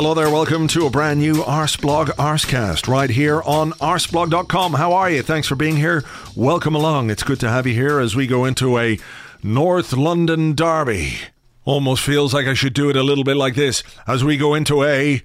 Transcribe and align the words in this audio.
Hello 0.00 0.14
there, 0.14 0.30
welcome 0.30 0.66
to 0.68 0.86
a 0.86 0.90
brand 0.90 1.20
new 1.20 1.42
Arseblog 1.42 2.06
Arsecast 2.16 2.88
right 2.88 3.10
here 3.10 3.42
on 3.42 3.72
arseblog.com. 3.72 4.72
How 4.72 4.94
are 4.94 5.10
you? 5.10 5.22
Thanks 5.22 5.46
for 5.46 5.56
being 5.56 5.76
here. 5.76 6.02
Welcome 6.34 6.74
along. 6.74 7.10
It's 7.10 7.22
good 7.22 7.38
to 7.40 7.50
have 7.50 7.66
you 7.66 7.74
here 7.74 8.00
as 8.00 8.16
we 8.16 8.26
go 8.26 8.46
into 8.46 8.78
a 8.78 8.98
North 9.42 9.92
London 9.92 10.54
derby. 10.54 11.18
Almost 11.66 12.02
feels 12.02 12.32
like 12.32 12.46
I 12.46 12.54
should 12.54 12.72
do 12.72 12.88
it 12.88 12.96
a 12.96 13.02
little 13.02 13.24
bit 13.24 13.36
like 13.36 13.56
this 13.56 13.82
as 14.06 14.24
we 14.24 14.38
go 14.38 14.54
into 14.54 14.84
a 14.84 15.22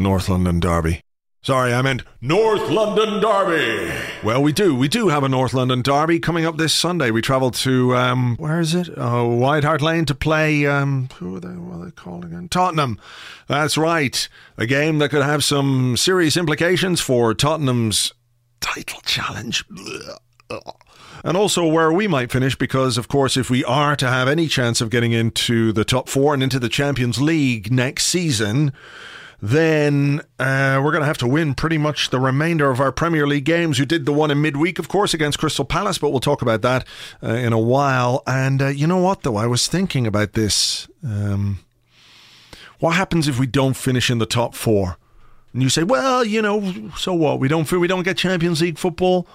North 0.00 0.28
London 0.28 0.58
derby. 0.58 1.00
Sorry, 1.48 1.72
I 1.72 1.80
meant 1.80 2.02
North 2.20 2.68
London 2.68 3.22
Derby. 3.22 3.90
Well, 4.22 4.42
we 4.42 4.52
do. 4.52 4.74
We 4.74 4.86
do 4.86 5.08
have 5.08 5.24
a 5.24 5.30
North 5.30 5.54
London 5.54 5.80
Derby 5.80 6.20
coming 6.20 6.44
up 6.44 6.58
this 6.58 6.74
Sunday. 6.74 7.10
We 7.10 7.22
travel 7.22 7.50
to, 7.52 7.96
um, 7.96 8.36
where 8.36 8.60
is 8.60 8.74
it? 8.74 8.90
Oh, 8.98 9.28
White 9.28 9.64
Hart 9.64 9.80
Lane 9.80 10.04
to 10.04 10.14
play, 10.14 10.66
um, 10.66 11.08
who 11.14 11.36
are 11.36 11.40
they, 11.40 11.48
what 11.48 11.80
are 11.80 11.84
they 11.86 11.90
called 11.90 12.26
again? 12.26 12.50
Tottenham. 12.50 13.00
That's 13.46 13.78
right. 13.78 14.28
A 14.58 14.66
game 14.66 14.98
that 14.98 15.08
could 15.08 15.22
have 15.22 15.42
some 15.42 15.96
serious 15.96 16.36
implications 16.36 17.00
for 17.00 17.32
Tottenham's 17.32 18.12
title 18.60 19.00
challenge. 19.06 19.64
And 21.24 21.34
also 21.34 21.66
where 21.66 21.90
we 21.90 22.06
might 22.06 22.30
finish, 22.30 22.58
because, 22.58 22.98
of 22.98 23.08
course, 23.08 23.38
if 23.38 23.48
we 23.48 23.64
are 23.64 23.96
to 23.96 24.06
have 24.06 24.28
any 24.28 24.48
chance 24.48 24.82
of 24.82 24.90
getting 24.90 25.12
into 25.12 25.72
the 25.72 25.86
top 25.86 26.10
four 26.10 26.34
and 26.34 26.42
into 26.42 26.58
the 26.58 26.68
Champions 26.68 27.22
League 27.22 27.72
next 27.72 28.06
season, 28.08 28.74
then 29.40 30.20
uh, 30.38 30.80
we're 30.82 30.90
going 30.90 31.02
to 31.02 31.06
have 31.06 31.18
to 31.18 31.28
win 31.28 31.54
pretty 31.54 31.78
much 31.78 32.10
the 32.10 32.18
remainder 32.18 32.70
of 32.70 32.80
our 32.80 32.90
Premier 32.90 33.26
League 33.26 33.44
games. 33.44 33.78
We 33.78 33.86
did 33.86 34.04
the 34.04 34.12
one 34.12 34.30
in 34.30 34.42
midweek, 34.42 34.78
of 34.78 34.88
course, 34.88 35.14
against 35.14 35.38
Crystal 35.38 35.64
Palace, 35.64 35.98
but 35.98 36.10
we'll 36.10 36.20
talk 36.20 36.42
about 36.42 36.62
that 36.62 36.84
uh, 37.22 37.28
in 37.28 37.52
a 37.52 37.58
while. 37.58 38.22
And 38.26 38.60
uh, 38.60 38.68
you 38.68 38.86
know 38.86 38.98
what, 38.98 39.22
though? 39.22 39.36
I 39.36 39.46
was 39.46 39.68
thinking 39.68 40.06
about 40.06 40.32
this. 40.32 40.88
Um, 41.04 41.60
what 42.80 42.96
happens 42.96 43.28
if 43.28 43.38
we 43.38 43.46
don't 43.46 43.76
finish 43.76 44.10
in 44.10 44.18
the 44.18 44.26
top 44.26 44.54
four? 44.54 44.96
And 45.52 45.62
you 45.62 45.68
say, 45.68 45.82
well, 45.82 46.24
you 46.24 46.42
know, 46.42 46.90
so 46.96 47.14
what? 47.14 47.40
We 47.40 47.48
don't 47.48 47.70
we 47.70 47.86
don't 47.86 48.02
get 48.02 48.16
Champions 48.16 48.60
League 48.60 48.78
football. 48.78 49.26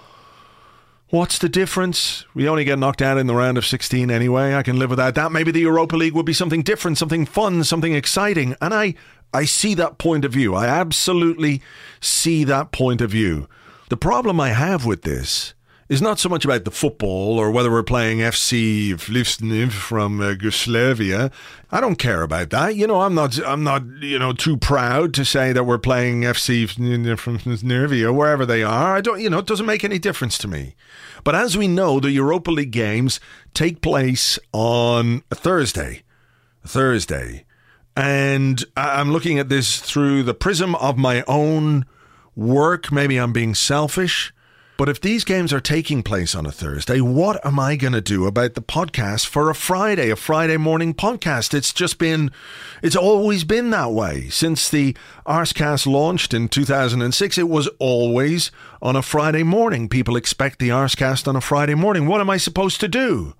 What's 1.10 1.38
the 1.38 1.48
difference? 1.48 2.24
We 2.34 2.48
only 2.48 2.64
get 2.64 2.78
knocked 2.78 3.02
out 3.02 3.18
in 3.18 3.26
the 3.26 3.34
round 3.34 3.58
of 3.58 3.66
16 3.66 4.10
anyway. 4.10 4.54
I 4.54 4.62
can 4.62 4.78
live 4.78 4.90
with 4.90 4.98
that. 4.98 5.14
That 5.14 5.32
maybe 5.32 5.50
the 5.52 5.60
Europa 5.60 5.96
League 5.96 6.14
would 6.14 6.26
be 6.26 6.32
something 6.32 6.62
different, 6.62 6.98
something 6.98 7.26
fun, 7.26 7.62
something 7.62 7.94
exciting. 7.94 8.56
And 8.60 8.74
I 8.74 8.94
I 9.34 9.44
see 9.44 9.74
that 9.74 9.98
point 9.98 10.24
of 10.24 10.32
view. 10.32 10.54
I 10.54 10.66
absolutely 10.66 11.60
see 12.00 12.44
that 12.44 12.72
point 12.72 13.00
of 13.00 13.10
view. 13.10 13.48
The 13.88 13.96
problem 13.96 14.40
I 14.40 14.50
have 14.50 14.86
with 14.86 15.02
this 15.02 15.54
is 15.88 16.00
not 16.00 16.18
so 16.18 16.28
much 16.28 16.44
about 16.44 16.64
the 16.64 16.70
football 16.70 17.38
or 17.38 17.50
whether 17.50 17.70
we're 17.70 17.82
playing 17.82 18.18
FC 18.18 18.94
Vlivsniv 18.94 19.72
from 19.72 20.20
uh, 20.20 20.30
Yugoslavia. 20.30 21.30
I 21.70 21.80
don't 21.80 21.96
care 21.96 22.22
about 22.22 22.50
that. 22.50 22.76
You 22.76 22.86
know, 22.86 23.02
I'm 23.02 23.14
not, 23.14 23.38
I'm 23.44 23.62
not, 23.62 23.84
you 24.00 24.18
know, 24.18 24.32
too 24.32 24.56
proud 24.56 25.12
to 25.14 25.24
say 25.24 25.52
that 25.52 25.64
we're 25.64 25.78
playing 25.78 26.22
FC 26.22 26.68
from 26.68 27.38
Nervia, 27.38 28.14
wherever 28.14 28.46
they 28.46 28.62
are. 28.62 28.96
I 28.96 29.00
don't, 29.00 29.20
you 29.20 29.28
know, 29.28 29.38
it 29.38 29.46
doesn't 29.46 29.66
make 29.66 29.84
any 29.84 29.98
difference 29.98 30.38
to 30.38 30.48
me. 30.48 30.74
But 31.22 31.34
as 31.34 31.56
we 31.56 31.68
know, 31.68 32.00
the 32.00 32.12
Europa 32.12 32.50
League 32.50 32.70
games 32.70 33.20
take 33.52 33.82
place 33.82 34.38
on 34.52 35.22
a 35.30 35.34
Thursday. 35.34 36.02
Thursday. 36.64 37.44
And 37.96 38.64
I'm 38.76 39.12
looking 39.12 39.38
at 39.38 39.48
this 39.48 39.80
through 39.80 40.24
the 40.24 40.34
prism 40.34 40.74
of 40.76 40.98
my 40.98 41.22
own 41.28 41.86
work. 42.34 42.90
Maybe 42.90 43.16
I'm 43.16 43.32
being 43.32 43.54
selfish. 43.54 44.32
But 44.76 44.88
if 44.88 45.00
these 45.00 45.22
games 45.22 45.52
are 45.52 45.60
taking 45.60 46.02
place 46.02 46.34
on 46.34 46.46
a 46.46 46.50
Thursday, 46.50 47.00
what 47.00 47.44
am 47.46 47.60
I 47.60 47.76
going 47.76 47.92
to 47.92 48.00
do 48.00 48.26
about 48.26 48.54
the 48.54 48.62
podcast 48.62 49.24
for 49.26 49.48
a 49.48 49.54
Friday, 49.54 50.10
a 50.10 50.16
Friday 50.16 50.56
morning 50.56 50.94
podcast? 50.94 51.54
It's 51.54 51.72
just 51.72 51.96
been, 51.96 52.32
it's 52.82 52.96
always 52.96 53.44
been 53.44 53.70
that 53.70 53.92
way. 53.92 54.28
Since 54.30 54.68
the 54.68 54.96
Arsecast 55.24 55.86
launched 55.86 56.34
in 56.34 56.48
2006, 56.48 57.38
it 57.38 57.48
was 57.48 57.68
always 57.78 58.50
on 58.82 58.96
a 58.96 59.02
Friday 59.02 59.44
morning. 59.44 59.88
People 59.88 60.16
expect 60.16 60.58
the 60.58 60.70
Arsecast 60.70 61.28
on 61.28 61.36
a 61.36 61.40
Friday 61.40 61.76
morning. 61.76 62.08
What 62.08 62.20
am 62.20 62.28
I 62.28 62.38
supposed 62.38 62.80
to 62.80 62.88
do? 62.88 63.34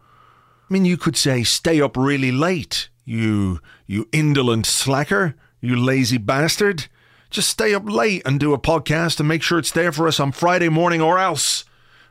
I 0.70 0.72
mean, 0.72 0.84
you 0.84 0.97
could 0.97 1.16
say 1.16 1.43
stay 1.43 1.81
up 1.81 1.97
really 1.97 2.31
late 2.31 2.91
you 3.04 3.60
you 3.87 4.09
indolent 4.12 4.66
slacker, 4.66 5.34
you 5.60 5.76
lazy 5.76 6.19
bastard. 6.19 6.87
Just 7.31 7.50
stay 7.50 7.75
up 7.75 7.88
late 7.88 8.22
and 8.25 8.38
do 8.38 8.54
a 8.54 8.59
podcast 8.59 9.19
and 9.19 9.28
make 9.28 9.42
sure 9.42 9.59
it's 9.59 9.72
there 9.72 9.92
for 9.92 10.06
us 10.06 10.20
on 10.20 10.32
Friday 10.32 10.69
morning 10.69 11.00
or 11.00 11.19
else. 11.19 11.64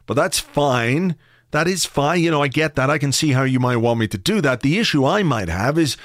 But 0.05 0.15
that's 0.15 0.39
fine. 0.39 1.15
That 1.51 1.67
is 1.67 1.85
fine. 1.85 2.21
You 2.21 2.31
know, 2.31 2.41
I 2.41 2.47
get 2.49 2.75
that. 2.75 2.89
I 2.89 2.97
can 2.97 3.11
see 3.11 3.31
how 3.31 3.43
you 3.43 3.59
might 3.59 3.77
want 3.77 3.99
me 3.99 4.07
to 4.07 4.17
do 4.17 4.41
that. 4.41 4.61
The 4.61 4.79
issue 4.79 5.05
I 5.05 5.23
might 5.23 5.49
have 5.49 5.77
is 5.77 5.97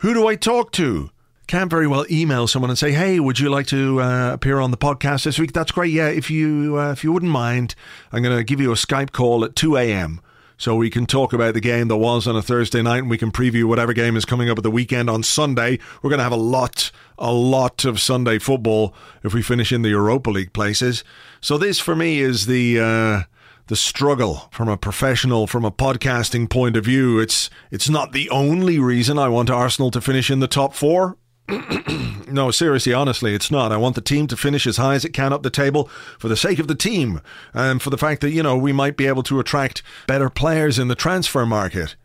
who 0.00 0.14
do 0.14 0.28
I 0.28 0.36
talk 0.36 0.70
to? 0.72 1.10
Can't 1.48 1.70
very 1.70 1.86
well 1.86 2.04
email 2.10 2.46
someone 2.46 2.70
and 2.70 2.78
say, 2.78 2.92
"Hey, 2.92 3.18
would 3.18 3.40
you 3.40 3.48
like 3.48 3.66
to 3.68 4.00
uh, 4.02 4.34
appear 4.34 4.60
on 4.60 4.70
the 4.70 4.76
podcast 4.76 5.24
this 5.24 5.38
week?" 5.38 5.52
That's 5.52 5.72
great. 5.72 5.92
Yeah, 5.92 6.08
if 6.08 6.30
you 6.30 6.78
uh, 6.78 6.92
if 6.92 7.02
you 7.02 7.10
wouldn't 7.10 7.32
mind, 7.32 7.74
I'm 8.12 8.22
going 8.22 8.36
to 8.36 8.44
give 8.44 8.60
you 8.60 8.70
a 8.70 8.76
Skype 8.76 9.12
call 9.12 9.44
at 9.44 9.56
2 9.56 9.76
a.m 9.78 10.20
so 10.58 10.74
we 10.74 10.90
can 10.90 11.06
talk 11.06 11.32
about 11.32 11.54
the 11.54 11.60
game 11.60 11.86
that 11.88 11.96
was 11.96 12.26
on 12.26 12.36
a 12.36 12.42
Thursday 12.42 12.82
night 12.82 12.98
and 12.98 13.10
we 13.10 13.16
can 13.16 13.30
preview 13.30 13.64
whatever 13.64 13.92
game 13.92 14.16
is 14.16 14.24
coming 14.24 14.50
up 14.50 14.58
at 14.58 14.64
the 14.64 14.70
weekend 14.70 15.08
on 15.08 15.22
Sunday. 15.22 15.78
We're 16.02 16.10
going 16.10 16.18
to 16.18 16.24
have 16.24 16.32
a 16.32 16.36
lot, 16.36 16.90
a 17.16 17.32
lot 17.32 17.84
of 17.84 18.00
Sunday 18.00 18.40
football 18.40 18.92
if 19.22 19.32
we 19.32 19.40
finish 19.40 19.70
in 19.70 19.82
the 19.82 19.90
Europa 19.90 20.30
League 20.30 20.52
places. 20.52 21.04
So 21.40 21.56
this 21.56 21.78
for 21.78 21.94
me 21.94 22.18
is 22.18 22.46
the, 22.46 22.80
uh, 22.80 23.22
the 23.68 23.76
struggle 23.76 24.48
from 24.50 24.68
a 24.68 24.76
professional, 24.76 25.46
from 25.46 25.64
a 25.64 25.70
podcasting 25.70 26.50
point 26.50 26.76
of 26.76 26.84
view. 26.84 27.20
It's, 27.20 27.48
it's 27.70 27.88
not 27.88 28.10
the 28.10 28.28
only 28.30 28.80
reason 28.80 29.16
I 29.16 29.28
want 29.28 29.50
Arsenal 29.50 29.92
to 29.92 30.00
finish 30.00 30.28
in 30.28 30.40
the 30.40 30.48
top 30.48 30.74
four. 30.74 31.16
no, 32.28 32.50
seriously, 32.50 32.92
honestly, 32.92 33.34
it's 33.34 33.50
not. 33.50 33.72
I 33.72 33.76
want 33.76 33.94
the 33.94 34.00
team 34.00 34.26
to 34.28 34.36
finish 34.36 34.66
as 34.66 34.76
high 34.76 34.94
as 34.94 35.04
it 35.04 35.10
can 35.12 35.32
up 35.32 35.42
the 35.42 35.50
table 35.50 35.88
for 36.18 36.28
the 36.28 36.36
sake 36.36 36.58
of 36.58 36.68
the 36.68 36.74
team 36.74 37.20
and 37.54 37.80
for 37.80 37.90
the 37.90 37.98
fact 37.98 38.20
that, 38.20 38.30
you 38.30 38.42
know, 38.42 38.56
we 38.56 38.72
might 38.72 38.96
be 38.96 39.06
able 39.06 39.22
to 39.24 39.40
attract 39.40 39.82
better 40.06 40.28
players 40.28 40.78
in 40.78 40.88
the 40.88 40.94
transfer 40.94 41.46
market. 41.46 41.96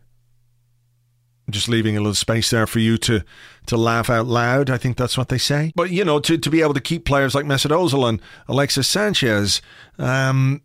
Just 1.50 1.68
leaving 1.68 1.94
a 1.94 2.00
little 2.00 2.14
space 2.14 2.48
there 2.50 2.66
for 2.66 2.78
you 2.78 2.96
to, 2.98 3.22
to 3.66 3.76
laugh 3.76 4.08
out 4.08 4.26
loud. 4.26 4.70
I 4.70 4.78
think 4.78 4.96
that's 4.96 5.18
what 5.18 5.28
they 5.28 5.36
say. 5.36 5.72
But, 5.76 5.90
you 5.90 6.04
know, 6.04 6.18
to, 6.20 6.38
to 6.38 6.50
be 6.50 6.62
able 6.62 6.72
to 6.72 6.80
keep 6.80 7.04
players 7.04 7.34
like 7.34 7.44
Mesut 7.44 7.70
Ozil 7.70 8.08
and 8.08 8.20
Alexis 8.48 8.88
Sanchez, 8.88 9.60
um, 9.98 10.62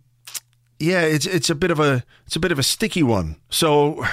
yeah, 0.80 1.02
it's 1.02 1.25
it's 1.25 1.50
a 1.50 1.56
bit 1.56 1.72
of 1.72 1.80
a 1.80 2.06
it's 2.25 2.38
a 2.38 2.40
bit 2.40 2.54
of 2.54 2.60
a 2.60 2.64
sticky 2.64 3.04
one. 3.04 3.36
So 3.50 4.06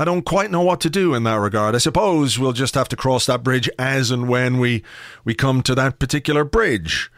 I 0.00 0.04
don't 0.04 0.24
quite 0.24 0.52
know 0.52 0.62
what 0.62 0.80
to 0.82 0.90
do 0.90 1.12
in 1.12 1.24
that 1.24 1.40
regard. 1.40 1.74
I 1.74 1.78
suppose 1.78 2.38
we'll 2.38 2.52
just 2.52 2.76
have 2.76 2.88
to 2.90 2.96
cross 2.96 3.26
that 3.26 3.42
bridge 3.42 3.68
as 3.80 4.12
and 4.12 4.28
when 4.28 4.58
we 4.58 4.84
we 5.24 5.34
come 5.34 5.60
to 5.62 5.74
that 5.74 5.98
particular 5.98 6.44
bridge. 6.44 7.10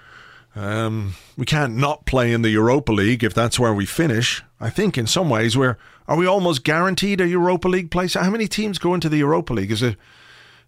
Um, 0.56 1.14
we 1.36 1.44
can't 1.44 1.76
not 1.76 2.06
play 2.06 2.32
in 2.32 2.40
the 2.40 2.48
Europa 2.48 2.90
League 2.90 3.22
if 3.22 3.34
that's 3.34 3.58
where 3.58 3.74
we 3.74 3.84
finish. 3.84 4.42
I 4.58 4.70
think 4.70 4.96
in 4.96 5.06
some 5.06 5.28
ways 5.28 5.58
we're 5.58 5.76
are 6.08 6.16
we 6.16 6.26
almost 6.26 6.64
guaranteed 6.64 7.20
a 7.20 7.28
Europa 7.28 7.68
League 7.68 7.90
place? 7.90 8.14
How 8.14 8.30
many 8.30 8.48
teams 8.48 8.78
go 8.78 8.94
into 8.94 9.10
the 9.10 9.18
Europa 9.18 9.52
League? 9.52 9.70
Is 9.70 9.82
it 9.82 9.96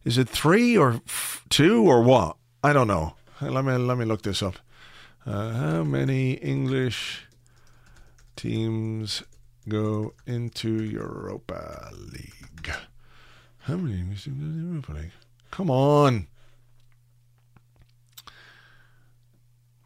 is 0.05 0.19
it 0.19 0.29
three 0.29 0.77
or 0.77 1.01
f- 1.07 1.45
two 1.49 1.83
or 1.85 2.03
what? 2.03 2.37
I 2.63 2.75
don't 2.75 2.89
know. 2.89 3.15
Let 3.41 3.65
me 3.65 3.73
let 3.73 3.97
me 3.97 4.05
look 4.05 4.23
this 4.23 4.43
up. 4.43 4.57
Uh, 5.25 5.51
how 5.53 5.83
many 5.83 6.33
English 6.35 7.27
teams 8.37 9.23
go 9.69 10.15
into 10.27 10.83
Europa 10.83 11.91
League. 11.93 12.71
How 13.61 13.77
many 13.77 14.05
Europa 14.27 14.93
League? 14.93 15.13
Come 15.51 15.71
on. 15.71 16.27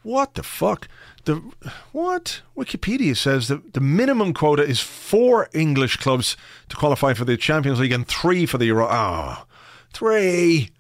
What 0.03 0.35
the 0.35 0.45
fuck? 0.45 0.87
The 1.25 1.43
what? 1.91 2.43
Wikipedia 2.57 3.17
says 3.17 3.49
that 3.49 3.75
the 3.75 3.81
minimum 3.81 4.33
quota 4.33 4.63
is 4.63 4.81
four 4.81 5.49
English 5.53 5.97
clubs 5.97 6.37
to 6.69 6.77
qualify 6.77 7.13
for 7.13 7.25
the 7.25 7.37
Champions 7.37 7.81
League 7.81 7.93
and 7.93 8.07
three 8.07 8.47
for 8.47 8.57
the 8.57 8.67
Euro. 8.67 8.87
Ah, 8.89 9.43
Oh, 9.43 9.55
three. 9.93 10.71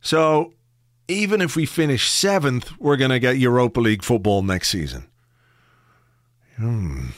So 0.00 0.54
even 1.08 1.42
if 1.42 1.56
we 1.56 1.66
finish 1.66 2.08
seventh, 2.08 2.72
we're 2.78 2.96
going 2.96 3.10
to 3.10 3.18
get 3.18 3.38
Europa 3.38 3.80
League 3.80 4.02
football 4.02 4.42
next 4.42 4.70
season. 4.70 5.06
Hmm. 6.56 7.08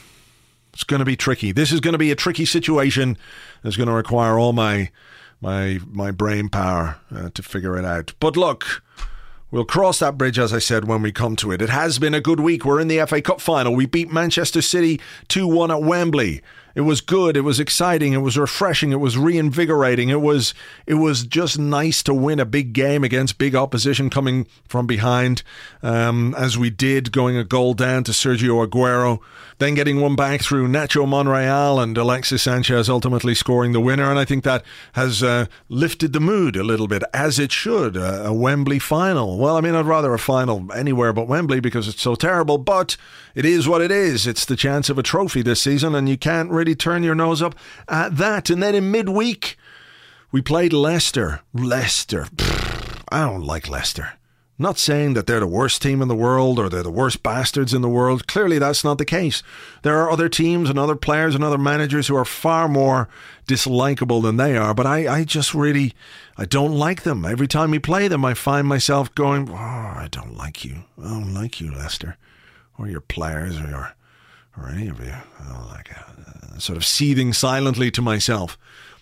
It's 0.81 0.85
going 0.87 1.01
to 1.01 1.05
be 1.05 1.15
tricky. 1.15 1.53
This 1.53 1.73
is 1.73 1.81
going 1.81 1.93
to 1.93 1.99
be 1.99 2.11
a 2.11 2.17
tricky 2.17 2.47
situation. 2.47 3.19
It's 3.63 3.77
going 3.77 3.91
to 3.91 3.93
require 3.93 4.39
all 4.39 4.55
my 4.55 4.91
my 5.39 5.79
my 5.87 6.11
brain 6.11 6.49
power 6.49 6.97
uh, 7.15 7.29
to 7.35 7.43
figure 7.43 7.77
it 7.77 7.85
out. 7.85 8.15
But 8.19 8.35
look, 8.35 8.83
We'll 9.51 9.65
cross 9.65 9.99
that 9.99 10.17
bridge, 10.17 10.39
as 10.39 10.53
I 10.53 10.61
said, 10.61 10.87
when 10.87 11.03
we 11.03 11.11
come 11.11 11.35
to 11.37 11.51
it. 11.51 11.61
It 11.61 11.71
has 11.71 11.99
been 11.99 12.15
a 12.15 12.21
good 12.21 12.39
week. 12.39 12.65
We're 12.65 12.79
in 12.79 12.87
the 12.87 13.05
FA 13.05 13.21
Cup 13.21 13.41
final. 13.41 13.75
We 13.75 13.85
beat 13.85 14.13
Manchester 14.13 14.63
City 14.63 15.01
2 15.27 15.45
1 15.45 15.73
at 15.73 15.83
Wembley. 15.83 16.41
It 16.75 16.83
was 16.83 17.01
good. 17.01 17.37
It 17.37 17.43
was 17.43 17.61
exciting. 17.61 18.13
It 18.13 18.19
was 18.19 18.39
refreshing. 18.39 18.93
It 18.93 19.01
was 19.01 19.19
reinvigorating. 19.19 20.09
It 20.09 20.21
was 20.21 20.55
it 20.87 20.95
was 20.95 21.25
just 21.25 21.59
nice 21.59 22.03
to 22.05 22.15
win 22.15 22.41
a 22.41 22.45
big 22.45 22.73
game 22.73 23.05
against 23.05 23.39
big 23.39 23.55
opposition 23.55 24.11
coming 24.11 24.47
from 24.69 24.87
behind, 24.87 25.43
um, 25.83 26.35
as 26.37 26.57
we 26.57 26.71
did, 26.71 27.13
going 27.13 27.37
a 27.37 27.45
goal 27.45 27.75
down 27.75 28.05
to 28.05 28.13
Sergio 28.13 28.67
Aguero, 28.67 29.21
then 29.59 29.75
getting 29.75 30.01
one 30.01 30.17
back 30.17 30.43
through 30.43 30.69
Nacho 30.69 31.07
Monreal 31.07 31.81
and 31.81 31.97
Alexis 31.97 32.43
Sanchez 32.43 32.89
ultimately 32.89 33.35
scoring 33.35 33.73
the 33.73 33.81
winner. 33.81 34.11
And 34.11 34.19
I 34.19 34.25
think 34.25 34.45
that 34.45 34.65
has 34.93 35.23
uh, 35.23 35.47
lifted 35.69 36.13
the 36.13 36.21
mood 36.21 36.57
a 36.57 36.65
little 36.65 36.89
bit, 36.89 37.03
as 37.13 37.39
it 37.39 37.53
should. 37.53 37.97
Uh, 37.97 38.23
a 38.25 38.33
Wembley 38.33 38.79
final. 38.79 39.39
Well, 39.39 39.57
I 39.57 39.61
mean, 39.61 39.75
I'd 39.75 39.87
rather 39.87 40.15
a 40.15 40.19
final 40.19 40.71
anywhere 40.73 41.13
but 41.13 41.29
Wembley 41.29 41.61
because 41.61 41.89
it's 41.89 42.03
so 42.03 42.15
terrible, 42.15 42.59
but 42.59 42.97
it 43.35 43.45
is 43.45 43.69
what 43.69 43.83
it 43.83 43.91
is. 43.91 44.27
It's 44.27 44.45
the 44.45 44.57
chance 44.57 44.89
of 44.91 44.99
a 44.99 45.03
trophy 45.03 45.43
this 45.43 45.61
season, 45.61 45.95
and 45.95 46.09
you 46.09 46.17
can't 46.17 46.51
really 46.51 46.60
turn 46.65 47.03
your 47.03 47.15
nose 47.15 47.43
up 47.43 47.55
at 47.89 48.17
that. 48.17 48.51
And 48.51 48.63
then 48.63 48.75
in 48.75 48.91
midweek, 48.91 49.57
we 50.33 50.43
played 50.43 50.73
Leicester. 50.73 51.41
Leicester. 51.53 52.25
Pfft, 52.37 53.03
I 53.11 53.27
don't 53.27 53.43
like 53.43 53.69
Leicester. 53.69 54.13
Not 54.61 54.77
saying 54.77 55.15
that 55.15 55.27
they're 55.27 55.41
the 55.41 55.47
worst 55.47 55.81
team 55.81 56.03
in 56.03 56.09
the 56.09 56.15
world 56.15 56.59
or 56.59 56.69
they're 56.69 56.83
the 56.83 56.91
worst 56.91 57.23
bastards 57.23 57.73
in 57.73 57.81
the 57.81 57.89
world. 57.89 58.27
Clearly, 58.27 58.59
that's 58.59 58.85
not 58.85 58.99
the 58.99 59.07
case. 59.07 59.43
There 59.81 59.97
are 59.97 60.11
other 60.11 60.29
teams 60.29 60.69
and 60.69 60.79
other 60.79 60.97
players 60.97 61.35
and 61.35 61.43
other 61.43 61.57
managers 61.57 62.09
who 62.09 62.17
are 62.17 62.27
far 62.27 62.69
more 62.69 63.09
dislikable 63.49 64.23
than 64.23 64.37
they 64.37 64.59
are. 64.59 64.75
But 64.75 64.85
I, 64.85 65.21
I 65.21 65.25
just 65.25 65.55
really, 65.55 65.95
I 66.37 66.45
don't 66.45 66.75
like 66.75 67.05
them. 67.05 67.25
Every 67.25 67.47
time 67.47 67.71
we 67.71 67.79
play 67.79 68.07
them, 68.07 68.23
I 68.23 68.35
find 68.35 68.69
myself 68.69 69.15
going, 69.15 69.49
oh, 69.49 69.55
I 69.55 70.09
don't 70.11 70.37
like 70.37 70.63
you. 70.63 70.85
I 71.03 71.09
don't 71.09 71.33
like 71.33 71.63
you, 71.63 71.73
Leicester, 71.73 72.19
or 72.77 72.87
your 72.87 73.01
players, 73.01 73.59
or 73.59 73.67
your, 73.67 73.95
or 74.57 74.69
any 74.69 74.89
of 74.89 75.01
you. 75.01 75.15
Don't 75.49 75.69
like 75.69 75.91
it 75.91 75.97
sort 76.61 76.77
of 76.77 76.85
seething 76.85 77.33
silently 77.33 77.91
to 77.91 78.03
myself. 78.03 78.59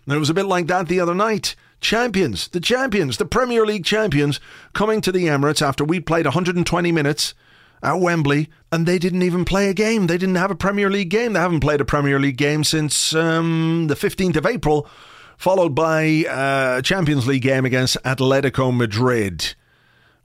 And 0.07 0.15
it 0.15 0.19
was 0.19 0.31
a 0.31 0.35
bit 0.35 0.47
like 0.47 0.67
that 0.69 0.89
the 0.89 1.01
other 1.01 1.15
night. 1.15 1.55
Champions, 1.81 2.49
the 2.49 2.61
champions, 2.61 3.19
the 3.19 3.25
Premier 3.25 3.65
League 3.65 3.85
champions, 3.85 4.41
coming 4.73 5.01
to 5.03 5.13
the 5.13 5.27
Emirates 5.27 5.63
after 5.63 5.85
we 5.85 6.01
played 6.01 6.27
120 6.27 6.91
minutes 6.93 7.35
at 7.83 8.01
Wembley, 8.01 8.49
and 8.73 8.85
they 8.85 8.99
didn't 8.99 9.23
even 9.23 9.45
play 9.45 9.69
a 9.69 9.75
game. 9.75 10.09
They 10.09 10.19
didn't 10.19 10.35
have 10.35 10.51
a 10.51 10.57
Premier 10.57 10.91
League 10.91 11.11
game. 11.11 11.35
They 11.35 11.41
haven't 11.41 11.61
played 11.61 11.81
a 11.81 11.85
Premier 11.85 12.19
League 12.19 12.37
game 12.37 12.65
since 12.65 13.15
um, 13.15 13.87
the 13.89 13.95
15th 13.95 14.37
of 14.37 14.47
April, 14.47 14.89
followed 15.37 15.77
by 15.77 16.25
a 16.29 16.83
Champions 16.83 17.29
League 17.29 17.43
game 17.43 17.65
against 17.65 17.97
Atletico 18.03 18.77
Madrid 18.77 19.55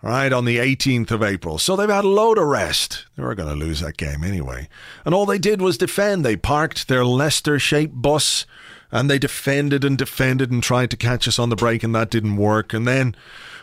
right, 0.04 0.34
on 0.34 0.46
the 0.46 0.58
18th 0.58 1.12
of 1.12 1.24
April. 1.24 1.58
So 1.58 1.76
they've 1.76 1.90
had 1.90 2.04
a 2.04 2.10
load 2.10 2.38
of 2.38 2.46
rest. 2.46 3.06
They 3.16 3.24
were 3.24 3.36
going 3.36 3.50
to 3.50 3.66
lose 3.66 3.80
that 3.80 3.98
game 3.98 4.24
anyway. 4.24 4.68
And 5.06 5.16
all 5.16 5.26
they 5.26 5.40
did 5.40 5.62
was 5.62 5.78
defend. 5.78 6.24
They 6.24 6.36
parked 6.36 6.88
their 6.88 7.06
Leicester 7.06 7.58
shaped 7.58 8.00
bus 8.00 8.46
and 8.92 9.10
they 9.10 9.18
defended 9.18 9.84
and 9.84 9.98
defended 9.98 10.52
and 10.52 10.62
tried 10.62 10.92
to 10.92 10.98
catch 10.98 11.28
us 11.28 11.40
on 11.40 11.50
the 11.50 11.56
break, 11.56 11.82
and 11.82 11.96
that 11.96 12.12
didn't 12.12 12.38
work. 12.38 12.74
And 12.74 12.88
then, 12.88 13.16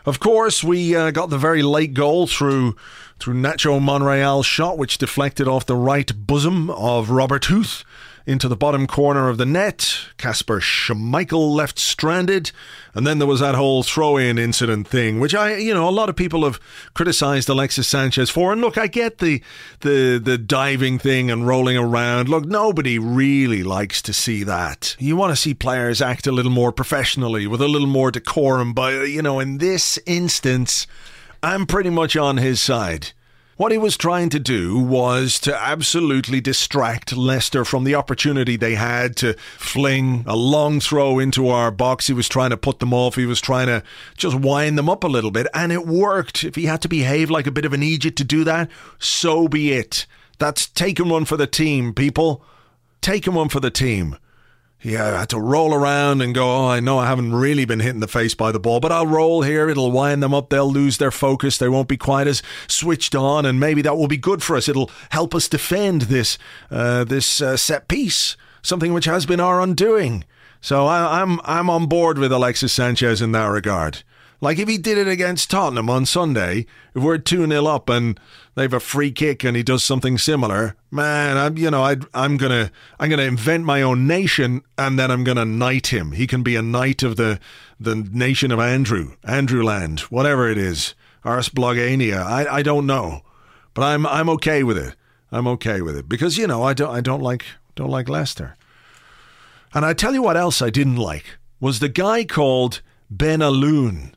of 0.05 0.19
course, 0.19 0.65
we 0.65 0.97
uh, 0.97 1.13
got 1.13 1.31
the 1.31 1.39
very 1.39 1.63
late 1.63 1.95
goal 1.95 2.27
through 2.27 2.75
through 3.21 3.35
Nacho 3.35 3.81
Monreal's 3.81 4.47
shot, 4.47 4.77
which 4.77 4.99
deflected 4.99 5.47
off 5.47 5.67
the 5.67 5.77
right 5.77 6.11
bosom 6.27 6.69
of 6.71 7.11
Robert 7.11 7.45
Huth 7.45 7.85
into 8.27 8.49
the 8.49 8.57
bottom 8.57 8.87
corner 8.87 9.29
of 9.29 9.39
the 9.39 9.47
net. 9.47 9.99
Kasper 10.17 10.61
Schmeichel 10.61 11.55
left 11.55 11.79
stranded. 11.79 12.53
And 12.95 13.07
then 13.07 13.19
there 13.19 13.29
was 13.29 13.41
that 13.41 13.55
whole 13.55 13.83
throw 13.83 14.17
in 14.17 14.39
incident 14.39 14.89
thing, 14.89 15.21
which 15.21 15.35
I, 15.35 15.57
you 15.57 15.73
know, 15.73 15.89
a 15.89 15.91
lot 15.91 16.09
of 16.09 16.17
people 16.17 16.45
have 16.45 16.61
criticized 16.95 17.49
Alexis 17.49 17.87
Sanchez 17.87 18.31
for. 18.31 18.53
And 18.53 18.61
look, 18.61 18.77
I 18.77 18.87
get 18.89 19.19
the, 19.19 19.43
the, 19.81 20.21
the 20.23 20.39
diving 20.39 20.99
thing 20.99 21.31
and 21.31 21.47
rolling 21.47 21.77
around. 21.77 22.29
Look, 22.29 22.45
nobody 22.45 22.99
really 22.99 23.63
likes 23.63 24.03
to 24.03 24.13
see 24.13 24.43
that. 24.45 24.97
You 24.99 25.17
want 25.17 25.31
to 25.31 25.37
see 25.37 25.55
players 25.55 26.03
act 26.03 26.27
a 26.27 26.33
little 26.33 26.53
more 26.53 26.73
professionally 26.73 27.47
with 27.47 27.61
a 27.61 27.69
little 27.69 27.89
more 27.89 28.11
decorum. 28.11 28.73
But, 28.73 29.09
you 29.09 29.23
know, 29.23 29.39
in 29.39 29.59
this 29.59 29.99
instance, 30.07 30.87
I'm 31.43 31.67
pretty 31.67 31.91
much 31.91 32.17
on 32.17 32.37
his 32.37 32.61
side. 32.61 33.13
What 33.61 33.73
he 33.73 33.77
was 33.77 33.99
trying 33.99 34.31
to 34.31 34.39
do 34.39 34.79
was 34.79 35.39
to 35.41 35.55
absolutely 35.55 36.41
distract 36.41 37.15
Leicester 37.15 37.63
from 37.63 37.85
the 37.85 37.95
opportunity 37.95 38.57
they 38.57 38.75
had 38.75 39.17
to 39.17 39.35
fling 39.59 40.25
a 40.27 40.35
long 40.35 40.81
throw 40.81 41.19
into 41.19 41.51
our 41.51 41.71
box. 41.71 42.07
He 42.07 42.15
was 42.15 42.27
trying 42.27 42.49
to 42.49 42.57
put 42.57 42.79
them 42.79 42.95
off. 42.95 43.17
He 43.17 43.27
was 43.27 43.39
trying 43.39 43.67
to 43.67 43.83
just 44.17 44.35
wind 44.35 44.79
them 44.79 44.89
up 44.89 45.05
a 45.05 45.09
little 45.09 45.31
bit, 45.31 45.47
and 45.53 45.73
it 45.73 45.87
worked. 45.87 46.43
If 46.43 46.55
he 46.55 46.65
had 46.65 46.81
to 46.81 46.89
behave 46.89 47.29
like 47.29 47.47
a 47.47 47.51
bit 47.51 47.67
of 47.67 47.75
an 47.75 47.83
Egypt 47.83 48.17
to 48.17 48.25
do 48.25 48.45
that, 48.45 48.71
so 48.99 49.47
be 49.47 49.73
it. 49.73 50.07
That's 50.39 50.67
taking 50.67 51.11
one 51.11 51.27
for 51.27 51.37
the 51.37 51.47
team, 51.47 51.93
people. 51.93 52.43
Taking 53.03 53.35
one 53.35 53.51
for 53.51 53.61
the 53.61 53.71
team 53.71 54.17
he 54.81 54.93
had 54.93 55.29
to 55.29 55.39
roll 55.39 55.75
around 55.75 56.23
and 56.23 56.35
go, 56.35 56.51
Oh, 56.51 56.69
I 56.69 56.81
know 56.81 56.99
I 56.99 57.07
haven't 57.07 57.35
really 57.35 57.67
been 57.67 57.81
hit 57.81 57.91
in 57.91 58.01
the 58.01 58.09
face 58.09 58.35
by 58.35 58.51
the 58.51 58.59
ball, 58.59 58.81
but 58.81 58.91
I'll 58.91 59.07
roll 59.07 59.43
here. 59.43 59.69
It'll 59.69 59.93
wind 59.93 60.23
them 60.23 60.33
up. 60.33 60.49
They'll 60.49 60.73
lose 60.73 60.97
their 60.97 61.11
focus. 61.11 61.59
They 61.59 61.69
won't 61.69 61.87
be 61.87 61.99
quite 61.99 62.27
as 62.27 62.43
switched 62.67 63.15
on, 63.15 63.45
and 63.45 63.61
maybe 63.61 63.83
that 63.83 63.99
will 63.99 64.09
be 64.09 64.17
good 64.17 64.43
for 64.43 64.57
us. 64.57 64.71
It'll 64.71 64.91
help 65.11 65.35
us 65.35 65.49
defend 65.49 66.03
this 66.03 66.39
uh, 66.71 67.05
this 67.05 67.43
uh, 67.43 67.59
set 67.59 67.89
piece, 67.89 68.39
something 68.63 68.95
which 68.95 69.05
has 69.05 69.27
been 69.27 69.39
our 69.39 69.61
undoing. 69.61 70.25
So 70.63 70.87
I, 70.87 71.21
I'm 71.21 71.41
I'm 71.45 71.69
on 71.69 71.87
board 71.87 72.17
with 72.17 72.33
Alexis 72.33 72.73
Sanchez 72.73 73.21
in 73.21 73.33
that 73.33 73.47
regard. 73.47 74.03
Like 74.41 74.59
if 74.59 74.69
he 74.69 74.79
did 74.79 74.97
it 74.97 75.09
against 75.09 75.51
Tottenham 75.51 75.91
on 75.91 76.07
Sunday, 76.07 76.65
if 76.95 77.03
we're 77.03 77.19
2 77.19 77.47
0 77.47 77.67
up 77.67 77.91
and 77.91 78.19
they 78.55 78.63
have 78.63 78.73
a 78.73 78.81
free 78.81 79.13
kick 79.13 79.45
and 79.45 79.55
he 79.55 79.63
does 79.63 79.85
something 79.85 80.17
similar, 80.17 80.75
man, 80.91 81.37
I'm 81.37 81.57
you 81.57 81.71
know, 81.71 81.83
I 81.83 81.97
I'm 82.15 82.37
gonna 82.37 82.71
I'm 82.99 83.11
gonna 83.11 83.23
invent 83.23 83.65
my 83.65 83.83
own 83.83 84.07
nation 84.07 84.63
and 84.79 84.99
then 84.99 85.11
I'm 85.11 85.25
gonna 85.25 85.45
knight 85.45 85.89
him. 85.89 86.13
He 86.13 86.27
can 86.27 86.43
be 86.43 86.57
a 86.57 86.63
knight 86.63 87.03
of 87.03 87.17
the 87.17 87.41
the 87.79 87.95
nation 87.95 88.53
of 88.53 88.61
Andrew, 88.61 89.15
Andrew 89.25 89.63
Land, 89.63 90.01
whatever 90.01 90.49
it 90.49 90.59
is. 90.59 90.95
Ars 91.25 91.49
Blogania. 91.49 92.23
I 92.23 92.57
I 92.57 92.63
don't 92.63 92.87
know. 92.87 93.23
But 93.75 93.83
I'm 93.85 94.07
I'm 94.07 94.29
okay 94.31 94.63
with 94.63 94.79
it. 94.79 94.95
I'm 95.33 95.47
okay 95.47 95.81
with 95.81 95.97
it. 95.97 96.09
Because, 96.09 96.37
you 96.37 96.47
know, 96.47 96.63
I 96.63 96.75
don't 96.75 96.91
I 96.95 97.01
don't 97.01 97.23
like 97.23 97.45
don't 97.75 97.91
like 97.91 98.09
Leicester. 98.09 98.57
And 99.73 99.85
I 99.85 99.93
tell 99.93 100.15
you 100.15 100.23
what 100.23 100.37
else 100.37 100.61
I 100.61 100.71
didn't 100.71 100.97
like 100.97 101.39
was 101.61 101.79
the 101.79 101.89
guy 101.89 102.25
called 102.25 102.81
Benalouane. 103.15 104.13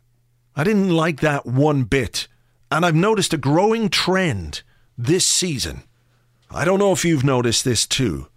I 0.56 0.64
didn't 0.64 0.90
like 0.90 1.20
that 1.22 1.46
one 1.46 1.84
bit. 1.84 2.28
And 2.72 2.86
I've 2.86 2.96
noticed 2.96 3.34
a 3.34 3.38
growing 3.38 3.90
trend 3.90 4.64
this 4.98 5.28
season. 5.28 5.84
I 6.56 6.66
don't 6.66 6.78
know 6.78 6.92
if 6.92 7.04
you've 7.04 7.24
noticed 7.24 7.66
this 7.66 7.88
too, 7.88 8.28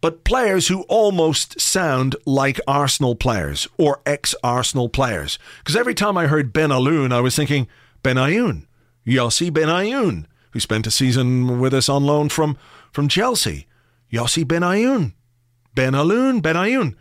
but 0.00 0.24
players 0.24 0.68
who 0.68 0.82
almost 0.82 1.60
sound 1.60 2.16
like 2.24 2.58
Arsenal 2.66 3.14
players 3.14 3.68
or 3.76 4.00
ex 4.06 4.34
Arsenal 4.42 4.88
players. 4.88 5.38
Because 5.58 5.76
every 5.76 5.94
time 5.94 6.16
I 6.16 6.28
heard 6.28 6.54
Benalouane, 6.54 7.12
I 7.12 7.20
was 7.20 7.36
thinking, 7.36 7.68
Benayoun, 8.02 8.66
Yossi 9.06 9.50
Benayoun, 9.50 10.24
who 10.52 10.60
spent 10.60 10.86
a 10.86 10.90
season 10.90 11.60
with 11.60 11.74
us 11.74 11.90
on 11.90 12.04
loan 12.04 12.30
from, 12.30 12.56
from 12.90 13.06
Chelsea. 13.06 13.66
Yossi 14.10 14.44
Benayoun. 14.44 15.12
Benalouane, 15.76 16.40
Benayoun. 16.40 16.94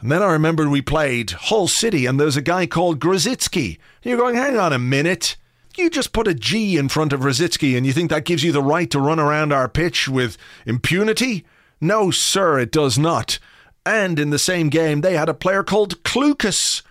And 0.00 0.10
then 0.10 0.22
I 0.22 0.32
remembered 0.32 0.68
we 0.68 0.82
played 0.82 1.30
Hull 1.30 1.68
City 1.68 2.06
and 2.06 2.18
there's 2.18 2.36
a 2.36 2.42
guy 2.42 2.66
called 2.66 2.98
Grosicki. 2.98 3.78
You're 4.02 4.18
going, 4.18 4.34
hang 4.34 4.58
on 4.58 4.72
a 4.72 4.78
minute. 4.78 5.36
You 5.76 5.90
just 5.90 6.12
put 6.12 6.26
a 6.26 6.34
G 6.34 6.78
in 6.78 6.88
front 6.88 7.12
of 7.12 7.20
Rosicki 7.20 7.76
and 7.76 7.84
you 7.84 7.92
think 7.92 8.08
that 8.10 8.24
gives 8.24 8.42
you 8.42 8.50
the 8.50 8.62
right 8.62 8.90
to 8.90 9.00
run 9.00 9.20
around 9.20 9.52
our 9.52 9.68
pitch 9.68 10.08
with 10.08 10.38
impunity? 10.64 11.44
No, 11.80 12.10
sir, 12.10 12.58
it 12.58 12.72
does 12.72 12.98
not. 12.98 13.38
And 13.84 14.18
in 14.18 14.30
the 14.30 14.38
same 14.38 14.70
game, 14.70 15.02
they 15.02 15.16
had 15.16 15.28
a 15.28 15.34
player 15.34 15.62
called 15.62 16.02
Clucas. 16.02 16.82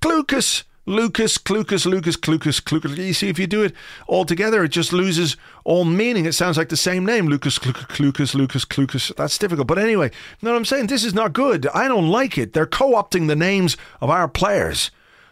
Clucas. 0.00 0.64
Lucas, 0.86 1.38
Clucas, 1.38 1.86
Lucas, 1.86 2.16
Clucas, 2.16 2.60
Clucas. 2.60 2.96
You 2.96 3.12
see, 3.12 3.28
if 3.28 3.38
you 3.38 3.46
do 3.46 3.62
it 3.62 3.74
all 4.08 4.24
together, 4.24 4.64
it 4.64 4.70
just 4.70 4.92
loses 4.92 5.36
all 5.62 5.84
meaning. 5.84 6.24
It 6.24 6.32
sounds 6.32 6.56
like 6.56 6.70
the 6.70 6.76
same 6.76 7.04
name. 7.04 7.26
Lucas, 7.26 7.58
Clucas, 7.58 8.34
Lucas, 8.34 8.64
Clucas. 8.64 9.14
That's 9.14 9.38
difficult. 9.38 9.68
But 9.68 9.78
anyway, 9.78 10.06
you 10.06 10.46
know 10.46 10.52
what 10.52 10.56
I'm 10.56 10.64
saying? 10.64 10.88
This 10.88 11.04
is 11.04 11.14
not 11.14 11.32
good. 11.32 11.68
I 11.68 11.86
don't 11.86 12.08
like 12.08 12.38
it. 12.38 12.54
They're 12.54 12.66
co 12.66 12.94
opting 12.94 13.28
the 13.28 13.36
names 13.36 13.76
of 14.00 14.10
our 14.10 14.26
players. 14.26 14.90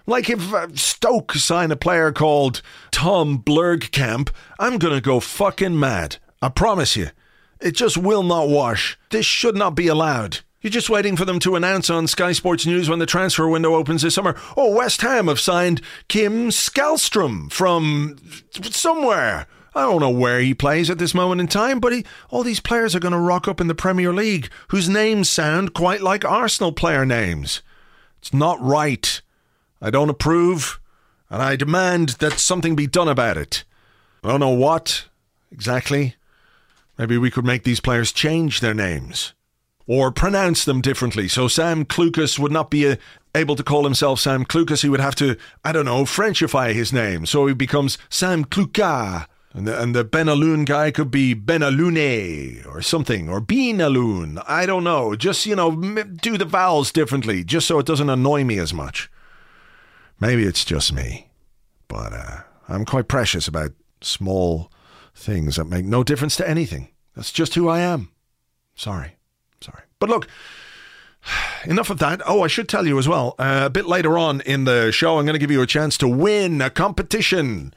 Like 0.08 0.30
if 0.30 0.54
uh, 0.54 0.68
Stoke 0.74 1.34
sign 1.34 1.70
a 1.70 1.76
player 1.76 2.12
called 2.12 2.62
Tom 2.90 3.42
Blurgkamp, 3.42 4.30
I'm 4.58 4.78
going 4.78 4.94
to 4.94 5.02
go 5.02 5.20
fucking 5.20 5.78
mad. 5.78 6.16
I 6.40 6.48
promise 6.48 6.96
you. 6.96 7.10
It 7.60 7.72
just 7.72 7.98
will 7.98 8.22
not 8.22 8.48
wash. 8.48 8.98
This 9.10 9.26
should 9.26 9.54
not 9.54 9.74
be 9.74 9.86
allowed. 9.86 10.38
You're 10.62 10.70
just 10.70 10.88
waiting 10.88 11.14
for 11.14 11.26
them 11.26 11.38
to 11.40 11.56
announce 11.56 11.90
on 11.90 12.06
Sky 12.06 12.32
Sports 12.32 12.64
News 12.64 12.88
when 12.88 13.00
the 13.00 13.04
transfer 13.04 13.46
window 13.46 13.74
opens 13.74 14.00
this 14.00 14.14
summer. 14.14 14.34
Oh, 14.56 14.74
West 14.74 15.02
Ham 15.02 15.28
have 15.28 15.38
signed 15.38 15.82
Kim 16.08 16.48
Skalstrom 16.48 17.52
from 17.52 18.16
somewhere. 18.62 19.46
I 19.74 19.82
don't 19.82 20.00
know 20.00 20.08
where 20.08 20.40
he 20.40 20.54
plays 20.54 20.88
at 20.88 20.96
this 20.96 21.12
moment 21.12 21.42
in 21.42 21.48
time, 21.48 21.80
but 21.80 21.92
he, 21.92 22.06
all 22.30 22.42
these 22.42 22.60
players 22.60 22.94
are 22.94 23.00
going 23.00 23.12
to 23.12 23.18
rock 23.18 23.46
up 23.46 23.60
in 23.60 23.66
the 23.66 23.74
Premier 23.74 24.14
League 24.14 24.48
whose 24.68 24.88
names 24.88 25.28
sound 25.28 25.74
quite 25.74 26.00
like 26.00 26.24
Arsenal 26.24 26.72
player 26.72 27.04
names. 27.04 27.60
It's 28.20 28.32
not 28.32 28.58
right. 28.62 29.20
I 29.80 29.90
don't 29.90 30.10
approve, 30.10 30.80
and 31.30 31.42
I 31.42 31.56
demand 31.56 32.10
that 32.20 32.38
something 32.38 32.74
be 32.74 32.86
done 32.86 33.08
about 33.08 33.36
it. 33.36 33.64
I 34.24 34.28
don't 34.28 34.40
know 34.40 34.48
what 34.50 35.06
exactly. 35.52 36.16
Maybe 36.98 37.16
we 37.16 37.30
could 37.30 37.44
make 37.44 37.62
these 37.62 37.80
players 37.80 38.10
change 38.10 38.60
their 38.60 38.74
names 38.74 39.34
or 39.86 40.10
pronounce 40.10 40.64
them 40.64 40.80
differently. 40.80 41.28
So 41.28 41.48
Sam 41.48 41.84
Clucas 41.84 42.38
would 42.38 42.52
not 42.52 42.70
be 42.70 42.84
a, 42.84 42.92
uh, 42.92 42.96
able 43.34 43.56
to 43.56 43.62
call 43.62 43.84
himself 43.84 44.18
Sam 44.20 44.44
Clucas. 44.44 44.82
He 44.82 44.88
would 44.88 45.00
have 45.00 45.14
to, 45.16 45.36
I 45.64 45.72
don't 45.72 45.84
know, 45.84 46.04
Frenchify 46.04 46.74
his 46.74 46.92
name. 46.92 47.24
So 47.24 47.46
he 47.46 47.54
becomes 47.54 47.98
Sam 48.10 48.44
Cluca. 48.44 49.26
And 49.54 49.66
the, 49.66 49.80
and 49.80 49.94
the 49.94 50.04
Benalouane 50.04 50.66
guy 50.66 50.90
could 50.90 51.10
be 51.10 51.34
Benalune 51.34 52.66
or 52.66 52.82
something, 52.82 53.30
or 53.30 53.40
Beanaloon. 53.40 54.42
I 54.46 54.66
don't 54.66 54.84
know. 54.84 55.16
Just, 55.16 55.46
you 55.46 55.56
know, 55.56 55.74
do 56.04 56.36
the 56.36 56.44
vowels 56.44 56.92
differently, 56.92 57.44
just 57.44 57.66
so 57.66 57.78
it 57.78 57.86
doesn't 57.86 58.10
annoy 58.10 58.44
me 58.44 58.58
as 58.58 58.74
much. 58.74 59.10
Maybe 60.20 60.44
it's 60.44 60.64
just 60.64 60.92
me, 60.92 61.28
but 61.86 62.12
uh, 62.12 62.40
I'm 62.68 62.84
quite 62.84 63.08
precious 63.08 63.46
about 63.46 63.72
small 64.00 64.70
things 65.14 65.56
that 65.56 65.64
make 65.64 65.84
no 65.84 66.02
difference 66.02 66.36
to 66.36 66.48
anything. 66.48 66.88
That's 67.14 67.32
just 67.32 67.54
who 67.54 67.68
I 67.68 67.80
am. 67.80 68.10
Sorry. 68.74 69.16
Sorry. 69.60 69.82
But 69.98 70.08
look, 70.08 70.28
enough 71.64 71.90
of 71.90 71.98
that. 71.98 72.20
Oh, 72.26 72.42
I 72.42 72.48
should 72.48 72.68
tell 72.68 72.86
you 72.86 72.98
as 72.98 73.08
well, 73.08 73.34
uh, 73.38 73.62
a 73.66 73.70
bit 73.70 73.86
later 73.86 74.18
on 74.18 74.40
in 74.42 74.64
the 74.64 74.92
show, 74.92 75.18
I'm 75.18 75.24
going 75.24 75.34
to 75.34 75.40
give 75.40 75.50
you 75.50 75.62
a 75.62 75.66
chance 75.66 75.96
to 75.98 76.08
win 76.08 76.60
a 76.60 76.70
competition 76.70 77.72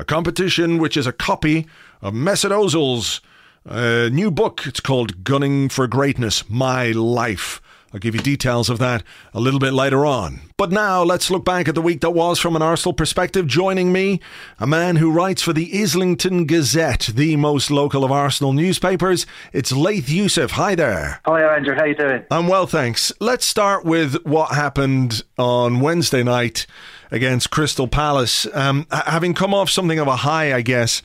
a 0.00 0.04
competition 0.04 0.78
which 0.78 0.96
is 0.96 1.06
a 1.06 1.12
copy 1.12 1.66
of 2.00 2.14
Mesut 2.14 2.50
Ozil's 2.50 3.20
uh, 3.68 4.08
new 4.10 4.30
book. 4.30 4.66
It's 4.66 4.80
called 4.80 5.22
Gunning 5.24 5.68
for 5.68 5.86
Greatness 5.86 6.48
My 6.48 6.92
Life. 6.92 7.60
I'll 7.92 8.00
give 8.00 8.14
you 8.14 8.20
details 8.20 8.70
of 8.70 8.78
that 8.78 9.02
a 9.34 9.40
little 9.40 9.58
bit 9.58 9.72
later 9.72 10.06
on. 10.06 10.42
But 10.56 10.70
now 10.70 11.02
let's 11.02 11.30
look 11.30 11.44
back 11.44 11.68
at 11.68 11.74
the 11.74 11.82
week 11.82 12.00
that 12.02 12.10
was 12.10 12.38
from 12.38 12.54
an 12.54 12.62
Arsenal 12.62 12.92
perspective. 12.92 13.46
Joining 13.48 13.92
me, 13.92 14.20
a 14.58 14.66
man 14.66 14.96
who 14.96 15.10
writes 15.10 15.42
for 15.42 15.52
the 15.52 15.70
Islington 15.72 16.46
Gazette, 16.46 17.10
the 17.14 17.34
most 17.36 17.70
local 17.70 18.04
of 18.04 18.12
Arsenal 18.12 18.52
newspapers. 18.52 19.26
It's 19.52 19.72
Layth 19.72 20.06
Yousif. 20.06 20.52
Hi 20.52 20.74
there. 20.74 21.20
Hi 21.24 21.56
Andrew, 21.56 21.74
how 21.74 21.84
you 21.84 21.96
doing? 21.96 22.24
I'm 22.30 22.46
well, 22.46 22.66
thanks. 22.66 23.12
Let's 23.20 23.44
start 23.44 23.84
with 23.84 24.24
what 24.24 24.52
happened 24.52 25.24
on 25.36 25.80
Wednesday 25.80 26.22
night 26.22 26.66
against 27.10 27.50
Crystal 27.50 27.88
Palace. 27.88 28.46
Um, 28.54 28.86
having 28.90 29.34
come 29.34 29.52
off 29.52 29.68
something 29.68 29.98
of 29.98 30.06
a 30.06 30.16
high, 30.16 30.54
I 30.54 30.60
guess, 30.60 31.02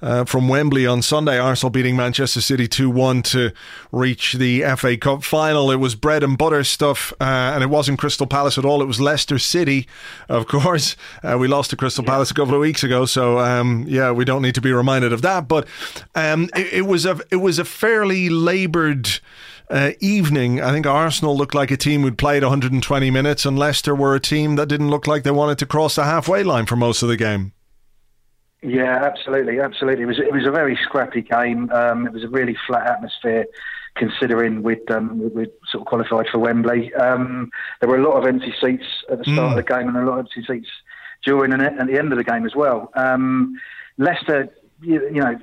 uh, 0.00 0.24
from 0.24 0.48
Wembley 0.48 0.86
on 0.86 1.02
Sunday, 1.02 1.38
Arsenal 1.38 1.70
beating 1.70 1.96
Manchester 1.96 2.40
City 2.40 2.68
2 2.68 2.90
1 2.90 3.22
to 3.22 3.52
reach 3.92 4.34
the 4.34 4.62
FA 4.76 4.96
Cup 4.96 5.24
final. 5.24 5.70
It 5.70 5.76
was 5.76 5.94
bread 5.94 6.22
and 6.22 6.38
butter 6.38 6.64
stuff, 6.64 7.12
uh, 7.20 7.24
and 7.24 7.62
it 7.62 7.68
wasn't 7.68 7.98
Crystal 7.98 8.26
Palace 8.26 8.58
at 8.58 8.64
all. 8.64 8.82
It 8.82 8.86
was 8.86 9.00
Leicester 9.00 9.38
City, 9.38 9.86
of 10.28 10.46
course. 10.46 10.96
Uh, 11.22 11.36
we 11.38 11.48
lost 11.48 11.70
to 11.70 11.76
Crystal 11.76 12.04
yeah. 12.04 12.10
Palace 12.10 12.30
a 12.30 12.34
couple 12.34 12.54
of 12.54 12.60
weeks 12.60 12.84
ago, 12.84 13.06
so 13.06 13.38
um, 13.38 13.84
yeah, 13.88 14.10
we 14.12 14.24
don't 14.24 14.42
need 14.42 14.54
to 14.54 14.60
be 14.60 14.72
reminded 14.72 15.12
of 15.12 15.22
that. 15.22 15.48
But 15.48 15.66
um, 16.14 16.48
it, 16.54 16.72
it, 16.72 16.82
was 16.82 17.04
a 17.04 17.20
it 17.30 17.36
was 17.36 17.58
a 17.58 17.64
fairly 17.64 18.28
laboured 18.28 19.20
uh, 19.70 19.92
evening, 20.00 20.60
I 20.60 20.72
think 20.72 20.86
Arsenal 20.86 21.36
looked 21.36 21.54
like 21.54 21.70
a 21.70 21.76
team 21.76 22.02
who'd 22.02 22.16
played 22.16 22.42
120 22.42 23.10
minutes, 23.10 23.44
and 23.44 23.58
Leicester 23.58 23.94
were 23.94 24.14
a 24.14 24.20
team 24.20 24.56
that 24.56 24.66
didn't 24.68 24.90
look 24.90 25.06
like 25.06 25.24
they 25.24 25.30
wanted 25.30 25.58
to 25.58 25.66
cross 25.66 25.96
the 25.96 26.04
halfway 26.04 26.42
line 26.42 26.66
for 26.66 26.76
most 26.76 27.02
of 27.02 27.08
the 27.08 27.16
game. 27.16 27.52
Yeah, 28.62 29.04
absolutely, 29.04 29.60
absolutely. 29.60 30.02
It 30.02 30.06
was 30.06 30.18
it 30.18 30.32
was 30.32 30.46
a 30.46 30.50
very 30.50 30.76
scrappy 30.82 31.22
game. 31.22 31.70
Um, 31.70 32.06
it 32.06 32.12
was 32.12 32.24
a 32.24 32.28
really 32.28 32.56
flat 32.66 32.86
atmosphere, 32.88 33.46
considering 33.94 34.62
we'd 34.62 34.90
um, 34.90 35.32
we'd 35.32 35.50
sort 35.70 35.82
of 35.82 35.86
qualified 35.86 36.26
for 36.30 36.38
Wembley. 36.38 36.92
Um, 36.94 37.50
there 37.80 37.88
were 37.88 37.98
a 37.98 38.02
lot 38.02 38.18
of 38.18 38.26
empty 38.26 38.52
seats 38.60 38.84
at 39.10 39.18
the 39.18 39.24
start 39.24 39.38
mm. 39.38 39.50
of 39.50 39.56
the 39.56 39.62
game, 39.62 39.88
and 39.88 39.96
a 39.96 40.04
lot 40.04 40.18
of 40.18 40.26
empty 40.26 40.44
seats 40.44 40.68
during 41.24 41.52
and 41.52 41.62
at 41.62 41.86
the 41.86 41.98
end 41.98 42.12
of 42.12 42.18
the 42.18 42.24
game 42.24 42.46
as 42.46 42.56
well. 42.56 42.90
Um, 42.94 43.54
Leicester, 43.96 44.48
you, 44.80 45.04
you 45.06 45.20
know, 45.20 45.38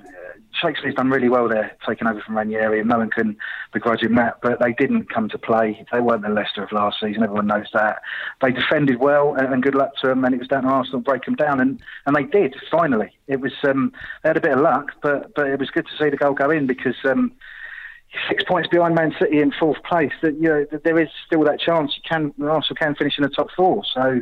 Shakespeare's 0.61 0.95
done 0.95 1.09
really 1.09 1.29
well 1.29 1.49
there, 1.49 1.75
taking 1.87 2.07
over 2.07 2.21
from 2.21 2.37
Ranieri, 2.37 2.79
and 2.79 2.89
no 2.89 2.97
one 2.97 3.09
can 3.09 3.37
begrudge 3.73 4.01
him 4.01 4.15
that. 4.15 4.39
But 4.41 4.59
they 4.59 4.73
didn't 4.73 5.09
come 5.13 5.27
to 5.29 5.37
play. 5.37 5.85
They 5.91 5.99
weren't 5.99 6.21
the 6.21 6.29
Leicester 6.29 6.63
of 6.63 6.71
last 6.71 6.97
season. 7.01 7.23
Everyone 7.23 7.47
knows 7.47 7.67
that. 7.73 8.01
They 8.41 8.51
defended 8.51 8.99
well, 8.99 9.35
and, 9.35 9.53
and 9.53 9.63
good 9.63 9.75
luck 9.75 9.91
to 10.01 10.07
them. 10.07 10.23
And 10.23 10.33
it 10.33 10.39
was 10.39 10.47
down 10.47 10.63
to 10.63 10.69
Arsenal 10.69 11.01
to 11.01 11.03
break 11.03 11.25
them 11.25 11.35
down, 11.35 11.59
and, 11.59 11.81
and 12.05 12.15
they 12.15 12.23
did 12.23 12.55
finally. 12.71 13.11
It 13.27 13.41
was 13.41 13.53
um, 13.67 13.91
they 14.23 14.29
had 14.29 14.37
a 14.37 14.41
bit 14.41 14.53
of 14.53 14.61
luck, 14.61 14.91
but 15.01 15.33
but 15.35 15.47
it 15.47 15.59
was 15.59 15.69
good 15.69 15.87
to 15.87 16.03
see 16.03 16.09
the 16.09 16.17
goal 16.17 16.33
go 16.33 16.49
in 16.49 16.67
because. 16.67 16.95
Um, 17.03 17.31
six 18.29 18.43
points 18.43 18.69
behind 18.69 18.95
Man 18.95 19.13
City 19.19 19.39
in 19.39 19.51
fourth 19.51 19.81
place. 19.83 20.13
That 20.21 20.35
you 20.35 20.49
know 20.49 20.65
that 20.71 20.83
there 20.83 20.99
is 20.99 21.09
still 21.25 21.43
that 21.45 21.59
chance 21.59 21.93
you 21.95 22.03
can 22.07 22.33
Arsenal 22.41 22.75
can 22.75 22.95
finish 22.95 23.17
in 23.17 23.23
the 23.23 23.29
top 23.29 23.47
four. 23.55 23.83
So 23.93 24.21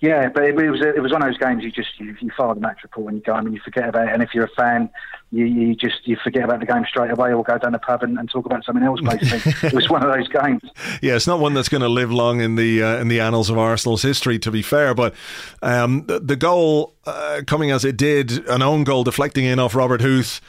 yeah, 0.00 0.30
but 0.32 0.44
it, 0.44 0.58
it 0.58 0.70
was 0.70 0.80
it 0.80 1.02
was 1.02 1.12
one 1.12 1.22
of 1.22 1.28
those 1.28 1.36
games 1.36 1.62
you 1.62 1.70
just 1.70 2.00
you, 2.00 2.16
you 2.20 2.30
file 2.34 2.54
the 2.54 2.60
match 2.60 2.78
report 2.82 3.04
when 3.04 3.16
you 3.16 3.20
go. 3.20 3.32
I 3.32 3.42
mean, 3.42 3.52
you 3.52 3.60
forget 3.62 3.86
about 3.86 4.08
it, 4.08 4.14
and 4.14 4.22
if 4.22 4.30
you're 4.32 4.46
a 4.46 4.54
fan, 4.56 4.88
you, 5.30 5.44
you 5.44 5.74
just 5.74 6.08
you 6.08 6.16
forget 6.24 6.44
about 6.44 6.60
the 6.60 6.66
game 6.66 6.84
straight 6.88 7.10
away, 7.10 7.34
or 7.34 7.44
go 7.44 7.58
down 7.58 7.72
the 7.72 7.78
pub 7.78 8.02
and, 8.02 8.18
and 8.18 8.30
talk 8.30 8.46
about 8.46 8.64
something 8.64 8.82
else. 8.82 9.00
Basically, 9.02 9.52
it 9.68 9.74
was 9.74 9.90
one 9.90 10.02
of 10.02 10.10
those 10.10 10.26
games. 10.28 10.62
Yeah, 11.02 11.16
it's 11.16 11.26
not 11.26 11.38
one 11.38 11.52
that's 11.52 11.68
going 11.68 11.82
to 11.82 11.88
live 11.88 12.10
long 12.10 12.40
in 12.40 12.56
the 12.56 12.82
uh, 12.82 12.96
in 12.96 13.08
the 13.08 13.20
annals 13.20 13.50
of 13.50 13.58
Arsenal's 13.58 14.00
history, 14.00 14.38
to 14.38 14.50
be 14.50 14.62
fair. 14.62 14.94
But 14.94 15.14
um, 15.60 16.06
the, 16.06 16.18
the, 16.18 16.36
goal 16.36 16.94
uh, 17.04 17.42
coming 17.46 17.70
as 17.70 17.84
it 17.84 17.98
did, 17.98 18.46
an 18.48 18.62
own 18.62 18.84
goal 18.84 19.04
deflecting 19.04 19.44
in 19.44 19.58
off 19.58 19.74
Robert 19.74 20.00
Huth. 20.00 20.40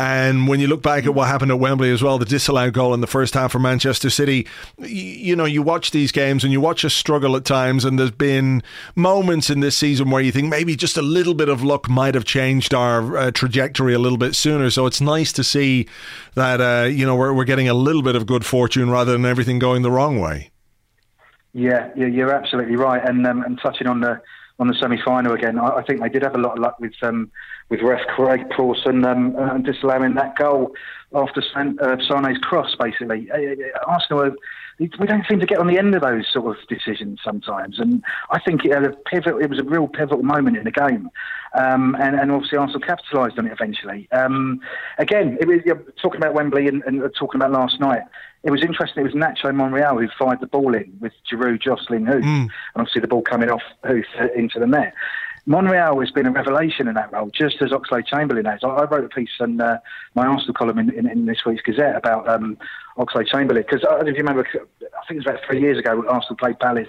And 0.00 0.46
when 0.46 0.60
you 0.60 0.68
look 0.68 0.80
back 0.80 1.06
at 1.06 1.14
what 1.14 1.26
happened 1.26 1.50
at 1.50 1.58
Wembley 1.58 1.90
as 1.90 2.04
well, 2.04 2.18
the 2.18 2.24
disallowed 2.24 2.72
goal 2.72 2.94
in 2.94 3.00
the 3.00 3.08
first 3.08 3.34
half 3.34 3.50
for 3.50 3.58
Manchester 3.58 4.10
City, 4.10 4.46
you, 4.78 5.34
know, 5.34 5.44
you 5.44 5.60
watch 5.60 5.90
these 5.90 6.12
games 6.12 6.44
and 6.44 6.52
you 6.52 6.60
watch 6.60 6.84
a 6.84 6.90
struggle 6.90 7.34
at 7.34 7.44
times. 7.44 7.84
And 7.84 7.98
there's 7.98 8.12
been 8.12 8.62
moments 8.94 9.50
in 9.50 9.58
this 9.58 9.76
season 9.76 10.10
where 10.10 10.22
you 10.22 10.30
think 10.30 10.48
maybe 10.48 10.76
just 10.76 10.96
a 10.96 11.02
little 11.02 11.34
bit 11.34 11.48
of 11.48 11.64
luck 11.64 11.90
might 11.90 12.14
have 12.14 12.24
changed 12.24 12.74
our 12.74 13.16
uh, 13.16 13.30
trajectory 13.32 13.92
a 13.92 13.98
little 13.98 14.18
bit 14.18 14.36
sooner. 14.36 14.70
So 14.70 14.86
it's 14.86 15.00
nice 15.00 15.32
to 15.32 15.42
see 15.42 15.88
that, 16.34 16.60
uh, 16.60 16.86
you 16.86 17.04
know, 17.04 17.16
we're, 17.16 17.32
we're 17.32 17.44
getting 17.44 17.68
a 17.68 17.74
little 17.74 18.02
bit 18.02 18.14
of 18.14 18.24
good 18.24 18.46
fortune 18.46 18.90
rather 18.90 19.10
than 19.10 19.24
everything 19.24 19.58
going 19.58 19.82
the 19.82 19.90
wrong 19.90 20.20
way. 20.20 20.52
Yeah, 21.54 21.90
yeah 21.96 22.06
you're 22.06 22.32
absolutely 22.32 22.76
right. 22.76 23.04
And, 23.04 23.26
um, 23.26 23.42
and 23.42 23.58
touching 23.60 23.88
on 23.88 24.00
the 24.00 24.20
on 24.60 24.66
the 24.66 24.74
semi-final 24.74 25.32
again, 25.32 25.58
I, 25.58 25.76
I 25.76 25.82
think 25.82 26.00
they 26.00 26.08
did 26.08 26.22
have 26.22 26.34
a 26.34 26.38
lot 26.38 26.52
of 26.52 26.58
luck 26.58 26.80
with 26.80 26.94
um, 27.02 27.30
with 27.68 27.82
ref 27.82 28.06
Craig 28.06 28.48
Pawson 28.50 29.04
um, 29.04 29.36
uh, 29.36 29.58
disallowing 29.58 30.14
that 30.14 30.36
goal 30.36 30.72
after 31.14 31.42
San, 31.42 31.78
uh, 31.80 31.96
Sane's 32.06 32.38
cross, 32.38 32.74
basically. 32.78 33.30
Uh, 33.30 33.36
uh 33.36 33.84
Arsenal, 33.86 34.32
we 34.78 34.88
don't 34.88 35.26
seem 35.28 35.40
to 35.40 35.46
get 35.46 35.58
on 35.58 35.66
the 35.66 35.78
end 35.78 35.94
of 35.94 36.02
those 36.02 36.26
sort 36.32 36.56
of 36.56 36.68
decisions 36.68 37.20
sometimes. 37.24 37.78
And 37.78 38.02
I 38.30 38.38
think 38.40 38.64
it, 38.64 38.70
a 38.72 38.90
pivot, 39.06 39.40
it 39.40 39.50
was 39.50 39.58
a 39.58 39.64
real 39.64 39.88
pivotal 39.88 40.22
moment 40.22 40.56
in 40.56 40.64
the 40.64 40.70
game. 40.70 41.10
Um, 41.54 41.96
and, 41.98 42.14
and, 42.14 42.30
obviously 42.30 42.58
Arsenal 42.58 42.80
capitalised 42.80 43.38
on 43.38 43.46
it 43.46 43.52
eventually. 43.52 44.06
Um, 44.12 44.60
again, 44.98 45.38
it 45.40 45.48
was, 45.48 45.60
talking 46.00 46.20
about 46.20 46.34
Wembley 46.34 46.68
and, 46.68 46.82
and, 46.84 47.02
talking 47.18 47.40
about 47.40 47.52
last 47.52 47.80
night, 47.80 48.02
it 48.44 48.50
was 48.50 48.62
interesting. 48.62 49.04
It 49.04 49.14
was 49.14 49.14
Nacho 49.14 49.54
Monreal 49.54 49.98
who 49.98 50.08
fired 50.18 50.40
the 50.40 50.46
ball 50.46 50.74
in 50.74 50.96
with 51.00 51.12
Giroud 51.30 51.60
jostling 51.60 52.06
Huth. 52.06 52.22
Mm. 52.22 52.42
And 52.42 52.50
obviously 52.76 53.00
the 53.00 53.08
ball 53.08 53.22
coming 53.22 53.50
off 53.50 53.62
Huth 53.82 54.04
into 54.36 54.60
the 54.60 54.66
net. 54.66 54.94
Monreal 55.48 55.98
has 56.00 56.10
been 56.10 56.26
a 56.26 56.30
revelation 56.30 56.88
in 56.88 56.94
that 56.94 57.10
role, 57.10 57.30
just 57.30 57.62
as 57.62 57.70
Oxlade 57.70 58.06
Chamberlain 58.06 58.44
has. 58.44 58.60
I, 58.62 58.68
I 58.68 58.84
wrote 58.84 59.04
a 59.04 59.08
piece 59.08 59.30
in 59.40 59.58
uh, 59.60 59.78
my 60.14 60.26
Arsenal 60.26 60.52
column 60.52 60.78
in, 60.78 60.90
in, 60.90 61.08
in, 61.08 61.24
this 61.24 61.38
week's 61.46 61.62
Gazette 61.62 61.96
about 61.96 62.28
um, 62.28 62.58
Oxlade 62.98 63.28
Chamberlain 63.28 63.64
because 63.68 63.84
I 63.88 63.92
don't 63.92 64.04
know 64.04 64.10
if 64.10 64.16
you 64.16 64.24
remember, 64.24 64.46
I 64.52 65.06
think 65.06 65.10
it 65.10 65.16
was 65.16 65.26
about 65.26 65.40
three 65.46 65.60
years 65.60 65.78
ago 65.78 66.04
Arsenal 66.08 66.36
played 66.36 66.58
Palace 66.58 66.88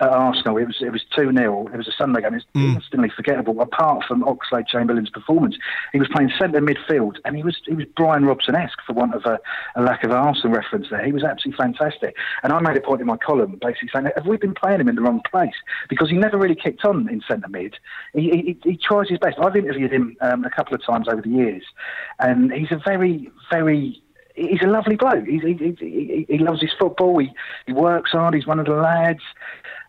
at 0.00 0.08
Arsenal. 0.08 0.56
It 0.58 0.66
was 0.66 0.76
it 0.80 0.90
was 0.90 1.02
two 1.14 1.32
0 1.32 1.68
It 1.72 1.76
was 1.76 1.88
a 1.88 1.92
Sunday 1.92 2.20
game. 2.20 2.34
It's 2.34 2.44
mm. 2.54 2.74
instantly 2.74 3.10
forgettable. 3.14 3.60
Apart 3.60 4.04
from 4.06 4.22
Oxlade 4.24 4.66
Chamberlain's 4.66 5.10
performance, 5.10 5.56
he 5.92 5.98
was 5.98 6.08
playing 6.08 6.32
centre 6.38 6.60
midfield, 6.60 7.16
and 7.24 7.36
he 7.36 7.42
was 7.42 7.56
he 7.64 7.74
was 7.74 7.86
Brian 7.96 8.24
Robson 8.24 8.56
esque 8.56 8.80
for 8.86 8.92
want 8.92 9.14
of 9.14 9.24
a, 9.24 9.38
a, 9.76 9.82
lack 9.82 10.04
of 10.04 10.10
Arsenal 10.10 10.56
reference 10.56 10.88
there. 10.90 11.04
He 11.04 11.12
was 11.12 11.22
absolutely 11.22 11.56
fantastic. 11.56 12.16
And 12.42 12.52
I 12.52 12.60
made 12.60 12.76
a 12.76 12.80
point 12.80 13.00
in 13.00 13.06
my 13.06 13.16
column 13.16 13.58
basically 13.60 13.90
saying, 13.94 14.08
have 14.14 14.26
we 14.26 14.36
been 14.36 14.54
playing 14.54 14.80
him 14.80 14.88
in 14.88 14.96
the 14.96 15.02
wrong 15.02 15.22
place? 15.30 15.54
Because 15.88 16.10
he 16.10 16.16
never 16.16 16.36
really 16.36 16.56
kicked 16.56 16.84
on 16.84 17.08
in 17.08 17.22
centre 17.28 17.48
mid. 17.48 17.76
He, 18.14 18.30
he, 18.30 18.70
he, 18.70 18.76
tries 18.76 19.08
his 19.08 19.18
best. 19.18 19.36
I've 19.40 19.56
interviewed 19.56 19.92
him 19.92 20.16
um, 20.20 20.44
a 20.44 20.50
couple 20.50 20.74
of 20.74 20.84
times 20.84 21.08
over 21.08 21.22
the 21.22 21.28
years, 21.28 21.62
and 22.18 22.52
he's 22.52 22.72
a 22.72 22.80
very 22.84 23.30
very 23.50 24.02
he's 24.36 24.62
a 24.62 24.66
lovely 24.66 24.96
bloke. 24.96 25.26
He, 25.26 25.38
he, 25.38 25.76
he, 25.78 26.26
he 26.28 26.38
loves 26.38 26.60
his 26.60 26.72
football. 26.78 27.18
He, 27.18 27.32
he 27.66 27.72
works 27.72 28.12
hard. 28.12 28.34
He's 28.34 28.46
one 28.46 28.60
of 28.60 28.66
the 28.66 28.74
lads. 28.74 29.22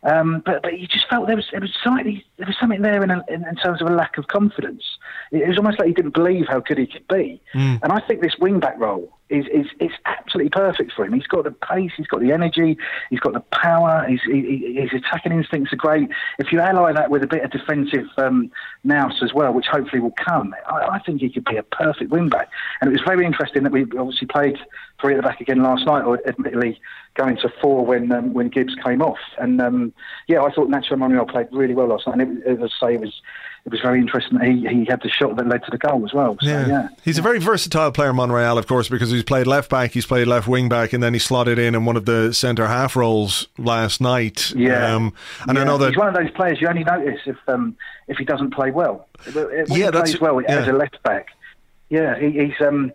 Um, 0.04 0.42
but 0.46 0.62
but 0.62 0.80
you 0.80 0.88
just 0.88 1.08
felt 1.10 1.28
there 1.28 1.36
was 1.36 1.48
there 1.52 1.62
was 1.62 1.74
slightly 1.84 2.26
there 2.38 2.48
was 2.48 2.56
something 2.60 2.82
there 2.82 3.04
in, 3.04 3.12
a, 3.12 3.24
in, 3.28 3.46
in 3.48 3.56
terms 3.56 3.82
of 3.82 3.88
a 3.88 3.94
lack 3.94 4.18
of 4.18 4.28
confidence. 4.28 4.84
It 5.32 5.48
was 5.48 5.58
almost 5.58 5.80
like 5.80 5.88
he 5.88 5.94
didn't 5.94 6.14
believe 6.14 6.48
how 6.48 6.60
good 6.60 6.78
he 6.78 6.88
could 6.88 7.08
be. 7.08 7.42
Mm. 7.54 7.80
And 7.84 7.92
I 7.92 8.00
think 8.02 8.22
this 8.22 8.36
wing 8.40 8.60
back 8.60 8.80
role 8.80 9.18
is, 9.30 9.46
is 9.80 9.92
absolutely 10.06 10.50
perfect 10.50 10.94
for 10.94 11.06
him. 11.06 11.14
He's 11.14 11.28
got 11.28 11.44
the 11.44 11.52
pace, 11.52 11.92
he's 11.98 12.08
got 12.08 12.22
the 12.22 12.32
energy, 12.32 12.78
he's 13.10 13.20
got 13.20 13.34
the 13.34 13.44
power. 13.52 14.06
His, 14.08 14.22
his 14.24 14.94
attacking 14.94 15.34
instincts 15.34 15.74
are 15.74 15.78
great. 15.78 16.10
If 16.40 16.52
you 16.52 16.60
ally 16.60 16.94
that 16.94 17.10
with 17.10 17.24
a 17.24 17.28
bit 17.28 17.44
of 17.44 17.52
defensive 17.52 18.06
um, 18.18 18.52
nous 18.84 19.22
as 19.22 19.34
well, 19.34 19.54
which 19.54 19.68
hopefully 19.68 20.02
will 20.02 20.14
come, 20.26 20.56
I, 20.70 20.96
I 20.96 21.00
think 21.00 21.22
he 21.22 21.30
could 21.30 21.46
be 21.46 21.58
a 21.58 21.64
perfect 21.64 22.12
wing 22.12 22.30
back. 22.30 22.50
And 22.82 22.90
it 22.90 22.94
was 22.94 23.02
very 23.06 23.26
interesting 23.26 23.64
that 23.64 23.72
we 23.72 23.84
obviously 23.98 24.28
played 24.28 24.58
three 25.02 25.14
at 25.14 25.18
the 25.18 25.24
back 25.24 25.42
again 25.42 25.62
last 25.62 25.86
night, 25.86 26.04
or 26.04 26.20
admittedly 26.28 26.80
going 27.18 27.38
to 27.38 27.50
four 27.62 27.86
when 27.86 28.12
um, 28.12 28.34
when 28.34 28.48
Gibbs 28.50 28.76
came 28.86 29.02
off. 29.02 29.18
And 29.38 29.60
um, 29.60 29.94
yeah, 30.28 30.42
I 30.42 30.52
thought 30.52 30.70
Nacho 30.70 30.98
Monreal 30.98 31.26
played 31.26 31.48
really 31.52 31.74
well 31.74 31.88
last 31.88 32.08
night. 32.08 32.20
And 32.20 32.38
it, 32.40 32.48
as 32.48 32.60
I 32.62 32.88
say, 32.88 32.94
it 32.94 33.02
was 33.02 33.22
it 33.66 33.72
was 33.72 33.82
very 33.82 34.00
interesting. 34.00 34.40
He 34.40 34.68
he 34.68 34.86
had 34.86 35.02
the 35.02 35.10
shot 35.10 35.36
that 35.36 35.48
led 35.48 35.64
to 35.66 35.72
the 35.72 35.78
goal 35.78 36.06
as 36.06 36.14
well. 36.14 36.38
So, 36.40 36.48
yeah. 36.48 36.68
yeah. 36.68 36.88
he's 37.04 37.18
a 37.18 37.22
very 37.22 37.40
versatile 37.40 37.92
player, 37.92 38.14
Monreal, 38.14 38.58
of 38.58 38.68
course, 38.68 38.88
because 38.88 39.12
he's 39.12 39.24
played 39.24 39.48
left 39.48 39.70
back, 39.70 39.92
he's 39.92 40.06
played 40.06 40.28
left 40.28 40.48
wing 40.48 40.70
back, 40.70 40.94
and 40.94 41.04
then 41.04 41.14
he 41.14 41.20
slotted 41.20 41.60
in 41.60 41.76
in 41.76 41.84
one 41.84 41.98
of 41.98 42.06
the 42.06 42.34
centre 42.34 42.68
half 42.68 42.96
roles 42.96 43.48
last 43.58 44.00
night. 44.00 44.52
Yeah, 44.56 44.96
um, 44.96 45.14
and 45.48 45.58
yeah. 45.58 45.64
I 45.64 45.66
know 45.66 45.78
that 45.80 45.90
he's 45.90 45.98
one 45.98 46.08
of 46.08 46.14
those 46.14 46.32
players 46.32 46.62
you 46.62 46.68
only 46.68 46.84
notice 46.84 47.20
if 47.26 47.38
um, 47.48 47.76
if 48.08 48.18
he 48.18 48.24
doesn't 48.24 48.54
play 48.54 48.72
well. 48.72 49.08
When 49.34 49.66
yeah, 49.68 49.86
he 49.86 49.92
plays 49.92 50.22
well 50.22 50.42
yeah. 50.42 50.60
as 50.60 50.68
a 50.68 50.74
left 50.74 51.02
back. 51.04 51.28
Yeah, 51.90 52.18
he, 52.20 52.32
he's 52.32 52.62
um, 52.62 52.92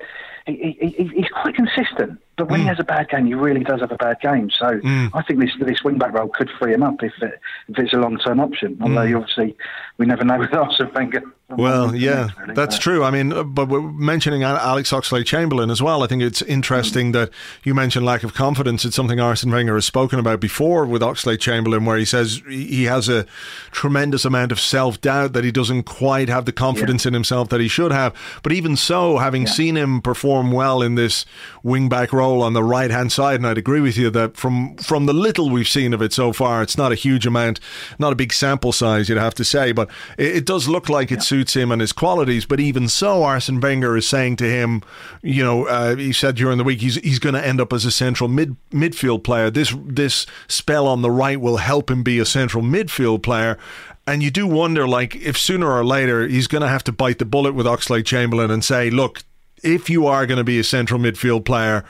he, 0.46 0.76
he, 0.80 1.08
he's 1.14 1.28
quite 1.28 1.54
consistent. 1.54 2.20
But 2.36 2.48
when 2.48 2.60
mm. 2.60 2.62
he 2.62 2.68
has 2.68 2.80
a 2.80 2.84
bad 2.84 3.10
game, 3.10 3.26
he 3.26 3.34
really 3.34 3.62
does 3.62 3.80
have 3.80 3.92
a 3.92 3.96
bad 3.96 4.20
game. 4.20 4.50
So 4.50 4.66
mm. 4.66 5.10
I 5.12 5.22
think 5.22 5.40
this 5.40 5.50
this 5.60 5.82
wing 5.84 5.98
back 5.98 6.12
role 6.14 6.28
could 6.28 6.50
free 6.58 6.72
him 6.72 6.82
up 6.82 7.02
if 7.02 7.12
it, 7.20 7.38
if 7.68 7.78
it's 7.78 7.92
a 7.92 7.98
long 7.98 8.18
term 8.18 8.40
option. 8.40 8.78
Although 8.80 8.94
mm. 8.94 9.16
obviously 9.16 9.56
we 9.98 10.06
never 10.06 10.24
know 10.24 10.38
with 10.38 10.54
Arsene 10.54 10.90
Wenger. 10.94 11.22
Well, 11.50 11.94
yeah, 11.94 12.30
really, 12.40 12.54
that's 12.54 12.76
but. 12.76 12.82
true. 12.82 13.04
I 13.04 13.10
mean, 13.10 13.30
uh, 13.30 13.42
but 13.42 13.68
we're 13.68 13.82
mentioning 13.82 14.42
Alex 14.42 14.90
Oxlade 14.90 15.26
Chamberlain 15.26 15.68
as 15.68 15.82
well. 15.82 16.02
I 16.02 16.06
think 16.06 16.22
it's 16.22 16.40
interesting 16.40 17.12
that 17.12 17.28
you 17.62 17.74
mentioned 17.74 18.06
lack 18.06 18.22
of 18.24 18.32
confidence. 18.32 18.86
It's 18.86 18.96
something 18.96 19.20
Arsene 19.20 19.52
Wenger 19.52 19.74
has 19.74 19.84
spoken 19.84 20.18
about 20.18 20.40
before 20.40 20.86
with 20.86 21.02
Oxlade 21.02 21.40
Chamberlain, 21.40 21.84
where 21.84 21.98
he 21.98 22.06
says 22.06 22.40
he 22.48 22.84
has 22.84 23.10
a 23.10 23.26
tremendous 23.70 24.24
amount 24.24 24.50
of 24.50 24.58
self 24.58 24.98
doubt 25.02 25.34
that 25.34 25.44
he 25.44 25.52
doesn't 25.52 25.82
quite 25.82 26.30
have 26.30 26.46
the 26.46 26.52
confidence 26.52 27.04
yeah. 27.04 27.08
in 27.08 27.14
himself 27.14 27.50
that 27.50 27.60
he 27.60 27.68
should 27.68 27.92
have. 27.92 28.14
But 28.42 28.52
even 28.52 28.74
so, 28.74 29.18
having 29.18 29.42
yeah. 29.42 29.50
seen 29.50 29.76
him 29.76 30.00
perform 30.00 30.52
well 30.52 30.80
in 30.80 30.94
this 30.94 31.26
wing 31.62 31.90
back 31.90 32.14
role 32.14 32.21
on 32.22 32.52
the 32.52 32.62
right 32.62 32.90
hand 32.90 33.10
side, 33.10 33.36
and 33.36 33.46
I'd 33.46 33.58
agree 33.58 33.80
with 33.80 33.96
you 33.96 34.08
that 34.10 34.36
from 34.36 34.76
from 34.76 35.06
the 35.06 35.12
little 35.12 35.50
we've 35.50 35.68
seen 35.68 35.92
of 35.92 36.00
it 36.00 36.12
so 36.12 36.32
far, 36.32 36.62
it's 36.62 36.78
not 36.78 36.92
a 36.92 36.94
huge 36.94 37.26
amount, 37.26 37.58
not 37.98 38.12
a 38.12 38.16
big 38.16 38.32
sample 38.32 38.70
size, 38.72 39.08
you'd 39.08 39.18
have 39.18 39.34
to 39.34 39.44
say, 39.44 39.72
but 39.72 39.90
it, 40.16 40.36
it 40.36 40.46
does 40.46 40.68
look 40.68 40.88
like 40.88 41.10
it 41.10 41.16
yeah. 41.16 41.22
suits 41.22 41.54
him 41.54 41.72
and 41.72 41.80
his 41.80 41.92
qualities. 41.92 42.44
But 42.44 42.60
even 42.60 42.88
so, 42.88 43.24
Arsene 43.24 43.60
Wenger 43.60 43.96
is 43.96 44.08
saying 44.08 44.36
to 44.36 44.44
him, 44.44 44.82
you 45.22 45.42
know, 45.42 45.66
uh, 45.66 45.96
he 45.96 46.12
said 46.12 46.36
during 46.36 46.58
the 46.58 46.64
week 46.64 46.80
he's 46.80 46.94
he's 46.96 47.18
going 47.18 47.34
to 47.34 47.46
end 47.46 47.60
up 47.60 47.72
as 47.72 47.84
a 47.84 47.90
central 47.90 48.28
mid 48.28 48.56
midfield 48.70 49.24
player. 49.24 49.50
This 49.50 49.74
this 49.84 50.26
spell 50.46 50.86
on 50.86 51.02
the 51.02 51.10
right 51.10 51.40
will 51.40 51.56
help 51.56 51.90
him 51.90 52.02
be 52.02 52.18
a 52.18 52.24
central 52.24 52.62
midfield 52.62 53.22
player. 53.22 53.58
And 54.04 54.20
you 54.20 54.32
do 54.32 54.48
wonder, 54.48 54.88
like, 54.88 55.14
if 55.14 55.38
sooner 55.38 55.70
or 55.70 55.84
later 55.84 56.26
he's 56.26 56.48
going 56.48 56.62
to 56.62 56.68
have 56.68 56.82
to 56.84 56.92
bite 56.92 57.18
the 57.18 57.24
bullet 57.24 57.54
with 57.54 57.66
Oxlade 57.66 58.04
Chamberlain 58.04 58.50
and 58.50 58.64
say, 58.64 58.90
look, 58.90 59.22
if 59.62 59.88
you 59.88 60.08
are 60.08 60.26
going 60.26 60.38
to 60.38 60.44
be 60.44 60.58
a 60.58 60.64
central 60.64 60.98
midfield 60.98 61.44
player, 61.44 61.84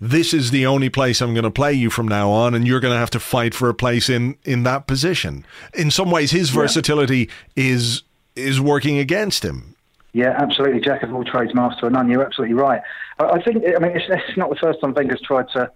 this 0.00 0.32
is 0.32 0.50
the 0.50 0.66
only 0.66 0.88
place 0.88 1.20
I'm 1.20 1.34
going 1.34 1.44
to 1.44 1.50
play 1.50 1.72
you 1.72 1.90
from 1.90 2.06
now 2.06 2.30
on, 2.30 2.54
and 2.54 2.66
you're 2.66 2.80
going 2.80 2.94
to 2.94 2.98
have 2.98 3.10
to 3.10 3.20
fight 3.20 3.54
for 3.54 3.68
a 3.68 3.74
place 3.74 4.08
in 4.08 4.36
in 4.44 4.62
that 4.64 4.86
position. 4.86 5.44
In 5.74 5.90
some 5.90 6.10
ways, 6.10 6.30
his 6.30 6.50
versatility 6.50 7.28
yeah. 7.56 7.64
is 7.64 8.02
is 8.36 8.60
working 8.60 8.98
against 8.98 9.44
him. 9.44 9.74
Yeah, 10.12 10.34
absolutely. 10.38 10.80
Jack 10.80 11.02
of 11.02 11.12
all 11.12 11.24
trades, 11.24 11.54
master 11.54 11.86
of 11.86 11.92
none. 11.92 12.10
You're 12.10 12.24
absolutely 12.24 12.54
right. 12.54 12.80
I, 13.18 13.24
I 13.24 13.42
think. 13.42 13.58
I 13.58 13.78
mean, 13.80 13.96
it's, 13.96 14.06
it's, 14.08 14.38
not 14.38 14.50
the 14.50 14.56
first 14.56 14.80
time 14.80 14.94
Wenger's 14.94 15.20
tried 15.20 15.48
to 15.54 15.70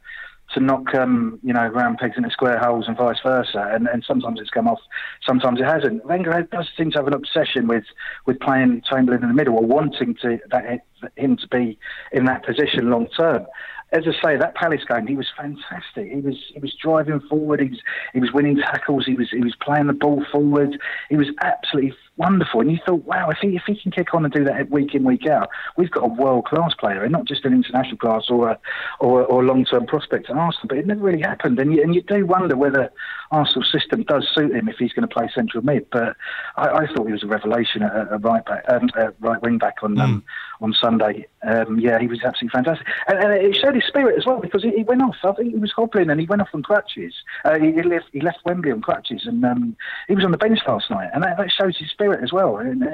to 0.55 0.61
knock 0.61 0.95
um, 0.95 1.39
you 1.43 1.53
know 1.53 1.67
round 1.67 1.99
pegs 1.99 2.17
into 2.17 2.31
square 2.31 2.59
holes 2.59 2.87
and 2.87 2.97
vice 2.97 3.19
versa. 3.23 3.71
And, 3.73 3.89
and 3.89 4.05
sometimes 4.05 4.41
it's 4.41 4.51
come 4.51 4.69
off, 4.69 4.81
sometimes 5.27 5.61
it 5.61 5.65
hasn't. 5.65 6.05
Wenger 6.05 6.47
does 6.53 6.69
seem 6.77 6.91
to 6.93 6.99
have 6.99 7.07
an 7.07 7.15
obsession 7.15 7.67
with 7.67 7.85
with 8.27 8.39
playing 8.41 8.83
Chamberlain 8.89 9.23
in 9.23 9.29
the 9.29 9.35
middle 9.35 9.57
or 9.57 9.65
wanting 9.65 10.15
to 10.23 10.39
that 10.51 10.81
him 11.17 11.37
to 11.37 11.49
be 11.49 11.79
in 12.13 12.27
that 12.27 12.45
position 12.45 12.91
long 12.91 13.09
term 13.09 13.47
as 13.93 14.05
I 14.07 14.13
say, 14.25 14.37
that 14.39 14.55
Palace 14.55 14.85
game, 14.89 15.07
he 15.07 15.17
was 15.17 15.29
fantastic. 15.37 16.11
He 16.11 16.21
was 16.21 16.37
he 16.53 16.59
was 16.61 16.75
driving 16.75 17.21
forward. 17.21 17.61
He 17.61 17.69
was 17.69 17.81
he 18.15 18.21
was 18.21 18.33
winning 18.33 18.57
tackles. 18.57 19.05
He 19.05 19.15
was 19.15 19.31
he 19.31 19.41
was 19.41 19.55
playing 19.57 19.87
the 19.87 19.93
ball 19.93 20.25
forward. 20.33 20.79
He 21.11 21.17
was 21.17 21.29
absolutely 21.43 21.95
wonderful. 22.17 22.61
And 22.61 22.73
you 22.73 22.79
thought, 22.87 23.05
wow, 23.05 23.29
if 23.29 23.39
he 23.43 23.57
if 23.57 23.63
he 23.67 23.75
can 23.75 23.93
kick 23.93 24.15
on 24.15 24.25
and 24.25 24.33
do 24.33 24.45
that 24.45 24.71
week 24.71 24.95
in 24.95 25.05
week 25.05 25.27
out, 25.27 25.51
we've 25.77 25.91
got 25.91 26.05
a 26.05 26.09
world 26.09 26.47
class 26.47 26.73
player, 26.75 27.03
and 27.03 27.13
not 27.13 27.27
just 27.27 27.45
an 27.45 27.53
international 27.53 27.99
class 27.99 28.31
or 28.31 28.49
a 28.49 28.59
or, 29.01 29.25
or 29.25 29.45
long 29.45 29.65
term 29.67 29.87
prospect 29.87 30.31
at 30.31 30.37
Arsenal. 30.37 30.69
But 30.69 30.79
it 30.79 30.87
never 30.87 31.03
really 31.03 31.23
happened, 31.23 31.59
and 31.59 31.75
you, 31.75 31.83
and 31.83 31.95
you 31.95 32.03
do 32.03 32.25
wonder 32.25 32.57
whether 32.57 32.91
Arsenal's 33.33 33.73
system 33.73 34.03
does 34.05 34.29
suit 34.35 34.55
him 34.55 34.69
if 34.69 34.77
he's 34.77 34.93
going 34.93 35.09
to 35.09 35.13
play 35.13 35.29
central 35.35 35.65
mid. 35.65 35.89
But 35.91 36.17
I, 36.57 36.69
I 36.69 36.87
thought 36.87 37.07
he 37.07 37.13
was 37.13 37.23
a 37.23 37.27
revelation 37.27 37.83
at, 37.83 37.95
at 37.95 38.23
right 38.23 38.45
back, 38.45 38.65
um, 38.69 38.91
at 38.97 39.15
right 39.21 39.41
wing 39.43 39.59
back 39.59 39.77
on 39.83 39.97
mm. 39.97 40.03
um, 40.03 40.25
on 40.61 40.75
Sunday. 40.75 41.27
Um, 41.43 41.81
yeah, 41.81 41.99
he 41.99 42.07
was 42.07 42.21
absolutely 42.23 42.51
fantastic, 42.51 42.87
and, 43.09 43.19
and, 43.19 43.33
it 43.33 43.57
showed 43.57 43.75
his 43.75 43.85
spirit 43.85 44.17
as 44.17 44.27
well 44.27 44.39
because 44.39 44.63
he, 44.63 44.71
he, 44.71 44.85
went 44.85 45.03
off. 45.03 45.17
I 45.25 45.33
think 45.33 45.53
he 45.53 45.59
was 45.59 45.73
hobbling 45.73 46.11
and 46.11 46.21
he 46.21 46.27
went 46.27 46.43
off 46.43 46.51
on 46.55 46.63
crutches. 46.63 47.15
Uh, 47.45 47.59
he, 47.59 47.73
he, 47.73 47.83
left 47.83 48.07
he 48.13 48.21
left 48.21 48.39
Wembley 48.45 48.71
on 48.71 48.83
crutches, 48.83 49.23
and 49.27 49.45
um, 49.45 49.77
he 50.07 50.15
was 50.15 50.25
on 50.25 50.31
the 50.31 50.39
bench 50.39 50.61
last 50.69 50.91
night, 50.91 51.11
and 51.15 51.25
that, 51.25 51.39
that 51.39 51.51
shows 51.51 51.77
his 51.79 51.91
spirit 51.91 52.23
as 52.23 52.33
well. 52.33 52.59
And 52.59 52.85
uh, 52.85 52.91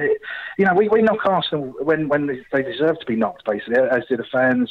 you 0.56 0.64
know, 0.64 0.74
we, 0.74 0.88
we 0.88 1.02
knock 1.02 1.26
Arsenal 1.26 1.74
when 1.80 2.08
when 2.08 2.44
they 2.52 2.62
deserve 2.62 3.00
to 3.00 3.06
be 3.06 3.16
knocked, 3.16 3.44
basically, 3.44 3.74
as 3.76 4.04
do 4.08 4.16
the 4.16 4.24
fans. 4.24 4.70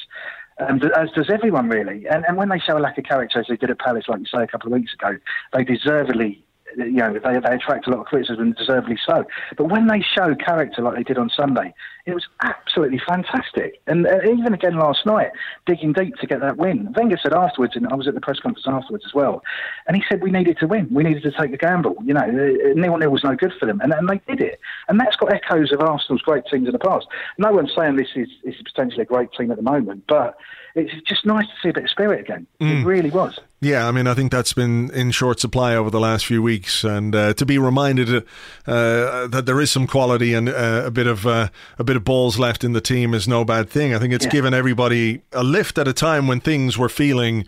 Um, 0.59 0.81
as 0.97 1.09
does 1.11 1.29
everyone 1.29 1.69
really. 1.69 2.07
And, 2.07 2.25
and 2.27 2.35
when 2.35 2.49
they 2.49 2.59
show 2.59 2.77
a 2.77 2.79
lack 2.79 2.97
of 2.97 3.03
character, 3.03 3.39
as 3.39 3.45
they 3.47 3.57
did 3.57 3.69
at 3.69 3.79
Palace, 3.79 4.05
like 4.07 4.21
you 4.21 4.25
say 4.25 4.43
a 4.43 4.47
couple 4.47 4.73
of 4.73 4.79
weeks 4.79 4.93
ago, 4.93 5.17
they 5.53 5.63
deservedly 5.63 6.43
you 6.77 6.91
know, 6.91 7.13
they, 7.13 7.39
they 7.39 7.55
attract 7.55 7.87
a 7.87 7.89
lot 7.89 7.99
of 7.99 8.05
criticism, 8.05 8.41
and 8.41 8.55
deservedly 8.55 8.97
so. 9.05 9.25
But 9.57 9.65
when 9.65 9.87
they 9.87 10.01
show 10.01 10.35
character 10.35 10.81
like 10.81 10.95
they 10.95 11.03
did 11.03 11.17
on 11.17 11.29
Sunday, 11.29 11.73
it 12.05 12.13
was 12.13 12.25
absolutely 12.41 13.01
fantastic. 13.05 13.81
And 13.87 14.07
uh, 14.07 14.19
even 14.23 14.53
again 14.53 14.77
last 14.77 15.05
night, 15.05 15.31
digging 15.65 15.93
deep 15.93 16.15
to 16.17 16.27
get 16.27 16.39
that 16.41 16.57
win. 16.57 16.93
Wenger 16.93 17.17
said 17.21 17.33
afterwards, 17.33 17.75
and 17.75 17.87
I 17.87 17.95
was 17.95 18.07
at 18.07 18.13
the 18.13 18.21
press 18.21 18.39
conference 18.39 18.67
afterwards 18.67 19.05
as 19.05 19.13
well, 19.13 19.43
and 19.87 19.97
he 19.97 20.03
said 20.09 20.21
we 20.21 20.31
needed 20.31 20.57
to 20.59 20.67
win. 20.67 20.87
We 20.91 21.03
needed 21.03 21.23
to 21.23 21.31
take 21.31 21.51
the 21.51 21.57
gamble. 21.57 21.95
You 22.03 22.13
know, 22.13 22.21
uh, 22.21 22.73
nil 22.75 22.97
nil 22.97 23.11
was 23.11 23.23
no 23.23 23.35
good 23.35 23.53
for 23.59 23.65
them, 23.65 23.81
and, 23.81 23.91
and 23.93 24.07
they 24.07 24.21
did 24.27 24.41
it. 24.41 24.59
And 24.87 24.99
that's 24.99 25.15
got 25.15 25.33
echoes 25.33 25.71
of 25.71 25.81
Arsenal's 25.81 26.21
great 26.21 26.45
teams 26.45 26.67
in 26.67 26.73
the 26.73 26.79
past. 26.79 27.07
No 27.37 27.51
one's 27.51 27.71
saying 27.75 27.95
this 27.95 28.09
is 28.15 28.29
this 28.43 28.55
is 28.55 28.61
potentially 28.61 29.01
a 29.01 29.05
great 29.05 29.31
team 29.33 29.51
at 29.51 29.57
the 29.57 29.63
moment, 29.63 30.03
but 30.07 30.37
it's 30.75 30.93
just 31.07 31.25
nice 31.25 31.45
to 31.45 31.53
see 31.61 31.69
a 31.69 31.73
bit 31.73 31.85
of 31.85 31.89
spirit 31.89 32.21
again. 32.21 32.45
Mm. 32.61 32.81
It 32.81 32.85
really 32.85 33.09
was. 33.09 33.39
Yeah, 33.59 33.87
I 33.87 33.91
mean, 33.91 34.05
I 34.05 34.13
think 34.13 34.31
that's 34.31 34.53
been 34.53 34.91
in 34.91 35.09
short 35.09 35.39
supply 35.39 35.75
over 35.75 35.89
the 35.89 35.99
last 35.99 36.27
few 36.27 36.43
weeks, 36.43 36.83
and 36.83 37.15
uh, 37.15 37.33
to 37.33 37.43
be 37.43 37.57
reminded 37.57 38.23
uh, 38.67 39.27
that 39.27 39.45
there 39.47 39.59
is 39.59 39.71
some 39.71 39.87
quality 39.87 40.35
and 40.35 40.47
uh, 40.47 40.83
a 40.85 40.91
bit 40.91 41.07
of 41.07 41.25
uh, 41.25 41.49
a 41.79 41.83
bit 41.83 41.95
of 41.95 42.03
balls 42.03 42.37
left 42.37 42.63
in 42.63 42.73
the 42.73 42.81
team 42.81 43.15
is 43.15 43.27
no 43.27 43.43
bad 43.43 43.67
thing. 43.67 43.95
I 43.95 43.99
think 43.99 44.13
it's 44.13 44.25
yeah. 44.25 44.31
given 44.31 44.53
everybody 44.53 45.21
a 45.31 45.43
lift 45.43 45.79
at 45.79 45.87
a 45.87 45.93
time 45.93 46.27
when 46.27 46.39
things 46.39 46.77
were 46.77 46.89
feeling 46.89 47.47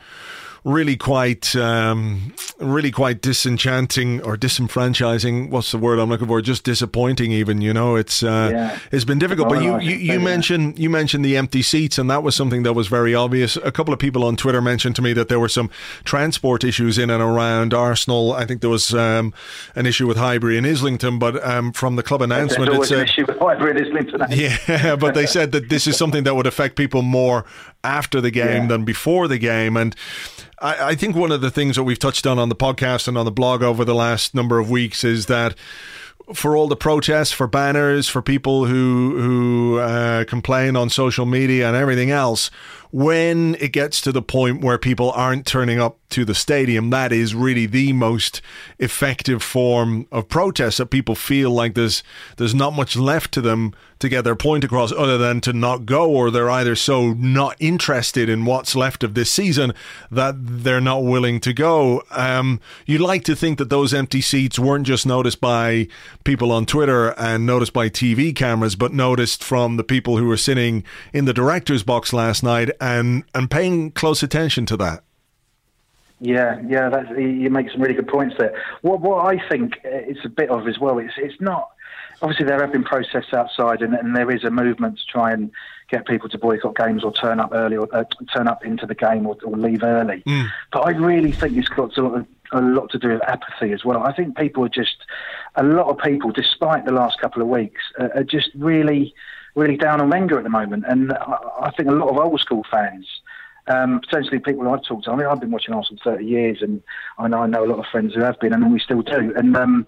really 0.64 0.98
quite, 0.98 1.56
um, 1.56 2.34
really 2.60 2.92
quite 2.92 3.22
disenchanting 3.22 4.22
or 4.22 4.38
disenfranchising. 4.38 5.50
What's 5.50 5.72
the 5.72 5.78
word 5.78 6.00
I'm 6.00 6.10
looking 6.10 6.28
for? 6.28 6.42
Just 6.42 6.64
disappointing. 6.64 7.32
Even 7.32 7.62
you 7.62 7.74
know, 7.74 7.96
it's 7.96 8.24
uh, 8.24 8.50
yeah. 8.52 8.80
it's 8.92 9.06
been 9.06 9.20
difficult. 9.20 9.50
But 9.50 9.64
you 9.64 9.80
you, 9.80 9.96
you 9.96 10.20
mentioned 10.20 10.80
you 10.80 10.90
mentioned 10.90 11.24
the 11.24 11.38
empty 11.38 11.62
seats, 11.62 11.98
and 11.98 12.10
that 12.10 12.24
was 12.24 12.36
something 12.36 12.64
that 12.64 12.74
was 12.74 12.88
very 12.88 13.16
obvious. 13.16 13.58
A 13.58 13.72
couple 13.72 13.94
of 13.94 14.00
people 14.00 14.24
on 14.24 14.36
Twitter 14.36 14.62
mentioned 14.62 14.96
to 14.98 15.02
me 15.02 15.14
that 15.14 15.30
there 15.30 15.40
were 15.40 15.50
some 15.50 15.70
transport 16.04 16.64
issues 16.64 16.98
in 16.98 17.10
and 17.10 17.22
around 17.22 17.74
Arsenal. 17.74 18.34
I 18.34 18.46
think 18.46 18.62
there 18.62 18.70
was 18.70 18.94
um, 18.94 19.34
an 19.76 19.86
issue 19.86 20.08
with 20.08 20.18
Highbury 20.18 20.58
and 20.58 20.66
Islington, 20.66 21.20
but 21.20 21.44
um, 21.46 21.72
from 21.72 21.96
the 21.96 22.04
club 22.04 22.22
announcement, 22.22 22.72
it's 22.74 22.92
an 22.92 23.02
issue 23.02 23.26
with 23.28 23.38
Highbury 23.38 23.72
and 23.72 23.88
Islington. 23.88 24.22
Yeah, 24.30 24.96
but 25.00 25.14
they 25.14 25.26
said 25.26 25.52
that 25.52 25.70
this 25.70 25.88
is 25.88 25.98
something 25.98 26.24
that 26.24 26.36
would 26.36 26.48
affect 26.48 26.76
people 26.76 27.02
more 27.02 27.46
after 27.84 28.22
the 28.22 28.32
game 28.32 28.64
yeah. 28.64 28.68
than 28.68 28.86
before 28.86 29.28
the 29.28 29.38
game, 29.38 29.78
and 29.78 29.96
I, 30.62 30.90
I 30.90 30.96
think 30.96 31.16
one 31.16 31.32
of 31.32 31.42
the 31.42 31.52
things 31.52 31.76
that 31.76 31.84
we've 31.84 32.00
touched 32.00 32.28
on 32.28 32.40
on 32.40 32.50
the 32.50 32.56
podcast 32.56 33.08
and 33.08 33.18
on 33.18 33.26
the 33.26 33.32
blog 33.32 33.64
over 33.64 33.86
the 33.86 33.96
last 33.96 34.36
number 34.36 34.60
of 34.60 34.70
weeks 34.70 35.04
is 35.04 35.28
that 35.28 35.56
for 36.34 36.56
all 36.56 36.68
the 36.68 36.76
protests, 36.76 37.32
for 37.32 37.48
banners, 37.48 38.08
for 38.08 38.22
people 38.22 38.66
who 38.66 39.20
who 39.20 39.80
uh, 39.80 40.26
complain 40.26 40.76
on 40.76 40.90
social 40.90 41.26
media 41.26 41.68
and 41.68 41.76
everything 41.76 42.12
else, 42.12 42.52
when 42.92 43.56
it 43.60 43.72
gets 43.72 44.02
to 44.02 44.12
the 44.12 44.22
point 44.22 44.64
where 44.64 44.78
people 44.78 45.12
aren't 45.12 45.46
turning 45.46 45.80
up 45.80 45.98
to 46.10 46.26
the 46.26 46.34
stadium, 46.34 46.90
that 46.90 47.12
is 47.12 47.36
really 47.36 47.68
the 47.68 47.94
most 47.94 48.42
effective 48.80 49.44
form 49.44 50.08
of 50.12 50.28
protest 50.28 50.80
that 50.80 50.88
people 50.88 51.16
feel 51.16 51.52
like 51.52 51.76
there's 51.76 52.04
there's 52.38 52.56
not 52.56 52.74
much 52.74 52.96
left 52.96 53.32
to 53.34 53.42
them 53.42 53.74
to 54.00 54.10
get 54.10 54.24
their 54.24 54.36
point 54.36 54.64
across 54.64 54.92
other 54.94 55.18
than 55.18 55.42
to 55.42 55.52
not 55.52 55.86
go 55.86 56.10
or 56.10 56.32
they're 56.32 56.50
either 56.50 56.76
so 56.76 57.14
not 57.14 57.56
interested 57.60 58.30
in 58.30 58.46
what's 58.46 58.76
left 58.76 59.04
of 59.04 59.14
this 59.14 59.30
season 59.30 59.74
that 60.10 60.36
they're 60.38 60.80
not 60.80 61.04
willing 61.04 61.40
to 61.42 61.52
go. 61.52 62.02
Um, 62.12 62.62
you'd 62.86 63.02
like 63.02 63.26
to 63.26 63.36
think 63.36 63.58
that 63.58 63.70
those 63.70 63.94
empty 63.94 64.22
seats 64.22 64.58
weren't 64.58 64.88
just 64.88 65.06
noticed 65.06 65.42
by 65.42 65.88
people 66.24 66.52
on 66.52 66.66
Twitter 66.66 67.10
and 67.20 67.46
noticed 67.46 67.74
by 67.74 67.90
TV 67.90 68.34
cameras, 68.34 68.76
but 68.76 68.94
noticed 68.94 69.44
from 69.44 69.76
the 69.76 69.84
people 69.84 70.18
who 70.18 70.26
were 70.26 70.38
sitting 70.38 70.84
in 71.12 71.26
the 71.26 71.34
director's 71.34 71.84
box 71.84 72.14
last 72.14 72.42
night 72.42 72.70
and, 72.80 73.24
and 73.34 73.50
paying 73.50 73.92
close 73.92 74.24
attention 74.24 74.66
to 74.68 74.78
that. 74.78 75.04
Yeah, 76.22 76.62
yeah, 76.68 76.90
that's, 76.90 77.10
you 77.12 77.50
make 77.50 77.72
some 77.72 77.82
really 77.82 77.94
good 77.94 78.10
points 78.10 78.36
there. 78.38 78.54
What 78.82 79.00
what 79.00 79.26
I 79.26 79.40
think 79.48 79.80
it's 79.86 80.26
a 80.26 80.30
bit 80.30 80.50
of 80.50 80.68
as 80.68 80.78
well. 80.78 81.00
It's 81.00 81.14
it's 81.16 81.40
not 81.40 81.70
obviously 82.22 82.46
there 82.46 82.60
have 82.60 82.72
been 82.72 82.84
protests 82.84 83.34
outside, 83.34 83.82
and, 83.82 83.94
and 83.94 84.16
there 84.16 84.30
is 84.30 84.44
a 84.44 84.50
movement 84.50 84.98
to 84.98 85.06
try 85.06 85.32
and 85.32 85.52
get 85.90 86.06
people 86.06 86.30
to 86.30 86.38
boycott 86.38 86.76
games 86.76 87.04
or 87.04 87.14
turn 87.14 87.40
up 87.40 87.52
early 87.54 87.78
or 87.78 87.88
uh, 87.94 88.04
turn 88.34 88.48
up 88.48 88.66
into 88.66 88.86
the 88.86 88.96
game 88.96 89.26
or, 89.26 89.38
or 89.44 89.58
leave 89.58 89.82
early. 89.82 90.22
Mm. 90.28 90.50
But 90.72 90.82
I 90.82 90.92
really 90.92 91.32
think 91.32 91.58
it's 91.58 91.68
got 91.68 91.98
a 91.98 92.02
lot, 92.02 92.20
of, 92.20 92.28
a 92.52 92.62
lot 92.62 92.92
to 92.92 93.00
do 93.00 93.10
with 93.10 93.24
apathy 93.24 93.72
as 93.72 93.84
well. 93.84 94.04
I 94.04 94.14
think 94.14 94.38
people 94.38 94.66
are 94.66 94.70
just 94.70 94.98
a 95.56 95.64
lot 95.64 95.88
of 95.88 95.98
people, 95.98 96.32
despite 96.32 96.86
the 96.86 96.92
last 96.92 97.20
couple 97.20 97.42
of 97.42 97.48
weeks, 97.48 97.82
uh, 98.00 98.10
are 98.14 98.24
just 98.24 98.50
really 98.56 99.14
really 99.56 99.78
down 99.78 100.02
on 100.02 100.10
Wenger 100.10 100.38
at 100.38 100.44
the 100.44 100.50
moment, 100.50 100.86
and 100.88 101.14
I, 101.14 101.38
I 101.62 101.72
think 101.72 101.90
a 101.90 101.94
lot 101.94 102.10
of 102.10 102.18
old 102.18 102.40
school 102.40 102.66
fans 102.70 103.06
um, 103.70 104.00
potentially 104.00 104.40
people 104.40 104.68
I've 104.68 104.84
talked 104.84 105.06
to. 105.06 105.12
I 105.12 105.16
mean, 105.16 105.28
I've 105.28 105.40
been 105.40 105.52
watching 105.52 105.74
Arsenal 105.74 106.02
30 106.04 106.26
years, 106.26 106.62
and 106.62 106.82
I 107.18 107.28
know 107.28 107.40
I 107.40 107.48
know 107.48 107.64
a 107.64 107.68
lot 107.68 107.80
of 107.80 107.86
friends 107.86 108.16
who 108.16 108.22
have 108.22 108.40
been, 108.40 108.52
and 108.52 108.74
we 108.74 108.80
still 108.80 109.02
do. 109.02 109.34
And 109.36 109.56
um, 109.56 109.88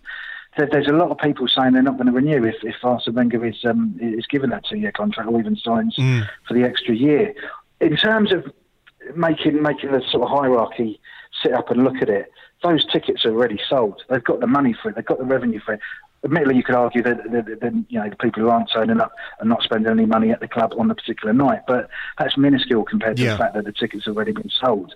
there, 0.58 0.70
there's 0.72 0.88
a 0.88 0.94
lot 0.94 1.10
of 1.10 1.18
people 1.18 1.48
saying 1.48 1.74
they're 1.74 1.82
not 1.82 1.98
going 1.98 2.06
to 2.06 2.14
renew 2.14 2.46
if, 2.46 2.56
if 2.64 2.76
Arsene 2.84 3.16
Wenger 3.16 3.44
is 3.46 3.66
um, 3.66 3.98
is 4.00 4.28
given 4.28 4.52
that 4.52 4.66
two-year 4.66 4.92
contract 4.92 5.30
or 5.30 5.40
even 5.40 5.56
signs 5.56 5.96
mm. 5.96 6.28
for 6.48 6.54
the 6.54 6.64
extra 6.64 6.96
year. 6.96 7.34
In 7.80 7.98
terms 7.98 8.32
of 8.32 8.52
making 9.16 9.62
making 9.62 9.92
the 9.92 10.02
sort 10.12 10.24
of 10.24 10.30
hierarchy 10.30 11.00
sit 11.42 11.54
up 11.54 11.72
and 11.72 11.84
look 11.84 11.98
at 12.02 12.10
it, 12.10 12.32
those 12.64 12.86
tickets 12.86 13.26
are 13.26 13.32
already 13.32 13.60
sold. 13.68 14.04
They've 14.10 14.24
got 14.24 14.42
the 14.42 14.48
money 14.48 14.76
for 14.80 14.90
it. 14.90 14.96
They've 14.96 15.06
got 15.06 15.18
the 15.18 15.26
revenue 15.26 15.60
for 15.60 15.74
it 15.74 15.80
admittedly, 16.24 16.56
you 16.56 16.64
could 16.64 16.76
argue 16.76 17.02
that, 17.04 17.86
you 17.90 18.00
know 18.00 18.10
the 18.10 18.16
people 18.16 18.44
who 18.44 18.50
aren't 18.50 18.70
turning 18.72 19.00
up 19.00 19.14
are 19.40 19.46
not 19.46 19.64
spending 19.64 19.92
any 19.92 20.06
money 20.06 20.32
at 20.32 20.40
the 20.40 20.48
club 20.48 20.74
on 20.78 20.88
the 20.88 20.96
particular 20.96 21.34
night, 21.34 21.62
but 21.68 21.90
that's 22.18 22.38
minuscule 22.38 22.84
compared 22.84 23.18
to 23.18 23.24
yeah. 23.24 23.34
the 23.34 23.38
fact 23.38 23.56
that 23.56 23.66
the 23.66 23.72
tickets 23.72 24.06
have 24.06 24.16
already 24.16 24.32
been 24.32 24.50
sold. 24.50 24.96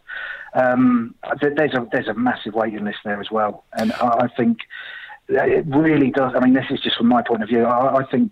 Um, 0.53 1.15
there's 1.41 1.73
a 1.73 1.87
there's 1.91 2.07
a 2.07 2.13
massive 2.13 2.53
waiting 2.53 2.85
list 2.85 2.99
there 3.03 3.19
as 3.19 3.31
well, 3.31 3.65
and 3.73 3.91
I, 3.93 4.25
I 4.25 4.27
think 4.27 4.59
it 5.27 5.65
really 5.67 6.11
does. 6.11 6.33
I 6.35 6.39
mean, 6.39 6.53
this 6.53 6.65
is 6.69 6.79
just 6.81 6.97
from 6.97 7.07
my 7.07 7.21
point 7.21 7.43
of 7.43 7.49
view. 7.49 7.65
I, 7.65 8.01
I 8.01 8.05
think 8.05 8.31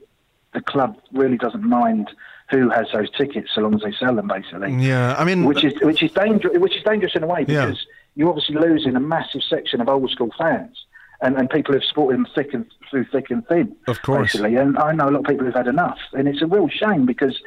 the 0.53 0.62
club 0.62 0.97
really 1.12 1.38
doesn't 1.38 1.63
mind 1.63 2.12
who 2.51 2.69
has 2.69 2.86
those 2.93 3.10
tickets 3.12 3.49
so 3.56 3.62
long 3.62 3.73
as 3.73 3.82
they 3.82 3.93
sell 3.93 4.15
them, 4.15 4.27
basically. 4.27 4.73
Yeah, 4.75 5.15
I 5.17 5.23
mean, 5.23 5.45
which 5.45 5.63
is 5.63 5.73
which 5.82 6.03
is 6.03 6.12
dangerous. 6.12 6.58
Which 6.60 6.75
is 6.75 6.84
dangerous 6.84 7.15
in 7.15 7.23
a 7.23 7.27
way 7.27 7.43
because 7.43 7.79
yeah. 7.79 7.93
you're 8.15 8.29
obviously 8.29 8.56
losing 8.56 8.95
a 8.95 8.99
massive 8.99 9.41
section 9.49 9.82
of 9.82 9.89
old 9.89 10.12
school 10.12 10.29
fans 10.38 10.86
and, 11.24 11.38
and 11.38 11.50
people 11.50 11.74
have 11.74 11.84
supported 11.84 12.18
him 12.18 12.28
thick 12.36 12.54
and 12.54 12.66
through 12.90 13.06
thick 13.12 13.32
and 13.32 13.48
thin. 13.48 13.76
Of 13.88 14.02
course. 14.02 14.34
Basically. 14.34 14.56
And 14.58 14.78
I 14.78 14.92
know 14.92 15.10
a 15.10 15.12
lot 15.12 15.22
of 15.22 15.26
people 15.26 15.46
have 15.46 15.56
had 15.56 15.68
enough. 15.68 15.98
And 16.12 16.28
it's 16.28 16.42
a 16.42 16.46
real 16.46 16.68
shame 16.68 17.06
because 17.06 17.40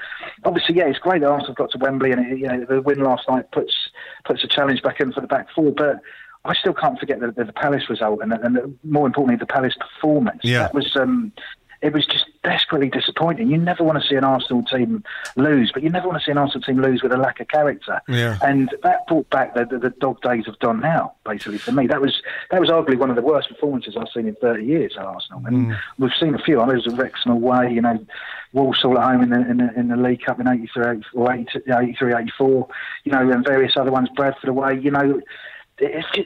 obviously, 0.44 0.76
yeah, 0.76 0.86
it's 0.86 0.98
great 0.98 1.20
that 1.20 1.28
Arsenal 1.28 1.54
got 1.54 1.70
to 1.72 1.78
Wembley 1.78 2.10
and 2.10 2.26
it, 2.26 2.38
you 2.38 2.48
know, 2.48 2.64
the 2.64 2.80
win 2.80 3.00
last 3.00 3.28
night 3.28 3.50
puts 3.52 3.72
puts 4.24 4.42
a 4.42 4.48
challenge 4.48 4.82
back 4.82 5.00
in 5.00 5.12
for 5.12 5.20
the 5.20 5.26
back 5.26 5.46
four. 5.54 5.72
But 5.72 6.00
I 6.44 6.54
still 6.54 6.74
can't 6.74 6.98
forget 6.98 7.20
the, 7.20 7.30
the, 7.30 7.44
the 7.44 7.52
Palace 7.52 7.88
result 7.88 8.20
and, 8.22 8.32
and 8.32 8.78
more 8.82 9.06
importantly, 9.06 9.36
the 9.36 9.46
Palace 9.46 9.74
performance. 9.78 10.40
Yeah. 10.42 10.60
That 10.62 10.74
was. 10.74 10.96
Um, 10.96 11.32
it 11.82 11.92
was 11.92 12.06
just 12.06 12.26
desperately 12.42 12.88
disappointing. 12.88 13.50
You 13.50 13.58
never 13.58 13.84
want 13.84 14.00
to 14.00 14.08
see 14.08 14.14
an 14.14 14.24
Arsenal 14.24 14.62
team 14.62 15.04
lose, 15.36 15.70
but 15.72 15.82
you 15.82 15.90
never 15.90 16.08
want 16.08 16.20
to 16.20 16.24
see 16.24 16.30
an 16.30 16.38
Arsenal 16.38 16.62
team 16.62 16.80
lose 16.80 17.02
with 17.02 17.12
a 17.12 17.16
lack 17.16 17.40
of 17.40 17.48
character. 17.48 18.00
Yeah. 18.08 18.38
And 18.42 18.74
that 18.82 19.06
brought 19.06 19.28
back 19.30 19.54
the, 19.54 19.64
the, 19.64 19.78
the 19.78 19.90
dog 19.90 20.20
days 20.22 20.48
of 20.48 20.58
Don 20.58 20.82
Howe, 20.82 21.12
basically, 21.24 21.58
for 21.58 21.72
me. 21.72 21.86
That 21.86 22.00
was 22.00 22.22
that 22.50 22.60
was 22.60 22.70
arguably 22.70 22.98
one 22.98 23.10
of 23.10 23.16
the 23.16 23.22
worst 23.22 23.48
performances 23.48 23.96
I've 23.96 24.08
seen 24.14 24.26
in 24.26 24.36
30 24.36 24.64
years 24.64 24.94
at 24.96 25.04
Arsenal. 25.04 25.42
And 25.46 25.66
mm. 25.68 25.78
we've 25.98 26.12
seen 26.18 26.34
a 26.34 26.38
few. 26.38 26.60
I 26.60 26.66
know 26.66 26.72
it 26.72 26.86
was 26.86 26.96
Wrexham 26.96 27.32
away, 27.32 27.72
you 27.72 27.80
know, 27.80 28.04
Walsall 28.52 28.98
at 28.98 29.04
home 29.04 29.22
in 29.22 29.30
the, 29.30 29.50
in 29.50 29.56
the, 29.58 29.78
in 29.78 29.88
the 29.88 29.96
League 29.96 30.22
Cup 30.22 30.40
in 30.40 30.48
83, 30.48 31.02
or 31.14 31.32
83, 31.32 32.14
84, 32.14 32.68
you 33.04 33.12
know, 33.12 33.30
and 33.30 33.44
various 33.44 33.76
other 33.76 33.90
ones, 33.90 34.08
Bradford 34.14 34.48
away, 34.48 34.78
you 34.78 34.90
know. 34.90 35.20
Just, 35.78 36.20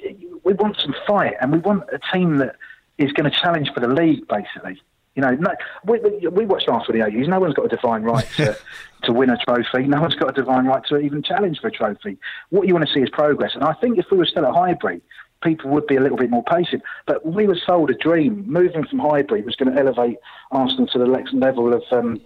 we 0.45 0.53
want 0.55 0.81
some 0.81 0.95
fight, 1.07 1.35
and 1.41 1.51
we 1.51 1.59
want 1.59 1.83
a 1.93 1.99
team 2.13 2.37
that 2.37 2.55
is 2.99 3.13
going 3.13 3.29
to 3.29 3.37
challenge 3.37 3.73
for 3.73 3.81
the 3.81 3.89
league, 3.89 4.29
basically. 4.29 4.81
You 5.17 5.23
know, 5.23 5.31
no, 5.33 5.51
we, 5.85 5.99
we 6.29 6.47
watched 6.47 6.69
Arsenal 6.69 7.03
in 7.03 7.13
the 7.13 7.19
80s. 7.19 7.29
No 7.29 7.41
one's 7.41 7.55
got 7.55 7.67
a 7.67 7.69
divine 7.69 8.03
right 8.03 8.27
to, 8.37 8.57
to 9.05 9.13
win 9.13 9.31
a 9.31 9.37
trophy. 9.39 9.87
No 9.87 10.01
one's 10.01 10.15
got 10.15 10.31
a 10.31 10.33
divine 10.33 10.67
right 10.67 10.85
to 10.89 10.99
even 10.99 11.23
challenge 11.23 11.61
for 11.61 11.69
a 11.69 11.73
trophy. 11.73 12.17
What 12.51 12.69
you 12.69 12.75
want 12.75 12.87
to 12.87 12.95
see 12.95 13.01
is 13.01 13.11
progress. 13.11 13.55
And 13.55 13.65
I 13.65 13.75
think 13.75 13.99
if 13.99 14.07
we 14.11 14.19
were 14.19 14.27
still 14.27 14.47
at 14.47 14.55
Highbury, 14.55 15.03
people 15.43 15.71
would 15.71 15.87
be 15.87 15.97
a 15.97 16.01
little 16.01 16.19
bit 16.19 16.31
more 16.31 16.45
patient. 16.45 16.83
But 17.07 17.27
we 17.27 17.47
were 17.47 17.59
sold 17.67 17.91
a 17.91 17.95
dream. 17.95 18.45
Moving 18.47 18.85
from 18.85 19.01
Highbury 19.01 19.43
was 19.43 19.57
going 19.57 19.75
to 19.75 19.81
elevate 19.81 20.19
Arsenal 20.53 20.87
to 20.89 20.99
the 20.99 21.07
next 21.07 21.35
level 21.35 21.73
of. 21.75 21.83
Um, 21.91 22.21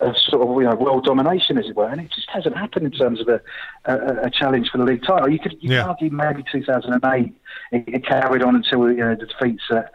of 0.00 0.16
sort 0.16 0.42
of 0.42 0.54
you 0.62 0.68
know 0.68 0.76
world 0.76 1.04
domination, 1.04 1.58
as 1.58 1.66
it 1.66 1.74
were, 1.74 1.88
and 1.88 2.00
it 2.00 2.10
just 2.12 2.30
hasn't 2.30 2.56
happened 2.56 2.86
in 2.86 2.92
terms 2.92 3.20
of 3.20 3.28
a, 3.28 3.40
a, 3.86 4.26
a 4.26 4.30
challenge 4.30 4.70
for 4.70 4.78
the 4.78 4.84
league 4.84 5.02
title. 5.02 5.28
You 5.28 5.40
could 5.40 5.56
you 5.60 5.72
yeah. 5.72 5.82
could 5.82 5.88
argue 5.88 6.10
maybe 6.10 6.44
2008 6.50 7.34
it, 7.72 7.84
it, 7.88 8.06
carried 8.06 8.42
on 8.42 8.54
until 8.54 8.88
you 8.90 8.98
know 8.98 9.16
the 9.16 9.26
defeats 9.26 9.64
at 9.70 9.90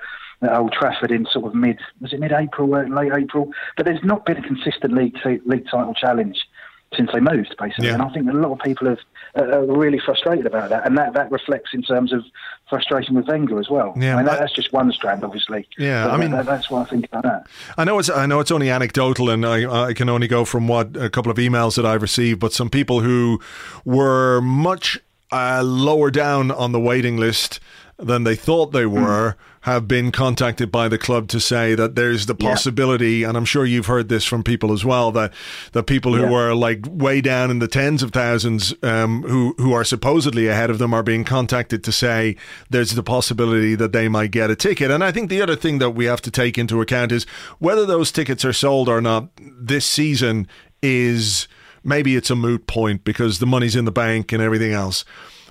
at 0.46 0.54
Old 0.54 0.72
Trafford 0.72 1.12
in 1.12 1.26
sort 1.32 1.46
of 1.46 1.56
mid 1.56 1.80
was 2.02 2.14
it 2.14 2.20
mid 2.20 2.32
April, 2.32 2.70
late 2.70 3.14
April. 3.14 3.52
But 3.78 3.86
there's 3.86 4.04
not 4.04 4.26
been 4.26 4.38
a 4.38 4.42
consistent 4.42 4.94
league 4.94 5.16
t- 5.24 5.42
league 5.46 5.66
title 5.70 5.94
challenge 5.94 6.38
since 6.96 7.10
they 7.12 7.20
moved, 7.20 7.56
basically. 7.60 7.88
Yeah. 7.88 7.94
And 7.94 8.04
I 8.04 8.10
think 8.10 8.30
a 8.30 8.34
lot 8.34 8.52
of 8.52 8.60
people 8.60 8.88
have 8.88 9.00
uh, 9.36 9.58
are 9.58 9.66
really 9.66 10.00
frustrated 10.00 10.46
about 10.46 10.70
that, 10.70 10.86
and 10.86 10.98
that, 10.98 11.14
that 11.14 11.32
reflects 11.32 11.72
in 11.74 11.82
terms 11.82 12.14
of 12.14 12.24
frustration 12.70 13.16
with 13.16 13.28
Wenger 13.28 13.60
as 13.60 13.70
well. 13.70 13.94
Yeah, 13.98 14.14
I 14.14 14.18
mean, 14.18 14.26
that, 14.26 14.40
that's 14.40 14.54
just 14.54 14.72
one 14.72 14.92
strand, 14.92 15.24
obviously. 15.24 15.68
Yeah, 15.78 16.08
I 16.08 16.18
mean, 16.18 16.32
that, 16.32 16.46
that's 16.46 16.70
what 16.70 16.86
I 16.86 16.90
think 16.90 17.06
about 17.06 17.24
that. 17.24 17.48
I 17.78 17.84
know 17.84 17.98
it's 18.00 18.10
I 18.10 18.26
know 18.26 18.40
it's 18.40 18.52
only 18.52 18.70
anecdotal, 18.70 19.30
and 19.30 19.46
I 19.46 19.88
I 19.88 19.94
can 19.94 20.10
only 20.10 20.28
go 20.28 20.46
from 20.46 20.68
what 20.68 20.96
a 20.96 21.10
couple 21.10 21.32
of 21.32 21.38
emails 21.38 21.76
that 21.76 21.86
I've 21.86 22.02
received, 22.02 22.40
but 22.40 22.54
some 22.54 22.70
people 22.70 23.02
who 23.02 23.40
were 23.86 24.40
much 24.42 25.00
uh, 25.32 25.64
lower 25.64 26.12
down 26.12 26.52
on 26.52 26.72
the 26.72 26.80
waiting 26.80 27.18
list 27.18 27.60
than 27.98 28.24
they 28.24 28.36
thought 28.36 28.72
they 28.72 28.84
hmm. 28.84 29.04
were. 29.04 29.32
Mm 29.32 29.36
have 29.64 29.88
been 29.88 30.12
contacted 30.12 30.70
by 30.70 30.90
the 30.90 30.98
club 30.98 31.30
to 31.30 31.40
say 31.40 31.74
that 31.74 31.96
there's 31.96 32.26
the 32.26 32.36
possibility, 32.36 33.18
yeah. 33.18 33.30
and 33.30 33.38
I'm 33.38 33.46
sure 33.46 33.66
you've 33.66 33.86
heard 33.86 34.10
this 34.10 34.26
from 34.26 34.44
people 34.44 34.74
as 34.74 34.84
well, 34.84 35.10
that 35.14 35.34
the 35.72 35.84
people 35.84 36.14
who 36.14 36.24
yeah. 36.24 36.30
were 36.30 36.54
like 36.54 36.86
way 36.90 37.22
down 37.22 37.50
in 37.50 37.60
the 37.60 37.68
tens 37.70 38.04
of 38.04 38.12
thousands, 38.12 38.74
um, 38.84 39.24
who 39.24 39.56
who 39.58 39.72
are 39.72 39.86
supposedly 39.86 40.48
ahead 40.48 40.70
of 40.70 40.80
them, 40.80 40.94
are 40.94 41.02
being 41.02 41.24
contacted 41.24 41.82
to 41.86 41.94
say 41.94 42.36
there's 42.70 42.92
the 42.92 43.04
possibility 43.04 43.74
that 43.74 43.94
they 43.94 44.10
might 44.10 44.32
get 44.32 44.52
a 44.52 44.56
ticket. 44.56 44.92
And 44.92 45.02
I 45.02 45.14
think 45.14 45.30
the 45.30 45.42
other 45.42 45.56
thing 45.56 45.80
that 45.80 45.92
we 45.92 46.06
have 46.06 46.22
to 46.24 46.32
take 46.32 46.58
into 46.58 46.82
account 46.82 47.14
is 47.14 47.24
whether 47.60 47.86
those 47.86 48.12
tickets 48.12 48.44
are 48.44 48.54
sold 48.54 48.90
or 48.90 49.00
not 49.00 49.30
this 49.40 49.86
season 49.86 50.46
is 50.82 51.48
maybe 51.86 52.18
it's 52.18 52.30
a 52.30 52.36
moot 52.36 52.68
point 52.68 53.06
because 53.06 53.40
the 53.40 53.46
money's 53.46 53.78
in 53.78 53.86
the 53.86 53.92
bank 53.92 54.34
and 54.34 54.44
everything 54.44 54.74
else 54.74 55.06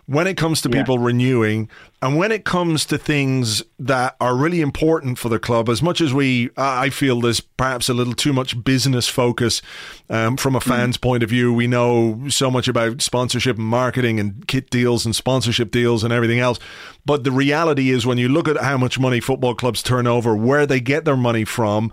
when 0.07 0.27
it 0.27 0.37
comes 0.37 0.61
to 0.63 0.69
yeah. 0.69 0.81
people 0.81 0.99
renewing 0.99 1.69
and 2.03 2.17
when 2.17 2.33
it 2.33 2.45
comes 2.45 2.85
to 2.87 2.99
things 2.99 3.63
that 3.79 4.17
are 4.21 4.35
really 4.35 4.61
important 4.61 5.19
for 5.19 5.29
the 5.29 5.39
club, 5.39 5.69
as 5.69 5.81
much 5.81 6.01
as 6.01 6.13
we, 6.13 6.51
I 6.57 6.91
feel 6.91 7.21
there's 7.21 7.41
perhaps 7.41 7.89
a 7.89 7.95
little 7.95 8.13
too 8.13 8.33
much 8.33 8.63
business 8.65 9.07
focus 9.07 9.63
um, 10.11 10.37
from 10.37 10.57
a 10.57 10.59
mm. 10.59 10.65
fan's 10.65 10.99
mm. 10.99 11.03
point 11.03 11.23
of 11.23 11.31
view. 11.31 11.53
We 11.53 11.69
know 11.69 12.29
so 12.29 12.51
much 12.51 12.67
about 12.67 13.03
sponsorship 13.03 13.57
and 13.57 13.67
marketing 13.67 14.19
and 14.19 14.47
kit 14.49 14.69
deals 14.71 15.07
and 15.07 15.15
sponsorship 15.15 15.71
deals 15.71 16.03
and 16.03 16.13
everything 16.13 16.41
else. 16.41 16.59
But 17.07 17.23
the 17.23 17.31
reality 17.31 17.91
is, 17.91 18.05
when 18.05 18.19
you 18.19 18.29
look 18.29 18.49
at 18.49 18.57
how 18.57 18.77
much 18.77 18.99
money 18.99 19.21
football 19.21 19.55
clubs 19.55 19.83
turn 19.83 20.09
over, 20.09 20.35
where 20.35 20.67
they 20.67 20.81
get 20.81 21.05
their 21.05 21.17
money 21.17 21.45
from, 21.45 21.93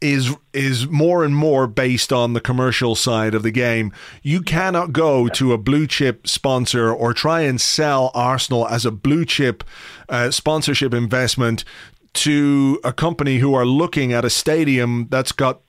is 0.00 0.34
is 0.52 0.88
more 0.88 1.24
and 1.24 1.36
more 1.36 1.66
based 1.66 2.12
on 2.12 2.32
the 2.32 2.40
commercial 2.40 2.94
side 2.94 3.34
of 3.34 3.42
the 3.42 3.50
game. 3.50 3.92
You 4.22 4.40
cannot 4.40 4.92
go 4.92 5.28
to 5.28 5.52
a 5.52 5.58
blue 5.58 5.86
chip 5.86 6.26
sponsor 6.26 6.92
or 6.92 7.12
try 7.12 7.42
and 7.42 7.60
sell 7.60 8.10
Arsenal 8.14 8.66
as 8.68 8.86
a 8.86 8.90
blue 8.90 9.24
chip 9.24 9.62
uh, 10.08 10.30
sponsorship 10.30 10.94
investment 10.94 11.64
to 12.12 12.80
a 12.82 12.92
company 12.92 13.38
who 13.38 13.54
are 13.54 13.66
looking 13.66 14.12
at 14.12 14.24
a 14.24 14.30
stadium 14.30 15.06
that's 15.10 15.32
got 15.32 15.60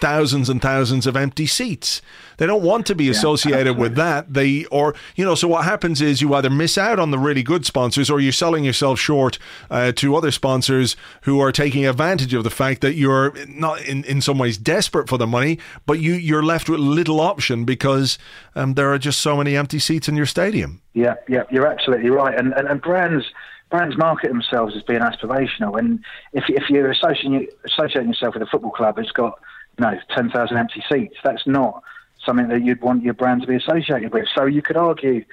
thousands 0.00 0.48
and 0.48 0.62
thousands 0.62 1.06
of 1.06 1.16
empty 1.16 1.46
seats. 1.46 2.00
They 2.36 2.46
don't 2.46 2.62
want 2.62 2.86
to 2.86 2.94
be 2.94 3.08
associated 3.08 3.68
absolutely. 3.68 3.82
with 3.82 3.96
that. 3.96 4.32
They 4.32 4.64
or 4.66 4.94
you 5.16 5.24
know, 5.24 5.34
so 5.34 5.48
what 5.48 5.64
happens 5.64 6.00
is 6.00 6.20
you 6.20 6.34
either 6.34 6.50
miss 6.50 6.78
out 6.78 6.98
on 7.00 7.10
the 7.10 7.18
really 7.18 7.42
good 7.42 7.66
sponsors, 7.66 8.08
or 8.08 8.20
you're 8.20 8.32
selling 8.32 8.64
yourself 8.64 8.98
short 9.00 9.38
uh, 9.70 9.92
to 9.92 10.14
other 10.16 10.30
sponsors 10.30 10.96
who 11.22 11.40
are 11.40 11.50
taking 11.50 11.84
advantage 11.86 12.34
of 12.34 12.44
the 12.44 12.50
fact 12.50 12.80
that 12.80 12.94
you're 12.94 13.34
not 13.46 13.82
in, 13.82 14.04
in 14.04 14.20
some 14.20 14.38
ways 14.38 14.56
desperate 14.56 15.08
for 15.08 15.18
the 15.18 15.26
money, 15.26 15.58
but 15.84 15.98
you 15.98 16.14
you're 16.14 16.44
left 16.44 16.68
with 16.68 16.78
little 16.78 17.20
option 17.20 17.64
because 17.64 18.18
um, 18.54 18.74
there 18.74 18.92
are 18.92 18.98
just 18.98 19.20
so 19.20 19.36
many 19.36 19.56
empty 19.56 19.80
seats 19.80 20.08
in 20.08 20.16
your 20.16 20.26
stadium. 20.26 20.80
Yeah, 20.94 21.14
yeah, 21.28 21.42
you're 21.50 21.66
absolutely 21.66 22.10
right, 22.10 22.38
and 22.38 22.52
and, 22.52 22.68
and 22.68 22.80
brands 22.80 23.24
brands 23.70 23.98
market 23.98 24.28
themselves 24.28 24.76
as 24.76 24.82
being 24.84 25.00
aspirational, 25.00 25.76
and 25.76 26.04
if 26.32 26.44
if 26.48 26.70
you're 26.70 26.90
associating 26.90 27.48
associating 27.66 28.08
yourself 28.08 28.34
with 28.34 28.44
a 28.44 28.46
football 28.46 28.70
club, 28.70 28.98
it's 28.98 29.10
got 29.10 29.40
know 29.78 29.98
ten 30.14 30.30
thousand 30.30 30.56
empty 30.56 30.82
seats. 30.90 31.16
That's 31.22 31.46
not 31.46 31.82
something 32.24 32.48
that 32.48 32.64
you'd 32.64 32.82
want 32.82 33.04
your 33.04 33.14
brand 33.14 33.42
to 33.42 33.46
be 33.46 33.56
associated 33.56 34.12
with. 34.12 34.26
So 34.34 34.44
you 34.44 34.62
could 34.62 34.76
argue 34.76 35.24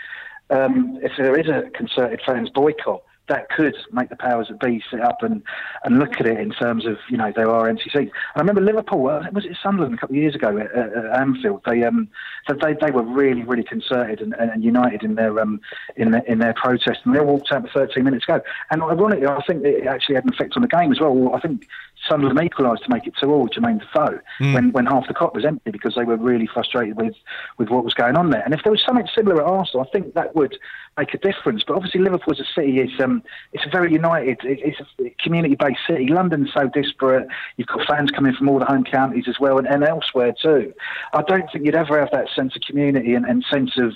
um, 0.49 0.99
if 1.01 1.13
there 1.17 1.37
is 1.37 1.47
a 1.47 1.69
concerted 1.71 2.21
fans 2.25 2.49
boycott, 2.49 3.03
that 3.27 3.49
could 3.49 3.75
make 3.91 4.09
the 4.09 4.15
powers 4.15 4.47
that 4.49 4.59
be 4.59 4.83
sit 4.91 5.01
up 5.01 5.23
and, 5.23 5.41
and 5.83 5.97
look 5.97 6.19
at 6.19 6.27
it 6.27 6.39
in 6.39 6.51
terms 6.51 6.85
of 6.85 6.97
you 7.09 7.17
know 7.17 7.31
there 7.35 7.49
are 7.49 7.67
empty 7.67 7.85
seats. 7.85 8.11
And 8.11 8.35
I 8.35 8.39
remember 8.39 8.61
Liverpool, 8.61 9.07
uh, 9.07 9.23
was 9.33 9.45
it 9.45 9.57
Sunderland 9.61 9.95
a 9.95 9.97
couple 9.97 10.15
of 10.15 10.21
years 10.21 10.35
ago 10.35 10.57
at, 10.57 10.71
at 10.71 11.19
Anfield? 11.19 11.61
They 11.65 11.83
um 11.83 12.07
they 12.47 12.75
they 12.79 12.91
were 12.91 13.03
really 13.03 13.43
really 13.43 13.63
concerted 13.63 14.21
and, 14.21 14.33
and 14.35 14.63
united 14.63 15.03
in 15.03 15.15
their 15.15 15.39
um 15.39 15.59
in 15.95 16.11
their, 16.11 16.23
in 16.25 16.39
their 16.39 16.53
protest, 16.53 16.99
and 17.03 17.15
they 17.15 17.19
all 17.19 17.25
walked 17.25 17.51
out 17.51 17.67
13 17.73 18.03
minutes 18.03 18.25
ago. 18.25 18.41
And 18.69 18.83
ironically, 18.83 19.27
I 19.27 19.41
think 19.47 19.63
it 19.65 19.87
actually 19.87 20.15
had 20.15 20.25
an 20.25 20.33
effect 20.33 20.53
on 20.55 20.61
the 20.61 20.67
game 20.67 20.91
as 20.91 20.99
well. 20.99 21.33
I 21.33 21.39
think 21.39 21.67
Sunderland 22.07 22.39
equalised 22.43 22.83
to 22.83 22.89
make 22.89 23.07
it 23.07 23.13
two 23.19 23.31
all 23.31 23.47
Jermaine 23.47 23.79
Defoe 23.79 24.19
mm. 24.39 24.53
when, 24.53 24.71
when 24.71 24.85
half 24.85 25.07
the 25.07 25.13
Kop 25.13 25.33
was 25.33 25.45
empty 25.45 25.71
because 25.71 25.95
they 25.95 26.03
were 26.03 26.17
really 26.17 26.47
frustrated 26.47 26.95
with, 26.97 27.15
with 27.57 27.69
what 27.69 27.83
was 27.83 27.93
going 27.93 28.15
on 28.15 28.29
there. 28.29 28.41
And 28.43 28.53
if 28.53 28.61
there 28.63 28.71
was 28.71 28.83
something 28.83 29.07
similar 29.15 29.41
at 29.41 29.47
Arsenal, 29.47 29.85
I 29.87 29.89
think 29.91 30.13
that 30.13 30.35
would 30.35 30.57
make 30.97 31.13
a 31.13 31.17
difference. 31.17 31.63
But 31.65 31.75
obviously, 31.75 32.01
Liverpool 32.01 32.33
as 32.33 32.39
a 32.39 32.45
city 32.53 32.79
is 32.79 32.91
um, 32.99 33.23
it's 33.53 33.65
a 33.65 33.69
very 33.69 33.91
united, 33.91 34.39
it's 34.43 34.79
a 34.99 35.09
community-based 35.21 35.79
city. 35.87 36.07
London's 36.07 36.49
so 36.53 36.69
disparate. 36.69 37.27
You've 37.57 37.67
got 37.67 37.87
fans 37.87 38.11
coming 38.11 38.33
from 38.33 38.49
all 38.49 38.59
the 38.59 38.65
home 38.65 38.83
counties 38.83 39.25
as 39.27 39.39
well, 39.39 39.57
and, 39.57 39.67
and 39.67 39.83
elsewhere 39.83 40.33
too. 40.41 40.73
I 41.13 41.21
don't 41.21 41.51
think 41.51 41.65
you'd 41.65 41.75
ever 41.75 41.99
have 41.99 42.11
that 42.11 42.27
sense 42.35 42.55
of 42.55 42.61
community 42.61 43.13
and, 43.13 43.25
and 43.25 43.43
sense 43.51 43.77
of 43.77 43.93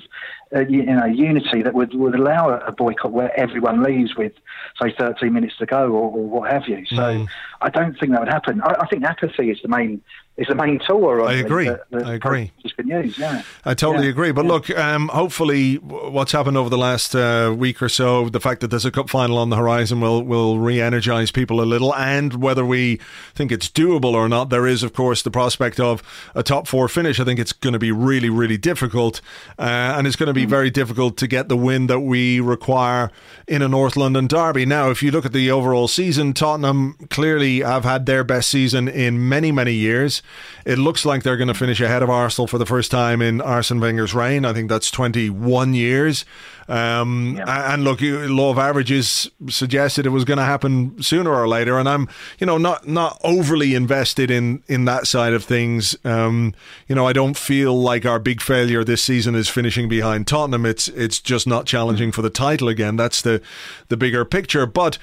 uh, 0.56 0.62
you 0.62 0.84
know 0.84 1.06
unity 1.06 1.62
that 1.62 1.74
would, 1.74 1.94
would 1.94 2.16
allow 2.16 2.50
a 2.50 2.72
boycott 2.72 3.12
where 3.12 3.38
everyone 3.40 3.84
leaves 3.84 4.16
with 4.16 4.34
say 4.82 4.94
13 4.98 5.32
minutes 5.32 5.58
to 5.58 5.66
go 5.66 5.92
or, 5.92 6.12
or 6.12 6.28
what 6.28 6.52
have 6.52 6.68
you. 6.68 6.86
So 6.88 6.96
mm. 6.96 7.28
I 7.62 7.70
don't 7.70 7.98
think 8.00 8.12
that 8.14 8.22
would 8.22 8.30
happen. 8.30 8.62
I, 8.62 8.76
I 8.82 8.88
think 8.88 9.04
apathy 9.04 9.52
is 9.52 9.60
the 9.62 9.68
main 9.68 10.02
is 10.40 10.48
the 10.48 10.56
main 10.56 10.80
tool. 10.80 11.28
I 11.28 11.34
agree. 11.34 11.66
That, 11.66 11.90
that 11.92 12.06
I 12.06 12.14
agree. 12.14 12.52
Just 12.64 12.78
been 12.78 12.88
used, 12.88 13.18
yeah. 13.18 13.44
I 13.66 13.74
totally 13.74 14.06
yeah. 14.06 14.12
agree. 14.12 14.32
But 14.32 14.46
yeah. 14.46 14.52
look, 14.52 14.70
um, 14.72 15.10
hopefully, 15.10 15.76
what's 15.76 16.32
happened 16.32 16.56
over 16.56 16.70
the 16.70 16.78
last 16.78 17.14
uh, 17.14 17.54
week 17.56 17.82
or 17.82 17.90
so, 17.90 18.30
the 18.30 18.40
fact 18.40 18.62
that 18.62 18.70
there's 18.70 18.86
a 18.86 18.92
cup 18.92 19.10
final 19.10 19.38
on 19.38 19.50
the 19.50 19.58
horizon 19.58 20.00
will 20.00 20.24
will 20.24 20.58
re-energize 20.58 21.30
people 21.30 21.62
a 21.62 21.66
little. 21.66 21.94
And 21.94 22.36
whether 22.36 22.66
we 22.66 23.00
think 23.36 23.52
it's 23.52 23.68
doable 23.68 24.14
or 24.14 24.30
not, 24.30 24.50
there 24.50 24.66
is, 24.66 24.82
of 24.82 24.94
course, 24.94 25.22
the 25.22 25.32
prospect 25.32 25.80
of 25.80 26.02
a 26.34 26.42
top 26.42 26.68
four 26.68 26.88
finish. 26.88 27.20
I 27.20 27.26
think 27.26 27.40
it's 27.40 27.54
going 27.54 27.74
to 27.74 27.80
be 27.80 27.92
really, 27.92 28.30
really 28.30 28.58
difficult, 28.58 29.20
uh, 29.60 29.96
and 29.98 30.08
it's 30.08 30.16
going 30.16 30.28
to 30.28 30.34
be 30.34 30.46
mm. 30.46 30.50
very 30.50 30.70
difficult 30.70 31.18
to 31.18 31.28
get 31.28 31.50
the 31.50 31.58
win 31.58 31.88
that 31.88 32.00
we 32.00 32.40
require 32.40 33.12
in 33.46 33.62
a 33.62 33.68
North 33.68 33.98
London 33.98 34.28
derby. 34.28 34.66
Now, 34.66 34.90
if 34.90 35.04
you 35.04 35.12
look 35.12 35.26
at 35.26 35.34
the 35.34 35.52
overall 35.52 35.90
season, 35.90 36.34
Tottenham 36.34 36.96
clearly 37.10 37.60
have 37.60 37.84
had 37.84 38.06
their 38.06 38.24
best 38.24 38.50
season 38.50 38.88
in 38.88 39.28
many, 39.28 39.52
many 39.52 39.74
years. 39.74 40.22
It 40.66 40.78
looks 40.78 41.06
like 41.06 41.24
they're 41.24 41.38
going 41.38 41.48
to 41.48 41.54
finish 41.54 41.82
ahead 41.82 42.04
of 42.04 42.10
Arsenal 42.10 42.48
for 42.48 42.58
the 42.58 42.66
first 42.66 42.92
time 42.92 43.22
in 43.22 43.42
Arsene 43.42 43.80
Wenger's 43.80 44.14
reign. 44.14 44.46
I 44.46 44.54
think 44.54 44.70
that's 44.70 44.92
21 44.92 45.74
years. 45.74 46.26
Um, 46.68 47.36
yeah. 47.38 47.74
And 47.74 47.84
look, 47.84 48.00
law 48.02 48.52
of 48.52 48.60
averages 48.60 49.30
suggested 49.50 50.06
it 50.06 50.10
was 50.10 50.26
going 50.26 50.38
to 50.38 50.44
happen 50.44 51.02
sooner 51.02 51.34
or 51.34 51.48
later. 51.48 51.80
And 51.80 51.90
I'm, 51.90 52.08
you 52.40 52.46
know, 52.46 52.58
not 52.58 52.88
not 52.88 53.20
overly 53.24 53.74
invested 53.74 54.30
in 54.30 54.64
in 54.68 54.86
that 54.86 55.08
side 55.08 55.34
of 55.34 55.44
things. 55.44 55.98
Um, 56.06 56.54
you 56.88 56.96
know, 56.96 57.08
I 57.08 57.14
don't 57.14 57.38
feel 57.38 57.80
like 57.80 58.06
our 58.06 58.20
big 58.20 58.42
failure 58.42 58.84
this 58.84 59.02
season 59.02 59.34
is 59.34 59.50
finishing 59.50 59.90
behind 59.90 60.28
Tottenham. 60.28 60.66
It's 60.66 60.88
it's 60.90 61.20
just 61.20 61.48
not 61.48 61.66
challenging 61.66 62.12
for 62.12 62.22
the 62.22 62.30
title 62.30 62.68
again. 62.68 62.96
That's 62.96 63.22
the 63.22 63.42
the 63.88 63.98
bigger 63.98 64.24
picture. 64.24 64.68
But 64.68 65.00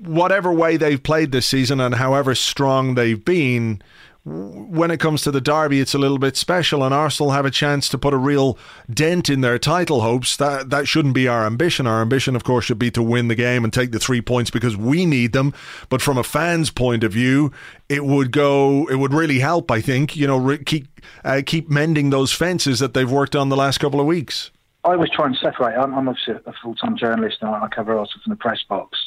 whatever 0.00 0.52
way 0.52 0.76
they've 0.76 1.02
played 1.02 1.32
this 1.32 1.46
season 1.46 1.80
and 1.80 1.94
however 1.94 2.34
strong 2.34 2.94
they've 2.94 3.24
been 3.24 3.80
when 4.24 4.92
it 4.92 5.00
comes 5.00 5.22
to 5.22 5.32
the 5.32 5.40
derby, 5.40 5.80
it's 5.80 5.94
a 5.94 5.98
little 5.98 6.18
bit 6.18 6.36
special, 6.36 6.84
and 6.84 6.94
Arsenal 6.94 7.32
have 7.32 7.44
a 7.44 7.50
chance 7.50 7.88
to 7.88 7.98
put 7.98 8.14
a 8.14 8.16
real 8.16 8.56
dent 8.88 9.28
in 9.28 9.40
their 9.40 9.58
title 9.58 10.02
hopes. 10.02 10.36
That 10.36 10.70
that 10.70 10.86
shouldn't 10.86 11.14
be 11.14 11.26
our 11.26 11.44
ambition. 11.44 11.88
Our 11.88 12.00
ambition, 12.00 12.36
of 12.36 12.44
course, 12.44 12.64
should 12.64 12.78
be 12.78 12.92
to 12.92 13.02
win 13.02 13.26
the 13.26 13.34
game 13.34 13.64
and 13.64 13.72
take 13.72 13.90
the 13.90 13.98
three 13.98 14.20
points 14.20 14.50
because 14.50 14.76
we 14.76 15.06
need 15.06 15.32
them. 15.32 15.52
But 15.88 16.02
from 16.02 16.18
a 16.18 16.22
fan's 16.22 16.70
point 16.70 17.02
of 17.02 17.12
view, 17.12 17.50
it 17.88 18.04
would 18.04 18.30
go. 18.30 18.86
It 18.88 18.96
would 18.96 19.12
really 19.12 19.40
help. 19.40 19.72
I 19.72 19.80
think 19.80 20.14
you 20.14 20.28
know 20.28 20.38
re- 20.38 20.62
keep 20.62 21.00
uh, 21.24 21.42
keep 21.44 21.68
mending 21.68 22.10
those 22.10 22.32
fences 22.32 22.78
that 22.78 22.94
they've 22.94 23.10
worked 23.10 23.34
on 23.34 23.48
the 23.48 23.56
last 23.56 23.78
couple 23.78 24.00
of 24.00 24.06
weeks. 24.06 24.52
I 24.84 24.92
always 24.92 25.10
try 25.10 25.26
and 25.26 25.36
separate. 25.36 25.76
I'm, 25.76 25.94
I'm 25.94 26.08
obviously 26.08 26.34
a 26.46 26.52
full 26.62 26.76
time 26.76 26.96
journalist, 26.96 27.38
and 27.40 27.50
I 27.50 27.66
cover 27.68 27.98
Arsenal 27.98 28.22
from 28.22 28.30
the 28.30 28.36
press 28.36 28.62
box. 28.68 28.98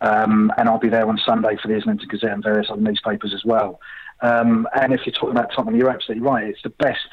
Um, 0.00 0.52
and 0.58 0.68
I'll 0.68 0.78
be 0.78 0.88
there 0.88 1.08
on 1.08 1.18
Sunday 1.24 1.56
for 1.60 1.68
the 1.68 1.76
Islington 1.76 2.08
Gazette 2.08 2.32
and 2.32 2.42
various 2.42 2.68
other 2.70 2.80
newspapers 2.80 3.32
as 3.32 3.44
well. 3.44 3.80
Um, 4.20 4.66
and 4.74 4.92
if 4.92 5.00
you're 5.04 5.12
talking 5.14 5.30
about 5.30 5.50
Tottenham, 5.54 5.76
you're 5.76 5.90
absolutely 5.90 6.26
right. 6.26 6.44
It's 6.44 6.62
the 6.62 6.70
best 6.70 7.08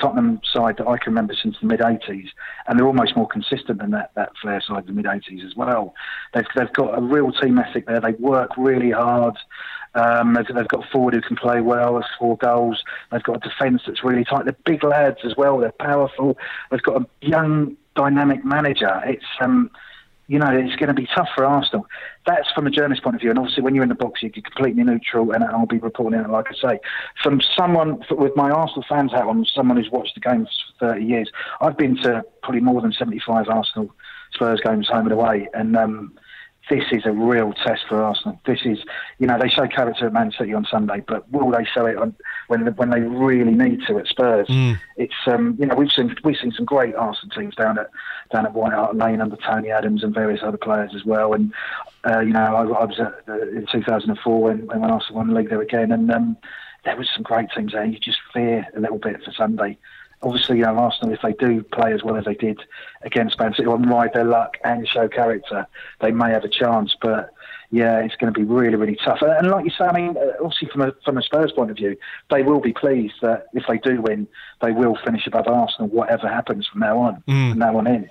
Tottenham 0.00 0.40
side 0.52 0.76
that 0.78 0.86
I 0.86 0.98
can 0.98 1.12
remember 1.12 1.34
since 1.40 1.56
the 1.60 1.66
mid 1.66 1.80
80s, 1.80 2.28
and 2.66 2.78
they're 2.78 2.86
almost 2.86 3.16
more 3.16 3.28
consistent 3.28 3.78
than 3.78 3.92
that, 3.92 4.10
that 4.14 4.32
Flair 4.42 4.60
side 4.60 4.80
of 4.80 4.86
the 4.86 4.92
mid 4.92 5.06
80s 5.06 5.44
as 5.44 5.56
well. 5.56 5.94
They've, 6.34 6.44
they've 6.54 6.72
got 6.72 6.98
a 6.98 7.00
real 7.00 7.32
team 7.32 7.58
ethic 7.58 7.86
there. 7.86 8.00
They 8.00 8.12
work 8.12 8.50
really 8.56 8.90
hard. 8.90 9.36
Um, 9.94 10.34
they've, 10.34 10.46
they've, 10.54 10.68
got 10.68 10.84
forward 10.90 11.14
who 11.14 11.22
can 11.22 11.36
play 11.36 11.62
well, 11.62 12.04
four 12.18 12.36
goals. 12.36 12.82
They've 13.10 13.22
got 13.22 13.36
a 13.36 13.48
defence 13.48 13.82
that's 13.86 14.04
really 14.04 14.24
tight. 14.24 14.44
They're 14.44 14.56
big 14.66 14.84
lads 14.84 15.18
as 15.24 15.34
well. 15.36 15.58
They're 15.58 15.72
powerful. 15.72 16.36
They've 16.70 16.82
got 16.82 17.00
a 17.00 17.06
young, 17.22 17.78
dynamic 17.94 18.44
manager. 18.44 19.00
It's 19.06 19.24
um, 19.40 19.70
you 20.28 20.38
know, 20.38 20.50
it's 20.50 20.74
going 20.76 20.88
to 20.88 20.94
be 20.94 21.06
tough 21.14 21.28
for 21.34 21.44
Arsenal. 21.44 21.86
That's 22.26 22.50
from 22.52 22.66
a 22.66 22.70
journalist 22.70 23.02
point 23.02 23.14
of 23.14 23.20
view. 23.20 23.30
And 23.30 23.38
obviously, 23.38 23.62
when 23.62 23.74
you're 23.74 23.84
in 23.84 23.88
the 23.88 23.94
box, 23.94 24.22
you're 24.22 24.30
completely 24.30 24.82
neutral, 24.82 25.30
and 25.32 25.44
I'll 25.44 25.66
be 25.66 25.78
reporting 25.78 26.18
it, 26.18 26.28
like 26.28 26.46
I 26.50 26.70
say. 26.72 26.80
From 27.22 27.40
someone, 27.56 28.02
with 28.10 28.34
my 28.34 28.50
Arsenal 28.50 28.84
fans 28.88 29.12
hat 29.12 29.22
on, 29.22 29.44
someone 29.44 29.76
who's 29.76 29.90
watched 29.90 30.14
the 30.14 30.20
games 30.20 30.48
for 30.78 30.94
30 30.94 31.04
years, 31.04 31.30
I've 31.60 31.76
been 31.76 31.96
to 32.02 32.24
probably 32.42 32.60
more 32.60 32.80
than 32.80 32.92
75 32.92 33.48
Arsenal 33.48 33.94
Spurs 34.32 34.60
games 34.64 34.88
home 34.88 35.06
and 35.06 35.12
away. 35.12 35.48
And 35.54 35.76
um, 35.76 36.12
this 36.68 36.84
is 36.90 37.02
a 37.04 37.12
real 37.12 37.52
test 37.52 37.82
for 37.88 38.02
Arsenal. 38.02 38.40
This 38.44 38.60
is, 38.64 38.78
you 39.18 39.26
know, 39.26 39.38
they 39.38 39.48
show 39.48 39.66
character 39.68 40.06
at 40.06 40.12
Man 40.12 40.32
City 40.36 40.52
on 40.52 40.66
Sunday, 40.68 41.02
but 41.06 41.30
will 41.30 41.50
they 41.50 41.64
show 41.64 41.86
it 41.86 41.96
on, 41.96 42.14
when 42.48 42.66
when 42.74 42.90
they 42.90 43.00
really 43.00 43.52
need 43.52 43.82
to 43.86 43.98
at 43.98 44.06
Spurs? 44.06 44.48
Mm. 44.48 44.78
It's, 44.96 45.14
um, 45.26 45.56
you 45.58 45.66
know, 45.66 45.76
we've 45.76 45.92
seen 45.92 46.16
we've 46.24 46.36
seen 46.36 46.52
some 46.52 46.64
great 46.64 46.94
Arsenal 46.94 47.34
teams 47.36 47.54
down 47.54 47.78
at 47.78 47.90
down 48.32 48.46
at 48.46 48.54
White 48.54 48.72
Hart 48.72 48.96
Lane 48.96 49.20
under 49.20 49.36
Tony 49.36 49.70
Adams 49.70 50.02
and 50.02 50.12
various 50.12 50.40
other 50.42 50.58
players 50.58 50.92
as 50.94 51.04
well. 51.04 51.34
And 51.34 51.52
uh, 52.08 52.20
you 52.20 52.32
know, 52.32 52.40
I, 52.40 52.62
I 52.62 52.84
was 52.84 52.98
at, 52.98 53.14
uh, 53.28 53.42
in 53.42 53.66
2004 53.70 54.42
when 54.42 54.66
when 54.66 54.82
Arsenal 54.84 55.16
won 55.16 55.28
the 55.28 55.34
league 55.34 55.50
there 55.50 55.62
again, 55.62 55.92
and 55.92 56.10
um, 56.10 56.36
there 56.84 56.96
was 56.96 57.08
some 57.14 57.22
great 57.22 57.48
teams 57.54 57.72
there. 57.72 57.84
You 57.84 57.98
just 58.00 58.18
fear 58.32 58.66
a 58.76 58.80
little 58.80 58.98
bit 58.98 59.22
for 59.22 59.32
Sunday 59.32 59.78
obviously, 60.22 60.58
you 60.58 60.64
know, 60.64 60.76
Arsenal, 60.76 61.14
if 61.14 61.22
they 61.22 61.32
do 61.32 61.62
play 61.62 61.92
as 61.92 62.02
well 62.02 62.16
as 62.16 62.24
they 62.24 62.34
did 62.34 62.60
against 63.02 63.38
Man 63.38 63.54
City 63.54 63.68
and 63.70 63.88
ride 63.88 64.12
their 64.14 64.24
luck 64.24 64.58
and 64.64 64.86
show 64.86 65.08
character, 65.08 65.66
they 66.00 66.10
may 66.10 66.30
have 66.30 66.44
a 66.44 66.48
chance. 66.48 66.96
But 67.00 67.30
yeah, 67.70 68.00
it's 68.00 68.16
going 68.16 68.32
to 68.32 68.38
be 68.38 68.44
really, 68.44 68.76
really 68.76 68.96
tough. 68.96 69.22
And 69.22 69.50
like 69.50 69.64
you 69.64 69.70
say, 69.70 69.84
I 69.84 69.92
mean, 69.92 70.16
uh, 70.16 70.32
obviously 70.42 70.68
from 70.68 70.82
a 70.82 70.92
from 71.04 71.18
a 71.18 71.22
Spurs 71.22 71.52
point 71.52 71.70
of 71.70 71.76
view, 71.76 71.96
they 72.30 72.42
will 72.42 72.60
be 72.60 72.72
pleased 72.72 73.14
that 73.22 73.46
if 73.54 73.64
they 73.68 73.78
do 73.78 74.00
win, 74.00 74.28
they 74.62 74.72
will 74.72 74.96
finish 75.04 75.26
above 75.26 75.48
Arsenal, 75.48 75.88
whatever 75.88 76.28
happens 76.28 76.66
from 76.66 76.80
now 76.80 76.98
on, 76.98 77.22
mm. 77.28 77.50
from 77.50 77.58
now 77.58 77.76
on 77.76 77.86
in. 77.86 78.08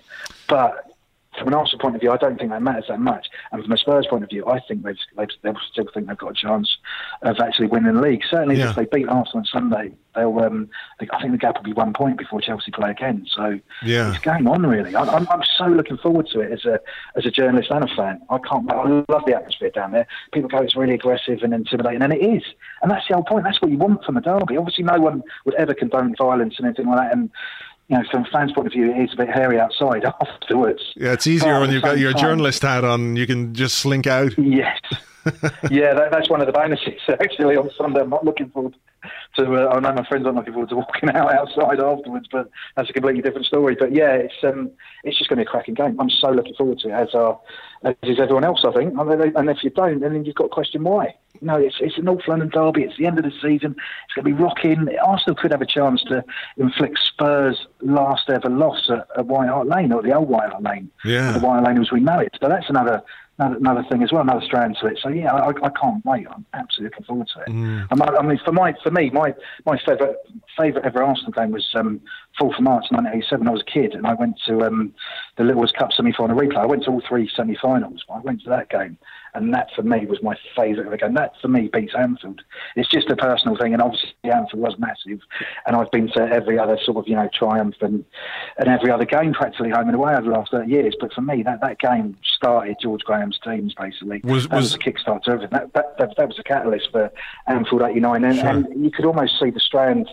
But 0.47 0.94
from 1.37 1.49
an 1.49 1.53
Arsenal 1.53 1.81
point 1.81 1.95
of 1.95 2.01
view, 2.01 2.11
I 2.11 2.17
don't 2.17 2.37
think 2.37 2.51
that 2.51 2.61
matters 2.61 2.85
that 2.89 2.99
much. 2.99 3.27
And 3.51 3.63
from 3.63 3.71
a 3.71 3.77
Spurs 3.77 4.07
point 4.07 4.23
of 4.23 4.29
view, 4.29 4.45
I 4.47 4.59
think 4.59 4.83
they've, 4.83 4.97
they've, 5.17 5.29
they'll 5.41 5.59
still 5.71 5.87
think 5.93 6.07
they've 6.07 6.17
got 6.17 6.31
a 6.31 6.33
chance 6.33 6.77
of 7.21 7.39
actually 7.39 7.67
winning 7.67 7.95
the 7.95 8.01
league. 8.01 8.23
Certainly, 8.29 8.57
yeah. 8.57 8.69
if 8.69 8.75
they 8.75 8.85
beat 8.85 9.07
Arsenal 9.07 9.39
on 9.39 9.45
Sunday, 9.45 9.95
they'll. 10.15 10.37
Um, 10.39 10.69
I 10.99 11.21
think 11.21 11.31
the 11.31 11.37
gap 11.37 11.57
will 11.57 11.63
be 11.63 11.73
one 11.73 11.93
point 11.93 12.17
before 12.17 12.41
Chelsea 12.41 12.71
play 12.71 12.91
again. 12.91 13.25
So 13.33 13.59
yeah. 13.83 14.09
it's 14.09 14.19
game 14.19 14.47
on, 14.47 14.65
really. 14.65 14.95
I, 14.95 15.03
I'm, 15.03 15.27
I'm 15.29 15.43
so 15.57 15.65
looking 15.65 15.97
forward 15.97 16.27
to 16.33 16.39
it 16.39 16.51
as 16.51 16.65
a 16.65 16.79
as 17.15 17.25
a 17.25 17.31
journalist 17.31 17.71
and 17.71 17.83
a 17.83 17.95
fan. 17.95 18.21
I 18.29 18.37
can't. 18.39 18.71
I 18.71 19.03
love 19.09 19.23
the 19.25 19.35
atmosphere 19.35 19.71
down 19.71 19.91
there. 19.91 20.07
People 20.33 20.49
go, 20.49 20.59
it's 20.59 20.75
really 20.75 20.93
aggressive 20.93 21.43
and 21.43 21.53
intimidating, 21.53 22.01
and 22.01 22.13
it 22.13 22.23
is. 22.23 22.43
And 22.81 22.91
that's 22.91 23.07
the 23.07 23.15
whole 23.15 23.23
point. 23.23 23.43
That's 23.43 23.61
what 23.61 23.71
you 23.71 23.77
want 23.77 24.03
from 24.03 24.17
a 24.17 24.21
derby. 24.21 24.57
Obviously, 24.57 24.83
no 24.83 24.99
one 24.99 25.23
would 25.45 25.55
ever 25.55 25.73
condone 25.73 26.15
violence 26.15 26.55
and 26.57 26.67
anything 26.67 26.87
like 26.87 26.97
that. 26.97 27.13
And 27.13 27.31
you 27.87 27.97
know, 27.97 28.03
from 28.09 28.23
a 28.23 28.29
fan's 28.31 28.51
point 28.51 28.67
of 28.67 28.73
view, 28.73 28.91
it 28.91 28.97
is 28.97 29.13
a 29.13 29.17
bit 29.17 29.29
hairy 29.29 29.59
outside 29.59 30.05
afterwards. 30.21 30.81
Yeah, 30.95 31.13
it's 31.13 31.27
easier 31.27 31.53
but 31.53 31.61
when 31.61 31.71
you've 31.71 31.83
got 31.83 31.99
your 31.99 32.13
time, 32.13 32.21
journalist 32.21 32.61
hat 32.63 32.83
on. 32.83 33.15
You 33.15 33.27
can 33.27 33.53
just 33.53 33.77
slink 33.77 34.07
out. 34.07 34.37
Yes, 34.37 34.79
yeah, 35.71 35.93
that, 35.93 36.09
that's 36.11 36.29
one 36.29 36.41
of 36.41 36.47
the 36.47 36.53
bonuses 36.53 37.01
actually 37.07 37.55
on 37.57 37.69
Sunday. 37.77 38.01
I'm 38.01 38.09
not 38.09 38.25
looking 38.25 38.49
forward 38.49 38.75
to. 39.37 39.55
Uh, 39.55 39.73
I 39.73 39.79
know 39.79 39.93
my 39.93 40.05
friends 40.05 40.25
aren't 40.25 40.37
looking 40.37 40.53
forward 40.53 40.69
to 40.69 40.75
walking 40.75 41.09
out 41.13 41.33
outside 41.33 41.79
afterwards, 41.79 42.27
but 42.31 42.49
that's 42.75 42.89
a 42.89 42.93
completely 42.93 43.21
different 43.21 43.47
story. 43.47 43.75
But 43.79 43.93
yeah, 43.93 44.13
it's 44.13 44.35
um, 44.43 44.71
it's 45.03 45.17
just 45.17 45.29
going 45.29 45.37
to 45.37 45.45
be 45.45 45.47
a 45.47 45.51
cracking 45.51 45.73
game. 45.73 45.99
I'm 45.99 46.09
so 46.09 46.29
looking 46.29 46.53
forward 46.55 46.79
to 46.79 46.89
it, 46.89 46.93
as 46.93 47.15
are 47.15 47.39
as 47.83 47.95
is 48.03 48.19
everyone 48.19 48.43
else. 48.43 48.63
I 48.65 48.71
think, 48.71 48.93
and 48.97 49.49
if 49.49 49.63
you 49.63 49.69
don't, 49.69 49.99
then 49.99 50.25
you've 50.25 50.35
got 50.35 50.45
to 50.45 50.49
question 50.49 50.83
why. 50.83 51.15
No, 51.41 51.55
it's 51.55 51.75
it's 51.79 51.97
a 51.97 52.01
North 52.01 52.27
London 52.27 52.49
derby. 52.49 52.83
It's 52.83 52.97
the 52.97 53.07
end 53.07 53.17
of 53.17 53.25
the 53.25 53.31
season. 53.31 53.75
It's 54.05 54.13
going 54.13 54.25
to 54.25 54.35
be 54.35 54.43
rocking. 54.43 54.87
Arsenal 54.99 55.35
could 55.35 55.51
have 55.51 55.61
a 55.61 55.65
chance 55.65 56.03
to 56.03 56.23
inflict 56.57 56.99
Spurs' 56.99 57.65
last 57.81 58.29
ever 58.29 58.49
loss 58.49 58.89
at, 58.89 59.07
at 59.17 59.25
White 59.25 59.49
Hart 59.49 59.67
Lane 59.67 59.91
or 59.91 60.01
the 60.01 60.13
old 60.13 60.29
White 60.29 60.49
Hart 60.49 60.63
Lane. 60.63 60.89
Yeah, 61.03 61.31
the 61.31 61.39
White 61.39 61.63
Hart 61.63 61.67
Lane 61.67 61.81
as 61.81 61.91
we 61.91 61.99
know 61.99 62.19
it. 62.19 62.37
So 62.41 62.47
that's 62.47 62.69
another 62.69 63.03
another, 63.37 63.57
another 63.57 63.85
thing 63.89 64.03
as 64.03 64.11
well, 64.11 64.21
another 64.21 64.45
strand 64.45 64.77
to 64.81 64.87
it. 64.87 64.99
So 65.01 65.09
yeah, 65.09 65.33
I, 65.33 65.49
I 65.49 65.69
can't 65.69 66.03
wait. 66.05 66.27
I'm 66.29 66.45
absolutely 66.53 66.95
looking 66.95 67.05
forward 67.05 67.29
to 67.35 67.41
it. 67.41 67.49
Mm. 67.49 67.87
I 67.91 68.21
mean, 68.21 68.39
for 68.43 68.51
my 68.51 68.73
for 68.83 68.91
me, 68.91 69.09
my 69.09 69.33
my 69.65 69.79
favourite 69.85 70.15
favourite 70.57 70.85
ever 70.85 71.03
Arsenal 71.03 71.31
game 71.31 71.51
was 71.51 71.69
um, 71.75 72.01
4th 72.39 72.57
of 72.57 72.63
March 72.63 72.85
1987. 72.89 73.47
I 73.47 73.51
was 73.51 73.61
a 73.61 73.71
kid 73.71 73.93
and 73.93 74.05
I 74.07 74.13
went 74.13 74.39
to 74.47 74.61
um, 74.63 74.93
the 75.37 75.43
Littlewoods 75.43 75.71
Cup 75.71 75.93
semi-final 75.93 76.35
replay. 76.35 76.57
I 76.57 76.65
went 76.65 76.83
to 76.83 76.91
all 76.91 77.01
three 77.07 77.29
semi-finals. 77.35 78.03
I 78.09 78.19
went 78.19 78.43
to 78.43 78.49
that 78.49 78.69
game 78.69 78.97
and 79.35 79.53
that 79.53 79.69
for 79.75 79.83
me 79.83 80.05
was 80.05 80.23
my 80.23 80.35
favourite 80.55 80.89
the 80.89 80.97
game. 80.97 81.13
That 81.13 81.33
for 81.41 81.49
me 81.49 81.69
beats 81.71 81.93
Anfield. 81.95 82.41
It's 82.75 82.89
just 82.89 83.09
a 83.09 83.15
personal 83.15 83.57
thing, 83.57 83.73
and 83.73 83.81
obviously 83.81 84.13
Anfield 84.23 84.61
was 84.61 84.79
massive, 84.79 85.19
and 85.67 85.75
I've 85.75 85.91
been 85.91 86.07
to 86.13 86.21
every 86.21 86.57
other 86.57 86.79
sort 86.83 86.97
of 86.97 87.07
you 87.07 87.15
know 87.15 87.29
triumph 87.33 87.75
and 87.81 88.03
and 88.57 88.69
every 88.69 88.89
other 88.89 89.05
game 89.05 89.33
practically 89.33 89.69
home 89.69 89.87
and 89.87 89.95
away 89.95 90.13
over 90.13 90.23
the 90.23 90.29
last 90.29 90.51
thirty 90.51 90.71
years. 90.71 90.95
But 90.99 91.13
for 91.13 91.21
me, 91.21 91.43
that, 91.43 91.61
that 91.61 91.79
game 91.79 92.17
started 92.23 92.77
George 92.81 93.01
Graham's 93.01 93.37
teams 93.43 93.73
basically. 93.73 94.21
Was, 94.23 94.47
that 94.47 94.55
was, 94.55 94.65
was 94.65 94.75
a 94.75 94.79
kickstart 94.79 95.23
to 95.23 95.31
everything. 95.31 95.51
That, 95.51 95.73
that, 95.73 95.97
that, 95.97 96.15
that 96.17 96.27
was 96.27 96.39
a 96.39 96.43
catalyst 96.43 96.89
for 96.91 97.11
Anfield 97.47 97.81
'89, 97.81 98.23
and, 98.23 98.37
sure. 98.37 98.47
and 98.47 98.83
you 98.83 98.89
could 98.89 99.05
almost 99.05 99.37
see 99.39 99.49
the 99.49 99.59
strand 99.59 100.09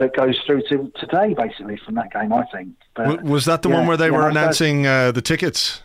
that 0.00 0.16
goes 0.16 0.38
through 0.44 0.62
to 0.68 0.92
today, 0.98 1.34
basically, 1.34 1.76
from 1.84 1.94
that 1.94 2.12
game. 2.12 2.32
I 2.32 2.44
think. 2.52 2.74
But, 2.94 3.22
was 3.22 3.44
that 3.44 3.62
the 3.62 3.68
yeah, 3.68 3.76
one 3.76 3.86
where 3.86 3.96
they 3.96 4.10
were 4.10 4.28
announcing 4.28 4.86
uh, 4.86 5.12
the 5.12 5.22
tickets? 5.22 5.82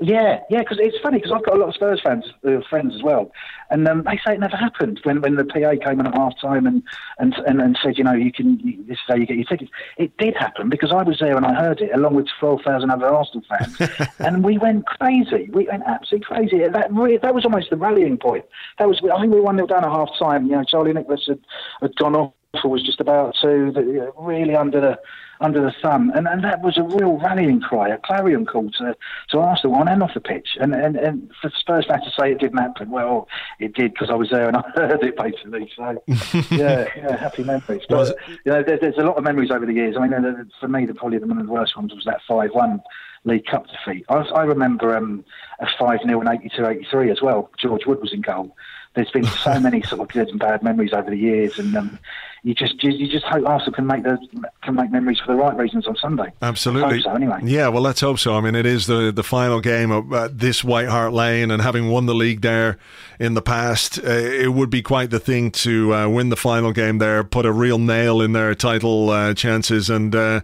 Yeah, 0.00 0.40
yeah, 0.48 0.60
because 0.60 0.78
it's 0.80 0.96
funny 1.02 1.18
because 1.18 1.32
I've 1.32 1.44
got 1.44 1.56
a 1.56 1.58
lot 1.58 1.70
of 1.70 1.74
Spurs 1.74 2.00
fans, 2.00 2.24
uh, 2.46 2.60
friends 2.70 2.94
as 2.94 3.02
well, 3.02 3.32
and 3.70 3.88
um, 3.88 4.04
they 4.04 4.16
say 4.24 4.34
it 4.34 4.40
never 4.40 4.56
happened 4.56 5.00
when, 5.02 5.20
when 5.20 5.34
the 5.34 5.44
PA 5.44 5.74
came 5.84 5.98
in 5.98 6.06
at 6.06 6.14
half 6.14 6.38
time 6.40 6.66
and, 6.66 6.84
and, 7.18 7.34
and, 7.46 7.60
and 7.60 7.76
said, 7.82 7.98
you 7.98 8.04
know, 8.04 8.12
you 8.12 8.30
can 8.30 8.60
you, 8.60 8.84
this 8.84 8.94
is 8.94 9.04
how 9.08 9.16
you 9.16 9.26
get 9.26 9.36
your 9.36 9.46
tickets. 9.46 9.72
It 9.96 10.16
did 10.16 10.36
happen 10.36 10.68
because 10.68 10.92
I 10.92 11.02
was 11.02 11.18
there 11.18 11.36
and 11.36 11.44
I 11.44 11.54
heard 11.54 11.80
it 11.80 11.90
along 11.92 12.14
with 12.14 12.28
twelve 12.38 12.60
thousand 12.62 12.90
other 12.90 13.06
Arsenal 13.06 13.44
fans, 13.48 13.76
and 14.20 14.44
we 14.44 14.56
went 14.56 14.86
crazy. 14.86 15.50
We 15.52 15.66
went 15.66 15.82
absolutely 15.84 16.26
crazy. 16.26 16.68
That 16.68 16.92
really, 16.92 17.16
that 17.16 17.34
was 17.34 17.44
almost 17.44 17.70
the 17.70 17.76
rallying 17.76 18.18
point. 18.18 18.44
That 18.78 18.88
was 18.88 19.00
I 19.02 19.20
think 19.20 19.34
we 19.34 19.40
won 19.40 19.56
nil 19.56 19.66
down 19.66 19.84
at 19.84 19.90
half 19.90 20.10
time. 20.16 20.46
You 20.46 20.52
know, 20.52 20.64
Charlie 20.64 20.92
Nicholas 20.92 21.24
had, 21.26 21.40
had 21.80 21.96
gone 21.96 22.14
off 22.14 22.32
was 22.64 22.82
just 22.82 23.00
about 23.00 23.34
to, 23.42 23.70
the, 23.72 24.12
really 24.18 24.54
under 24.54 24.80
the 24.80 24.98
under 25.40 25.60
the 25.60 25.72
thumb. 25.82 26.10
And, 26.14 26.26
and 26.26 26.42
that 26.44 26.62
was 26.62 26.78
a 26.78 26.82
real 26.82 27.18
rallying 27.18 27.60
cry, 27.60 27.88
a 27.88 27.98
clarion 27.98 28.46
call 28.46 28.70
to, 28.72 28.96
to 29.30 29.38
Arsenal 29.38 29.76
on 29.76 29.88
and 29.88 30.02
off 30.02 30.14
the 30.14 30.20
pitch. 30.20 30.56
And, 30.60 30.74
and, 30.74 30.96
and 30.96 31.30
for 31.40 31.50
Spurs 31.58 31.86
fans 31.86 32.04
to 32.04 32.10
say 32.18 32.32
it 32.32 32.40
didn't 32.40 32.58
happen, 32.58 32.90
well, 32.90 33.28
it 33.58 33.74
did 33.74 33.92
because 33.92 34.10
I 34.10 34.14
was 34.14 34.30
there 34.30 34.48
and 34.48 34.56
I 34.56 34.62
heard 34.74 35.02
it 35.02 35.16
basically. 35.16 35.70
So, 35.76 36.02
yeah, 36.50 36.88
yeah, 36.96 37.16
happy 37.16 37.44
memories. 37.44 37.82
But, 37.88 38.16
you 38.44 38.52
know, 38.52 38.62
there, 38.62 38.78
there's 38.78 38.98
a 38.98 39.02
lot 39.02 39.16
of 39.16 39.24
memories 39.24 39.50
over 39.50 39.66
the 39.66 39.74
years. 39.74 39.96
I 39.98 40.06
mean, 40.06 40.50
for 40.60 40.68
me, 40.68 40.86
the, 40.86 40.94
probably 40.94 41.18
the 41.18 41.26
one 41.26 41.38
of 41.38 41.46
the 41.46 41.52
worst 41.52 41.76
ones 41.76 41.94
was 41.94 42.04
that 42.04 42.20
5 42.26 42.50
1 42.52 42.82
League 43.24 43.46
Cup 43.46 43.66
defeat. 43.68 44.04
I, 44.08 44.16
I 44.16 44.42
remember 44.44 44.96
um, 44.96 45.24
a 45.60 45.66
5 45.78 46.00
0 46.04 46.20
in 46.20 46.28
82 46.28 46.66
83 46.66 47.10
as 47.10 47.22
well. 47.22 47.50
George 47.58 47.86
Wood 47.86 48.00
was 48.00 48.12
in 48.12 48.22
goal. 48.22 48.56
There's 48.94 49.10
been 49.10 49.24
so 49.24 49.60
many 49.60 49.82
sort 49.82 50.00
of 50.00 50.08
good 50.08 50.28
and 50.28 50.38
bad 50.38 50.62
memories 50.62 50.92
over 50.92 51.10
the 51.10 51.16
years, 51.16 51.58
and 51.58 51.76
um, 51.76 51.98
you 52.42 52.54
just 52.54 52.82
you 52.82 53.08
just 53.08 53.24
hope 53.24 53.46
Arsenal 53.46 53.72
can 53.72 53.86
make 53.86 54.04
the 54.04 54.18
can 54.62 54.74
make 54.74 54.90
memories 54.90 55.18
for 55.24 55.32
the 55.32 55.38
right 55.38 55.56
reasons 55.56 55.86
on 55.86 55.96
Sunday. 55.96 56.32
Absolutely. 56.40 57.02
So, 57.02 57.10
anyway. 57.12 57.40
Yeah, 57.42 57.68
well, 57.68 57.82
let's 57.82 58.00
hope 58.00 58.18
so. 58.18 58.34
I 58.34 58.40
mean, 58.40 58.54
it 58.54 58.66
is 58.66 58.86
the 58.86 59.12
the 59.12 59.22
final 59.22 59.60
game 59.60 59.90
of 59.90 60.12
uh, 60.12 60.28
this 60.30 60.62
White 60.62 60.88
Hart 60.88 61.12
Lane, 61.12 61.50
and 61.50 61.60
having 61.60 61.90
won 61.90 62.06
the 62.06 62.14
league 62.14 62.42
there 62.42 62.78
in 63.18 63.34
the 63.34 63.42
past, 63.42 63.98
uh, 63.98 64.10
it 64.10 64.52
would 64.52 64.70
be 64.70 64.80
quite 64.82 65.10
the 65.10 65.18
thing 65.18 65.50
to 65.50 65.92
uh, 65.92 66.08
win 66.08 66.28
the 66.28 66.36
final 66.36 66.72
game 66.72 66.98
there, 66.98 67.24
put 67.24 67.44
a 67.44 67.50
real 67.50 67.78
nail 67.78 68.20
in 68.20 68.32
their 68.32 68.54
title 68.54 69.10
uh, 69.10 69.34
chances, 69.34 69.90
and 69.90 70.14
uh, 70.14 70.40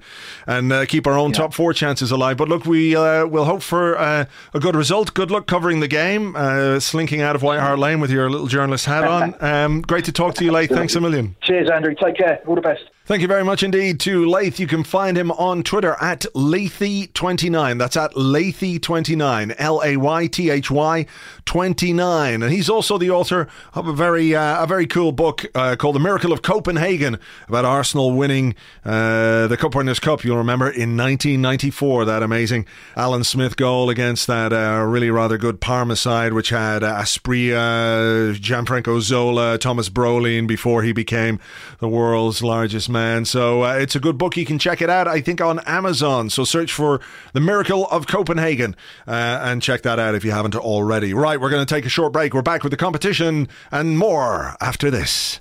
and 0.46 0.72
uh, 0.72 0.86
keep 0.86 1.06
our 1.06 1.16
own 1.16 1.30
yeah. 1.30 1.36
top 1.36 1.54
four 1.54 1.72
chances 1.72 2.10
alive. 2.10 2.36
But 2.36 2.48
look, 2.48 2.64
we 2.66 2.94
will 2.94 3.44
hope 3.44 3.62
for 3.62 3.94
a 3.94 4.28
good 4.58 4.74
result. 4.74 5.14
Good 5.14 5.30
luck 5.30 5.46
covering 5.46 5.80
the 5.80 5.88
game, 5.88 6.34
slinking 6.80 7.20
out 7.20 7.36
of 7.36 7.42
White 7.42 7.60
Hart 7.60 7.78
Lane 7.78 8.00
with 8.00 8.10
your 8.10 8.28
little 8.28 8.48
journalist 8.48 8.86
hat 8.86 9.04
on. 9.14 9.34
Um, 9.40 9.82
great 9.82 10.04
to 10.06 10.12
talk 10.12 10.34
to 10.34 10.44
you, 10.44 10.50
Layth. 10.50 10.70
Thanks 10.70 10.96
a 10.96 11.00
million. 11.00 11.36
Cheers, 11.42 11.70
Andrew. 11.70 11.83
Take 11.90 11.98
care. 11.98 12.08
like, 12.08 12.18
yeah, 12.18 12.36
Budapest. 12.44 12.93
Thank 13.06 13.20
you 13.20 13.28
very 13.28 13.44
much 13.44 13.62
indeed 13.62 14.00
to 14.00 14.24
Layth. 14.24 14.58
You 14.58 14.66
can 14.66 14.82
find 14.82 15.18
him 15.18 15.30
on 15.32 15.62
Twitter 15.62 15.94
at 16.00 16.20
Laythy29. 16.34 17.78
That's 17.78 17.98
at 17.98 18.12
Laythy29. 18.14 19.54
L 19.58 19.82
A 19.84 19.98
Y 19.98 20.26
T 20.26 20.48
H 20.48 20.70
Y 20.70 21.04
29. 21.44 22.42
And 22.42 22.50
he's 22.50 22.70
also 22.70 22.96
the 22.96 23.10
author 23.10 23.46
of 23.74 23.86
a 23.86 23.92
very 23.92 24.34
uh, 24.34 24.64
a 24.64 24.66
very 24.66 24.86
cool 24.86 25.12
book 25.12 25.44
uh, 25.54 25.76
called 25.76 25.96
The 25.96 26.00
Miracle 26.00 26.32
of 26.32 26.40
Copenhagen 26.40 27.18
about 27.46 27.66
Arsenal 27.66 28.12
winning 28.12 28.54
uh, 28.86 29.48
the 29.48 29.58
Cup 29.58 29.74
Winners' 29.74 30.00
Cup. 30.00 30.24
You'll 30.24 30.38
remember 30.38 30.70
in 30.70 30.96
1994, 30.96 32.06
that 32.06 32.22
amazing 32.22 32.64
Alan 32.96 33.22
Smith 33.22 33.58
goal 33.58 33.90
against 33.90 34.26
that 34.28 34.50
uh, 34.54 34.82
really 34.82 35.10
rather 35.10 35.36
good 35.36 35.60
Parma 35.60 35.96
side, 35.96 36.32
which 36.32 36.48
had 36.48 36.80
Asprilla, 36.80 38.34
Gianfranco 38.34 39.02
Zola, 39.02 39.58
Tomas 39.58 39.90
Brolin 39.90 40.46
before 40.46 40.82
he 40.82 40.92
became 40.92 41.38
the 41.80 41.88
world's 41.88 42.42
largest 42.42 42.93
man. 42.94 43.26
So 43.26 43.64
uh, 43.64 43.74
it's 43.74 43.94
a 43.94 44.00
good 44.00 44.16
book. 44.16 44.38
You 44.38 44.46
can 44.46 44.58
check 44.58 44.80
it 44.80 44.88
out, 44.88 45.06
I 45.06 45.20
think, 45.20 45.42
on 45.42 45.58
Amazon. 45.66 46.30
So 46.30 46.44
search 46.44 46.72
for 46.72 47.02
The 47.34 47.40
Miracle 47.40 47.86
of 47.88 48.06
Copenhagen 48.06 48.74
uh, 49.06 49.40
and 49.42 49.60
check 49.60 49.82
that 49.82 49.98
out 49.98 50.14
if 50.14 50.24
you 50.24 50.30
haven't 50.30 50.56
already. 50.56 51.12
Right, 51.12 51.38
we're 51.38 51.50
going 51.50 51.66
to 51.66 51.74
take 51.74 51.84
a 51.84 51.90
short 51.90 52.14
break. 52.14 52.32
We're 52.32 52.40
back 52.40 52.62
with 52.62 52.70
the 52.70 52.78
competition 52.78 53.48
and 53.70 53.98
more 53.98 54.56
after 54.62 54.90
this. 54.90 55.38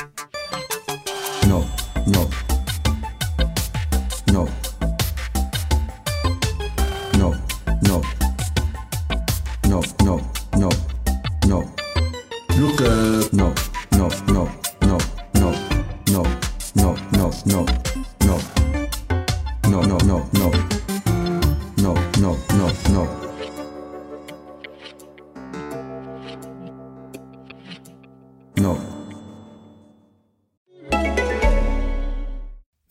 No, 1.48 1.66
no. 2.08 2.30
No. 4.32 4.50
No, 7.18 7.34
no. 7.84 8.02
No, 9.70 9.82
no, 10.04 10.20
no, 10.58 10.70
no. 11.48 11.74
Look, 12.58 12.82
uh, 12.82 13.28
no, 13.32 13.32
no, 13.32 13.54
no, 13.54 13.72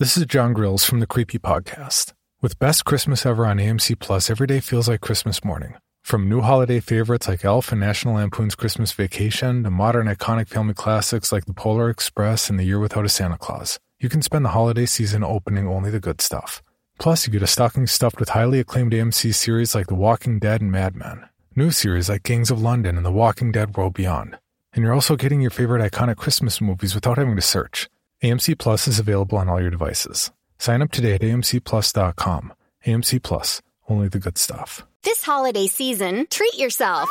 This 0.02 0.16
is 0.16 0.26
John 0.26 0.52
Grills 0.52 0.82
from 0.82 0.98
the 0.98 1.06
Creepy 1.06 1.38
Podcast. 1.38 2.12
With 2.40 2.58
Best 2.58 2.84
Christmas 2.84 3.24
Ever 3.24 3.46
on 3.46 3.58
AMC 3.58 4.00
Plus, 4.00 4.30
every 4.30 4.48
day 4.48 4.58
feels 4.58 4.88
like 4.88 5.00
Christmas 5.00 5.44
morning. 5.44 5.76
From 6.02 6.28
new 6.28 6.40
holiday 6.40 6.80
favorites 6.80 7.28
like 7.28 7.44
Elf 7.44 7.70
and 7.70 7.80
National 7.80 8.16
Lampoon's 8.16 8.56
Christmas 8.56 8.90
Vacation 8.90 9.62
to 9.62 9.70
modern 9.70 10.08
iconic 10.08 10.48
family 10.48 10.74
classics 10.74 11.30
like 11.30 11.44
The 11.44 11.54
Polar 11.54 11.88
Express 11.88 12.50
and 12.50 12.58
The 12.58 12.64
Year 12.64 12.80
Without 12.80 13.04
a 13.04 13.08
Santa 13.08 13.38
Claus, 13.38 13.78
you 14.00 14.08
can 14.08 14.22
spend 14.22 14.44
the 14.44 14.48
holiday 14.48 14.86
season 14.86 15.22
opening 15.22 15.68
only 15.68 15.90
the 15.90 16.00
good 16.00 16.20
stuff. 16.20 16.64
Plus, 16.98 17.24
you 17.24 17.32
get 17.32 17.44
a 17.44 17.46
stocking 17.46 17.86
stuffed 17.86 18.18
with 18.18 18.30
highly 18.30 18.58
acclaimed 18.58 18.94
AMC 18.94 19.32
series 19.32 19.72
like 19.72 19.86
The 19.86 19.94
Walking 19.94 20.40
Dead 20.40 20.60
and 20.60 20.72
Mad 20.72 20.96
Men, 20.96 21.28
new 21.54 21.70
series 21.70 22.08
like 22.08 22.24
Gangs 22.24 22.50
of 22.50 22.60
London 22.60 22.96
and 22.96 23.06
The 23.06 23.12
Walking 23.12 23.52
Dead 23.52 23.76
World 23.76 23.94
Beyond. 23.94 24.36
And 24.72 24.82
you're 24.82 24.94
also 24.94 25.14
getting 25.14 25.40
your 25.40 25.52
favorite 25.52 25.92
iconic 25.92 26.16
Christmas 26.16 26.60
movies 26.60 26.92
without 26.92 27.18
having 27.18 27.36
to 27.36 27.40
search. 27.42 27.88
AMC 28.22 28.58
Plus 28.58 28.86
is 28.86 28.98
available 28.98 29.38
on 29.38 29.48
all 29.48 29.60
your 29.60 29.70
devices. 29.70 30.30
Sign 30.58 30.80
up 30.80 30.92
today 30.92 31.14
at 31.14 31.22
amcplus.com. 31.22 32.52
AMC 32.86 33.22
Plus, 33.22 33.62
only 33.88 34.08
the 34.08 34.20
good 34.20 34.38
stuff. 34.38 34.84
This 35.02 35.24
holiday 35.24 35.66
season, 35.66 36.26
treat 36.30 36.56
yourself. 36.56 37.10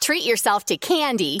Treat 0.00 0.24
yourself 0.24 0.64
to 0.66 0.76
candy 0.76 1.40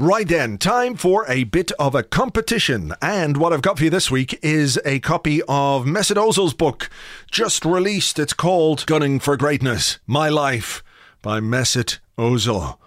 Right 0.00 0.28
then, 0.28 0.58
time 0.58 0.94
for 0.94 1.28
a 1.28 1.42
bit 1.42 1.72
of 1.72 1.96
a 1.96 2.04
competition. 2.04 2.94
And 3.02 3.36
what 3.36 3.52
I've 3.52 3.62
got 3.62 3.78
for 3.78 3.82
you 3.82 3.90
this 3.90 4.12
week 4.12 4.38
is 4.44 4.78
a 4.84 5.00
copy 5.00 5.42
of 5.48 5.86
Mesut 5.86 6.14
Ozil's 6.14 6.54
book, 6.54 6.88
just 7.32 7.64
released. 7.64 8.20
It's 8.20 8.32
called 8.32 8.86
Gunning 8.86 9.18
for 9.18 9.36
Greatness 9.36 9.98
My 10.06 10.28
Life 10.28 10.84
by 11.20 11.40
Mesut 11.40 11.98
Ozil. 12.16 12.78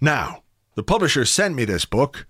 Now, 0.00 0.44
the 0.76 0.84
publisher 0.84 1.24
sent 1.24 1.56
me 1.56 1.64
this 1.64 1.84
book, 1.84 2.24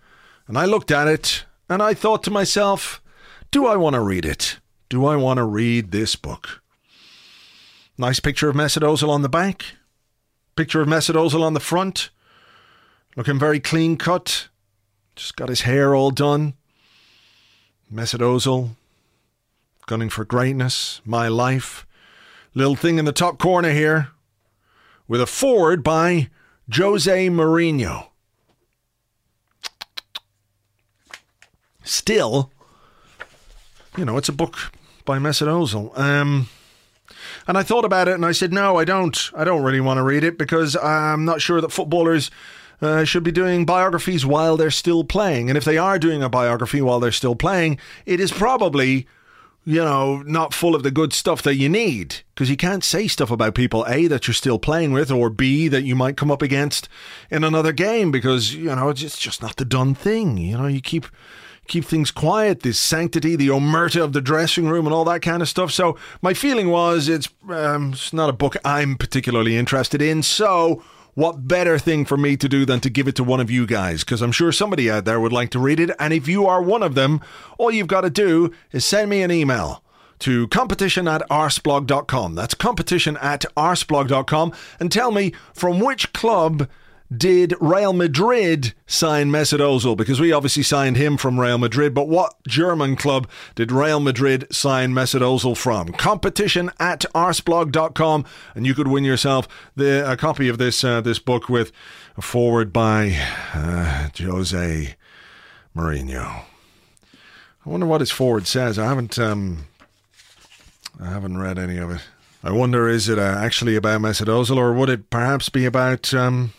and 0.48 0.56
I 0.56 0.64
looked 0.64 0.90
at 0.90 1.06
it 1.06 1.44
and 1.68 1.82
I 1.82 1.92
thought 1.92 2.22
to 2.22 2.30
myself, 2.30 3.02
do 3.50 3.66
I 3.66 3.76
want 3.76 3.92
to 3.92 4.00
read 4.00 4.24
it? 4.24 4.58
Do 4.88 5.04
I 5.04 5.16
want 5.16 5.36
to 5.36 5.44
read 5.44 5.90
this 5.90 6.16
book? 6.16 6.62
Nice 7.98 8.20
picture 8.20 8.48
of 8.48 8.56
Mesut 8.56 8.80
Ozil 8.80 9.10
on 9.10 9.20
the 9.20 9.28
back, 9.28 9.66
picture 10.56 10.80
of 10.80 10.88
Mesut 10.88 11.14
Ozil 11.14 11.42
on 11.42 11.52
the 11.52 11.60
front 11.60 12.08
looking 13.16 13.38
very 13.38 13.60
clean 13.60 13.96
cut. 13.96 14.48
Just 15.16 15.36
got 15.36 15.48
his 15.48 15.62
hair 15.62 15.94
all 15.94 16.10
done. 16.10 16.54
Mesut 17.92 18.20
Ozil, 18.20 18.70
gunning 19.86 20.08
for 20.08 20.24
greatness, 20.24 21.00
my 21.04 21.28
life. 21.28 21.86
Little 22.54 22.76
thing 22.76 22.98
in 22.98 23.04
the 23.04 23.12
top 23.12 23.38
corner 23.38 23.72
here, 23.72 24.08
with 25.08 25.20
a 25.20 25.26
foreword 25.26 25.82
by 25.82 26.30
Jose 26.72 27.28
Mourinho. 27.28 28.06
Still, 31.82 32.52
you 33.96 34.04
know, 34.04 34.16
it's 34.16 34.28
a 34.28 34.32
book 34.32 34.72
by 35.04 35.18
Mesut 35.18 35.48
Ozil. 35.48 35.96
Um, 35.98 36.48
and 37.48 37.58
I 37.58 37.64
thought 37.64 37.84
about 37.84 38.06
it 38.06 38.14
and 38.14 38.24
I 38.24 38.30
said, 38.32 38.52
no, 38.52 38.76
I 38.76 38.84
don't. 38.84 39.30
I 39.34 39.42
don't 39.42 39.64
really 39.64 39.80
want 39.80 39.98
to 39.98 40.04
read 40.04 40.22
it 40.22 40.38
because 40.38 40.76
I'm 40.76 41.24
not 41.24 41.40
sure 41.40 41.60
that 41.60 41.72
footballers 41.72 42.30
uh, 42.80 43.04
should 43.04 43.22
be 43.22 43.32
doing 43.32 43.64
biographies 43.64 44.24
while 44.24 44.56
they're 44.56 44.70
still 44.70 45.04
playing. 45.04 45.48
And 45.48 45.56
if 45.56 45.64
they 45.64 45.78
are 45.78 45.98
doing 45.98 46.22
a 46.22 46.28
biography 46.28 46.80
while 46.80 47.00
they're 47.00 47.12
still 47.12 47.34
playing, 47.34 47.78
it 48.06 48.20
is 48.20 48.32
probably, 48.32 49.06
you 49.64 49.82
know, 49.82 50.22
not 50.22 50.54
full 50.54 50.74
of 50.74 50.82
the 50.82 50.90
good 50.90 51.12
stuff 51.12 51.42
that 51.42 51.56
you 51.56 51.68
need. 51.68 52.16
Because 52.34 52.50
you 52.50 52.56
can't 52.56 52.84
say 52.84 53.06
stuff 53.06 53.30
about 53.30 53.54
people, 53.54 53.84
A, 53.86 54.06
that 54.06 54.26
you're 54.26 54.34
still 54.34 54.58
playing 54.58 54.92
with, 54.92 55.10
or 55.10 55.28
B, 55.30 55.68
that 55.68 55.82
you 55.82 55.94
might 55.94 56.16
come 56.16 56.30
up 56.30 56.42
against 56.42 56.88
in 57.30 57.44
another 57.44 57.72
game 57.72 58.10
because, 58.10 58.54
you 58.54 58.74
know, 58.74 58.88
it's 58.88 59.18
just 59.18 59.42
not 59.42 59.56
the 59.56 59.64
done 59.64 59.94
thing. 59.94 60.38
You 60.38 60.56
know, 60.56 60.66
you 60.66 60.80
keep 60.80 61.06
keep 61.68 61.84
things 61.84 62.10
quiet, 62.10 62.60
this 62.60 62.80
sanctity, 62.80 63.36
the 63.36 63.46
omerta 63.46 64.02
of 64.02 64.12
the 64.12 64.20
dressing 64.20 64.68
room, 64.68 64.86
and 64.86 64.94
all 64.94 65.04
that 65.04 65.22
kind 65.22 65.40
of 65.40 65.48
stuff. 65.48 65.70
So 65.70 65.96
my 66.20 66.34
feeling 66.34 66.68
was 66.68 67.08
it's, 67.08 67.28
um, 67.48 67.92
it's 67.92 68.12
not 68.12 68.28
a 68.28 68.32
book 68.32 68.56
I'm 68.64 68.96
particularly 68.96 69.56
interested 69.56 70.02
in. 70.02 70.24
So 70.24 70.82
what 71.14 71.48
better 71.48 71.78
thing 71.78 72.04
for 72.04 72.16
me 72.16 72.36
to 72.36 72.48
do 72.48 72.64
than 72.64 72.80
to 72.80 72.90
give 72.90 73.08
it 73.08 73.16
to 73.16 73.24
one 73.24 73.40
of 73.40 73.50
you 73.50 73.66
guys? 73.66 74.04
Because 74.04 74.22
I'm 74.22 74.32
sure 74.32 74.52
somebody 74.52 74.90
out 74.90 75.04
there 75.04 75.20
would 75.20 75.32
like 75.32 75.50
to 75.50 75.58
read 75.58 75.80
it. 75.80 75.90
And 75.98 76.12
if 76.12 76.28
you 76.28 76.46
are 76.46 76.62
one 76.62 76.82
of 76.82 76.94
them, 76.94 77.20
all 77.58 77.70
you've 77.70 77.86
got 77.86 78.02
to 78.02 78.10
do 78.10 78.52
is 78.72 78.84
send 78.84 79.10
me 79.10 79.22
an 79.22 79.30
email 79.30 79.82
to 80.20 80.48
competition 80.48 81.08
at 81.08 81.22
arsblog.com. 81.28 82.34
That's 82.34 82.54
competition 82.54 83.16
at 83.18 83.44
arsblog.com 83.56 84.52
and 84.78 84.92
tell 84.92 85.10
me 85.10 85.32
from 85.52 85.80
which 85.80 86.12
club 86.12 86.68
did 87.14 87.54
Real 87.60 87.92
Madrid 87.92 88.72
sign 88.86 89.30
Mesut 89.30 89.58
Ozil? 89.58 89.96
Because 89.96 90.20
we 90.20 90.32
obviously 90.32 90.62
signed 90.62 90.96
him 90.96 91.16
from 91.16 91.40
Real 91.40 91.58
Madrid, 91.58 91.92
but 91.92 92.08
what 92.08 92.34
German 92.46 92.96
club 92.96 93.28
did 93.54 93.72
Real 93.72 94.00
Madrid 94.00 94.46
sign 94.50 94.92
Mesut 94.92 95.20
Ozil 95.20 95.56
from? 95.56 95.88
Competition 95.92 96.70
at 96.78 97.00
arsblog.com, 97.14 98.24
and 98.54 98.66
you 98.66 98.74
could 98.74 98.88
win 98.88 99.04
yourself 99.04 99.48
the, 99.74 100.08
a 100.10 100.16
copy 100.16 100.48
of 100.48 100.58
this 100.58 100.84
uh, 100.84 101.00
this 101.00 101.18
book 101.18 101.48
with 101.48 101.72
a 102.16 102.22
foreword 102.22 102.72
by 102.72 103.18
uh, 103.54 104.08
Jose 104.16 104.94
Mourinho. 105.76 106.44
I 107.66 107.68
wonder 107.68 107.86
what 107.86 108.00
his 108.00 108.10
foreword 108.10 108.46
says. 108.46 108.78
I 108.78 108.86
haven't 108.86 109.18
um, 109.18 109.66
I 111.00 111.06
haven't 111.06 111.38
read 111.38 111.58
any 111.58 111.78
of 111.78 111.90
it. 111.90 112.02
I 112.42 112.52
wonder 112.52 112.88
is 112.88 113.08
it 113.08 113.18
uh, 113.18 113.22
actually 113.22 113.76
about 113.76 114.00
Mesut 114.00 114.26
Ozil, 114.26 114.56
or 114.56 114.72
would 114.72 114.88
it 114.88 115.10
perhaps 115.10 115.48
be 115.48 115.66
about 115.66 116.14
um, 116.14 116.52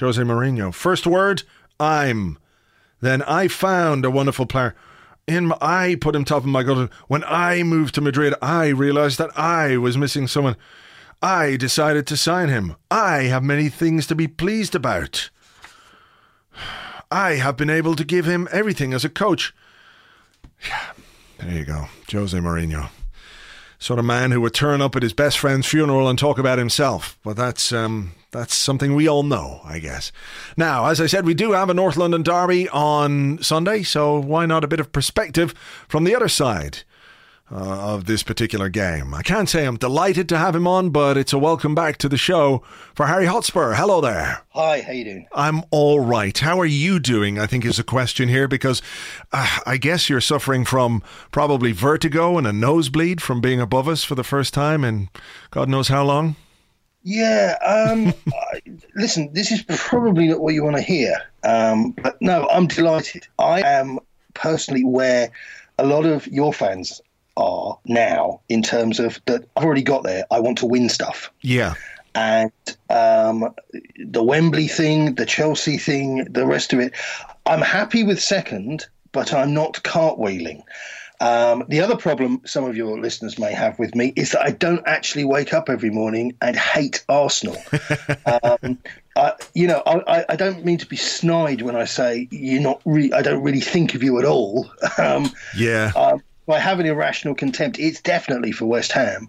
Jose 0.00 0.20
Mourinho. 0.22 0.72
First 0.72 1.06
word, 1.06 1.42
I'm. 1.78 2.38
Then 3.00 3.22
I 3.22 3.48
found 3.48 4.04
a 4.04 4.10
wonderful 4.10 4.46
player. 4.46 4.74
In 5.26 5.46
my, 5.48 5.58
I 5.60 5.96
put 6.00 6.16
him 6.16 6.24
top 6.24 6.42
of 6.42 6.48
my 6.48 6.62
gut. 6.62 6.90
When 7.06 7.22
I 7.24 7.62
moved 7.62 7.94
to 7.96 8.00
Madrid, 8.00 8.34
I 8.40 8.68
realized 8.68 9.18
that 9.18 9.36
I 9.38 9.76
was 9.76 9.98
missing 9.98 10.26
someone. 10.26 10.56
I 11.20 11.56
decided 11.56 12.06
to 12.06 12.16
sign 12.16 12.48
him. 12.48 12.76
I 12.90 13.24
have 13.24 13.42
many 13.42 13.68
things 13.68 14.06
to 14.06 14.14
be 14.14 14.28
pleased 14.28 14.74
about. 14.74 15.30
I 17.10 17.34
have 17.34 17.56
been 17.56 17.70
able 17.70 17.96
to 17.96 18.04
give 18.04 18.26
him 18.26 18.48
everything 18.52 18.92
as 18.92 19.04
a 19.04 19.08
coach. 19.08 19.54
Yeah, 20.66 20.92
there 21.38 21.58
you 21.58 21.64
go. 21.64 21.86
Jose 22.10 22.36
Mourinho. 22.36 22.90
Sort 23.78 23.98
of 23.98 24.04
man 24.04 24.32
who 24.32 24.40
would 24.40 24.54
turn 24.54 24.80
up 24.82 24.96
at 24.96 25.02
his 25.02 25.12
best 25.12 25.38
friend's 25.38 25.66
funeral 25.66 26.08
and 26.08 26.18
talk 26.18 26.38
about 26.38 26.58
himself. 26.58 27.18
But 27.22 27.36
that's 27.36 27.72
um, 27.72 28.12
that's 28.30 28.54
something 28.54 28.94
we 28.94 29.08
all 29.08 29.22
know, 29.22 29.60
I 29.64 29.78
guess. 29.78 30.12
Now, 30.56 30.86
as 30.86 31.00
I 31.00 31.06
said, 31.06 31.24
we 31.24 31.34
do 31.34 31.52
have 31.52 31.70
a 31.70 31.74
North 31.74 31.96
London 31.96 32.22
derby 32.22 32.68
on 32.68 33.42
Sunday, 33.42 33.82
so 33.82 34.20
why 34.20 34.46
not 34.46 34.64
a 34.64 34.68
bit 34.68 34.80
of 34.80 34.92
perspective 34.92 35.54
from 35.88 36.04
the 36.04 36.14
other 36.14 36.28
side? 36.28 36.84
Uh, 37.50 37.94
of 37.94 38.04
this 38.04 38.22
particular 38.22 38.68
game. 38.68 39.14
I 39.14 39.22
can't 39.22 39.48
say 39.48 39.64
I'm 39.64 39.78
delighted 39.78 40.28
to 40.28 40.36
have 40.36 40.54
him 40.54 40.66
on, 40.66 40.90
but 40.90 41.16
it's 41.16 41.32
a 41.32 41.38
welcome 41.38 41.74
back 41.74 41.96
to 41.96 42.08
the 42.10 42.18
show 42.18 42.62
for 42.94 43.06
Harry 43.06 43.24
Hotspur. 43.24 43.72
Hello 43.72 44.02
there. 44.02 44.42
Hi, 44.50 44.82
how 44.82 44.92
you 44.92 45.04
doing? 45.04 45.26
I'm 45.32 45.62
all 45.70 45.98
right. 46.00 46.36
How 46.36 46.60
are 46.60 46.66
you 46.66 46.98
doing? 46.98 47.38
I 47.38 47.46
think 47.46 47.64
is 47.64 47.78
a 47.78 47.82
question 47.82 48.28
here 48.28 48.48
because 48.48 48.82
uh, 49.32 49.60
I 49.64 49.78
guess 49.78 50.10
you're 50.10 50.20
suffering 50.20 50.66
from 50.66 51.02
probably 51.30 51.72
vertigo 51.72 52.36
and 52.36 52.46
a 52.46 52.52
nosebleed 52.52 53.22
from 53.22 53.40
being 53.40 53.62
above 53.62 53.88
us 53.88 54.04
for 54.04 54.14
the 54.14 54.22
first 54.22 54.52
time 54.52 54.84
in 54.84 55.08
God 55.50 55.70
knows 55.70 55.88
how 55.88 56.04
long. 56.04 56.36
Yeah. 57.08 57.56
Um, 57.64 58.12
I, 58.34 58.60
listen, 58.94 59.32
this 59.32 59.50
is 59.50 59.64
probably 59.66 60.28
not 60.28 60.40
what 60.40 60.52
you 60.52 60.62
want 60.62 60.76
to 60.76 60.82
hear. 60.82 61.14
Um, 61.42 61.92
but 61.92 62.20
no, 62.20 62.46
I'm 62.50 62.66
delighted. 62.66 63.26
I 63.38 63.62
am 63.62 63.98
personally 64.34 64.84
where 64.84 65.30
a 65.78 65.86
lot 65.86 66.04
of 66.04 66.26
your 66.26 66.52
fans 66.52 67.00
are 67.38 67.78
now 67.86 68.40
in 68.50 68.62
terms 68.62 69.00
of 69.00 69.20
that 69.24 69.48
I've 69.56 69.64
already 69.64 69.82
got 69.82 70.02
there. 70.02 70.26
I 70.30 70.40
want 70.40 70.58
to 70.58 70.66
win 70.66 70.90
stuff. 70.90 71.32
Yeah. 71.40 71.74
And 72.14 72.52
um, 72.90 73.54
the 73.96 74.22
Wembley 74.22 74.68
thing, 74.68 75.14
the 75.14 75.24
Chelsea 75.24 75.78
thing, 75.78 76.24
the 76.30 76.46
rest 76.46 76.74
of 76.74 76.80
it, 76.80 76.92
I'm 77.46 77.62
happy 77.62 78.02
with 78.02 78.20
second, 78.20 78.86
but 79.12 79.32
I'm 79.32 79.54
not 79.54 79.82
cartwheeling. 79.82 80.62
Um, 81.20 81.64
the 81.68 81.80
other 81.80 81.96
problem 81.96 82.42
some 82.44 82.64
of 82.64 82.76
your 82.76 82.98
listeners 82.98 83.38
may 83.38 83.52
have 83.52 83.78
with 83.78 83.94
me 83.94 84.12
is 84.14 84.30
that 84.32 84.42
I 84.42 84.50
don't 84.50 84.86
actually 84.86 85.24
wake 85.24 85.52
up 85.52 85.68
every 85.68 85.90
morning 85.90 86.36
and 86.40 86.56
hate 86.56 87.04
Arsenal. 87.08 87.56
um, 88.26 88.78
I, 89.16 89.32
you 89.52 89.66
know, 89.66 89.82
I, 89.84 90.24
I, 90.28 90.36
don't 90.36 90.64
mean 90.64 90.78
to 90.78 90.86
be 90.86 90.94
snide 90.94 91.62
when 91.62 91.74
I 91.74 91.86
say 91.86 92.28
you're 92.30 92.62
not. 92.62 92.80
Re- 92.84 93.12
I 93.12 93.22
don't 93.22 93.42
really 93.42 93.60
think 93.60 93.94
of 93.94 94.02
you 94.02 94.18
at 94.18 94.24
all. 94.24 94.70
Um, 94.98 95.30
yeah. 95.56 95.92
Um, 95.94 96.22
by 96.46 96.58
having 96.58 96.86
irrational 96.86 97.34
contempt, 97.34 97.78
it's 97.78 98.00
definitely 98.00 98.50
for 98.50 98.66
West 98.66 98.90
Ham. 98.92 99.28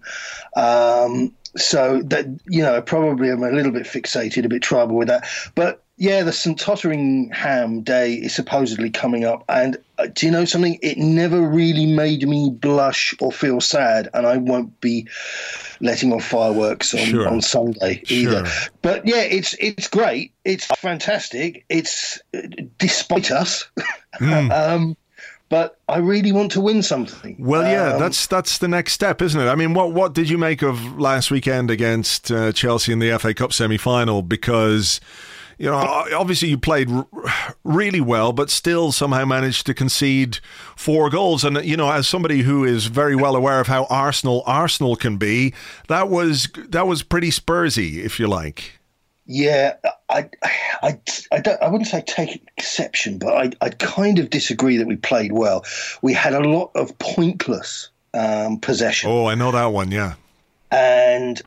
Um, 0.55 1.33
so 1.55 2.01
that 2.03 2.25
you 2.47 2.63
know, 2.63 2.81
probably 2.81 3.29
I'm 3.29 3.43
a 3.43 3.51
little 3.51 3.71
bit 3.71 3.85
fixated, 3.85 4.45
a 4.45 4.49
bit 4.49 4.63
tribal 4.63 4.95
with 4.95 5.09
that. 5.09 5.27
But 5.53 5.83
yeah, 5.99 6.23
the 6.23 6.31
St 6.31 6.57
Totteringham 6.57 7.83
Day 7.83 8.13
is 8.13 8.33
supposedly 8.33 8.89
coming 8.89 9.25
up, 9.25 9.43
and 9.49 9.77
uh, 9.97 10.07
do 10.07 10.25
you 10.25 10.31
know 10.31 10.45
something? 10.45 10.79
It 10.81 10.97
never 10.97 11.41
really 11.41 11.85
made 11.85 12.25
me 12.25 12.49
blush 12.49 13.13
or 13.19 13.33
feel 13.33 13.59
sad, 13.59 14.07
and 14.13 14.25
I 14.25 14.37
won't 14.37 14.79
be 14.79 15.09
letting 15.81 16.13
off 16.13 16.23
fireworks 16.23 16.93
on, 16.93 17.01
sure. 17.01 17.27
on 17.27 17.41
Sunday 17.41 18.01
either. 18.07 18.45
Sure. 18.45 18.69
But 18.81 19.05
yeah, 19.05 19.23
it's 19.23 19.55
it's 19.59 19.89
great. 19.89 20.31
It's 20.45 20.67
fantastic. 20.67 21.65
It's 21.67 22.17
uh, 22.33 22.43
despite 22.77 23.29
us. 23.29 23.69
Mm. 24.21 24.51
um, 24.75 24.97
but 25.49 25.79
I 25.89 25.97
really 25.97 26.31
want 26.31 26.51
to 26.53 26.61
win 26.61 26.81
something. 26.81 27.35
Well, 27.39 27.69
yeah, 27.69 27.95
um, 27.95 27.99
that's 27.99 28.25
that's 28.25 28.59
the 28.59 28.69
next 28.69 28.93
step, 28.93 29.21
isn't 29.21 29.39
it? 29.39 29.47
I 29.47 29.55
mean, 29.55 29.73
what 29.73 29.91
what 29.91 30.13
did 30.13 30.29
you 30.29 30.37
make 30.37 30.61
of 30.61 30.97
last 30.97 31.29
weekend 31.29 31.69
against 31.69 32.31
uh, 32.31 32.53
Chelsea 32.53 32.93
in 32.93 32.99
the 32.99 33.19
FA 33.19 33.33
Cup 33.33 33.51
semi 33.51 33.77
final? 33.77 34.21
Because 34.21 35.01
you 35.59 35.69
know, 35.69 35.77
obviously 36.15 36.47
you 36.47 36.57
played 36.57 36.89
really 37.65 37.99
well, 37.99 38.31
but 38.31 38.49
still 38.49 38.93
somehow 38.93 39.25
managed 39.25 39.65
to 39.65 39.73
concede 39.73 40.39
four 40.77 41.09
goals. 41.09 41.43
And 41.43 41.63
you 41.65 41.75
know, 41.75 41.91
as 41.91 42.07
somebody 42.07 42.43
who 42.43 42.63
is 42.63 42.85
very 42.85 43.15
well 43.15 43.35
aware 43.35 43.59
of 43.59 43.67
how 43.67 43.85
Arsenal 43.89 44.41
Arsenal 44.45 44.95
can 44.95 45.17
be, 45.17 45.53
that 45.89 46.07
was 46.09 46.47
that 46.69 46.87
was 46.87 47.03
pretty 47.03 47.29
Spursy, 47.29 47.97
if 47.97 48.19
you 48.19 48.27
like. 48.27 48.79
Yeah, 49.31 49.75
I, 50.09 50.27
I, 50.81 50.99
I, 51.31 51.39
don't, 51.39 51.61
I 51.61 51.67
wouldn't 51.67 51.87
say 51.87 52.01
take 52.01 52.41
exception, 52.57 53.19
but 53.19 53.35
I, 53.35 53.51
I 53.61 53.69
kind 53.69 54.17
of 54.17 54.31
disagree 54.31 54.77
that 54.77 54.87
we 54.87 54.95
played 54.95 55.33
well. 55.33 55.63
We 56.01 56.13
had 56.13 56.33
a 56.33 56.39
lot 56.39 56.71
of 56.73 56.97
pointless 56.97 57.91
um, 58.15 58.59
possession. 58.59 59.11
Oh, 59.11 59.27
I 59.27 59.35
know 59.35 59.51
that 59.51 59.67
one, 59.67 59.91
yeah. 59.91 60.15
And 60.71 61.39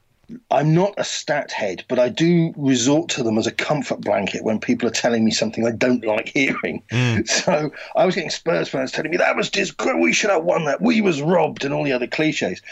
I'm 0.51 0.75
not 0.75 0.95
a 0.97 1.05
stat 1.05 1.53
head, 1.53 1.85
but 1.89 1.99
I 1.99 2.09
do 2.09 2.55
resort 2.57 3.11
to 3.11 3.23
them 3.23 3.39
as 3.39 3.47
a 3.47 3.53
comfort 3.53 4.01
blanket 4.01 4.45
when 4.45 4.61
people 4.61 4.89
are 4.89 4.93
telling 4.93 5.25
me 5.25 5.31
something 5.31 5.67
I 5.67 5.73
don't 5.73 6.05
like 6.05 6.29
hearing. 6.29 6.83
So 7.27 7.71
I 7.97 8.07
was 8.07 8.15
getting 8.15 8.31
Spurs 8.31 8.69
fans 8.69 8.93
telling 8.93 9.11
me 9.11 9.17
that 9.17 9.37
was 9.37 9.51
disgrace. 9.51 9.97
We 10.01 10.13
should 10.13 10.31
have 10.31 10.45
won 10.45 10.65
that. 10.65 10.81
We 10.81 11.01
was 11.01 11.23
robbed, 11.23 11.65
and 11.65 11.75
all 11.75 11.85
the 11.85 11.93
other 11.93 12.07
cliches. 12.07 12.63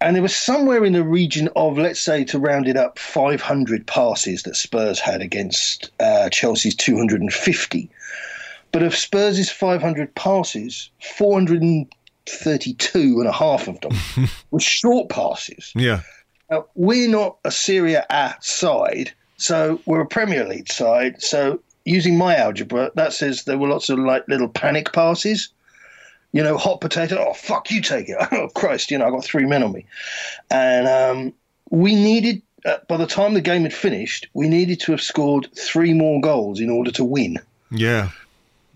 And 0.00 0.14
there 0.14 0.22
was 0.22 0.36
somewhere 0.36 0.84
in 0.84 0.92
the 0.92 1.02
region 1.02 1.48
of, 1.56 1.78
let's 1.78 2.00
say, 2.00 2.24
to 2.24 2.38
round 2.38 2.68
it 2.68 2.76
up, 2.76 2.98
500 2.98 3.86
passes 3.86 4.42
that 4.42 4.56
Spurs 4.56 5.00
had 5.00 5.22
against 5.22 5.90
uh, 6.00 6.28
Chelsea's 6.28 6.74
250. 6.74 7.90
But 8.70 8.82
of 8.82 8.94
Spurs' 8.94 9.50
500 9.50 10.14
passes, 10.14 10.90
432 11.00 13.20
and 13.20 13.28
a 13.28 13.32
half 13.32 13.66
of 13.68 13.80
them 13.80 13.92
were 14.50 14.60
short 14.60 15.08
passes. 15.08 15.72
Yeah. 15.74 16.02
Now, 16.50 16.66
we're 16.74 17.08
not 17.08 17.38
a 17.44 17.50
Serie 17.50 17.94
A 17.94 18.34
side, 18.40 19.12
so 19.36 19.80
we're 19.86 20.00
a 20.00 20.06
Premier 20.06 20.46
League 20.46 20.70
side. 20.70 21.22
So 21.22 21.60
using 21.84 22.18
my 22.18 22.36
algebra, 22.36 22.90
that 22.94 23.12
says 23.12 23.44
there 23.44 23.58
were 23.58 23.68
lots 23.68 23.88
of 23.88 23.98
like 23.98 24.26
little 24.28 24.48
panic 24.48 24.92
passes. 24.92 25.48
You 26.32 26.42
know, 26.42 26.58
hot 26.58 26.80
potato. 26.80 27.24
Oh 27.28 27.32
fuck, 27.32 27.70
you 27.70 27.80
take 27.80 28.08
it. 28.08 28.16
Oh 28.32 28.48
Christ, 28.48 28.90
you 28.90 28.98
know, 28.98 29.06
I 29.06 29.10
got 29.10 29.24
three 29.24 29.46
men 29.46 29.62
on 29.62 29.72
me, 29.72 29.86
and 30.50 30.88
um, 30.88 31.32
we 31.70 31.94
needed. 31.94 32.42
Uh, 32.64 32.78
by 32.88 32.96
the 32.96 33.06
time 33.06 33.34
the 33.34 33.42
game 33.42 33.62
had 33.62 33.74
finished, 33.74 34.26
we 34.32 34.48
needed 34.48 34.80
to 34.80 34.92
have 34.92 35.02
scored 35.02 35.48
three 35.54 35.92
more 35.92 36.18
goals 36.20 36.60
in 36.60 36.70
order 36.70 36.90
to 36.92 37.04
win. 37.04 37.38
Yeah. 37.70 38.08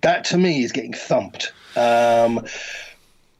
That 0.02 0.24
to 0.26 0.36
me 0.36 0.62
is 0.62 0.72
getting 0.72 0.92
thumped. 0.92 1.52
Um, 1.74 2.44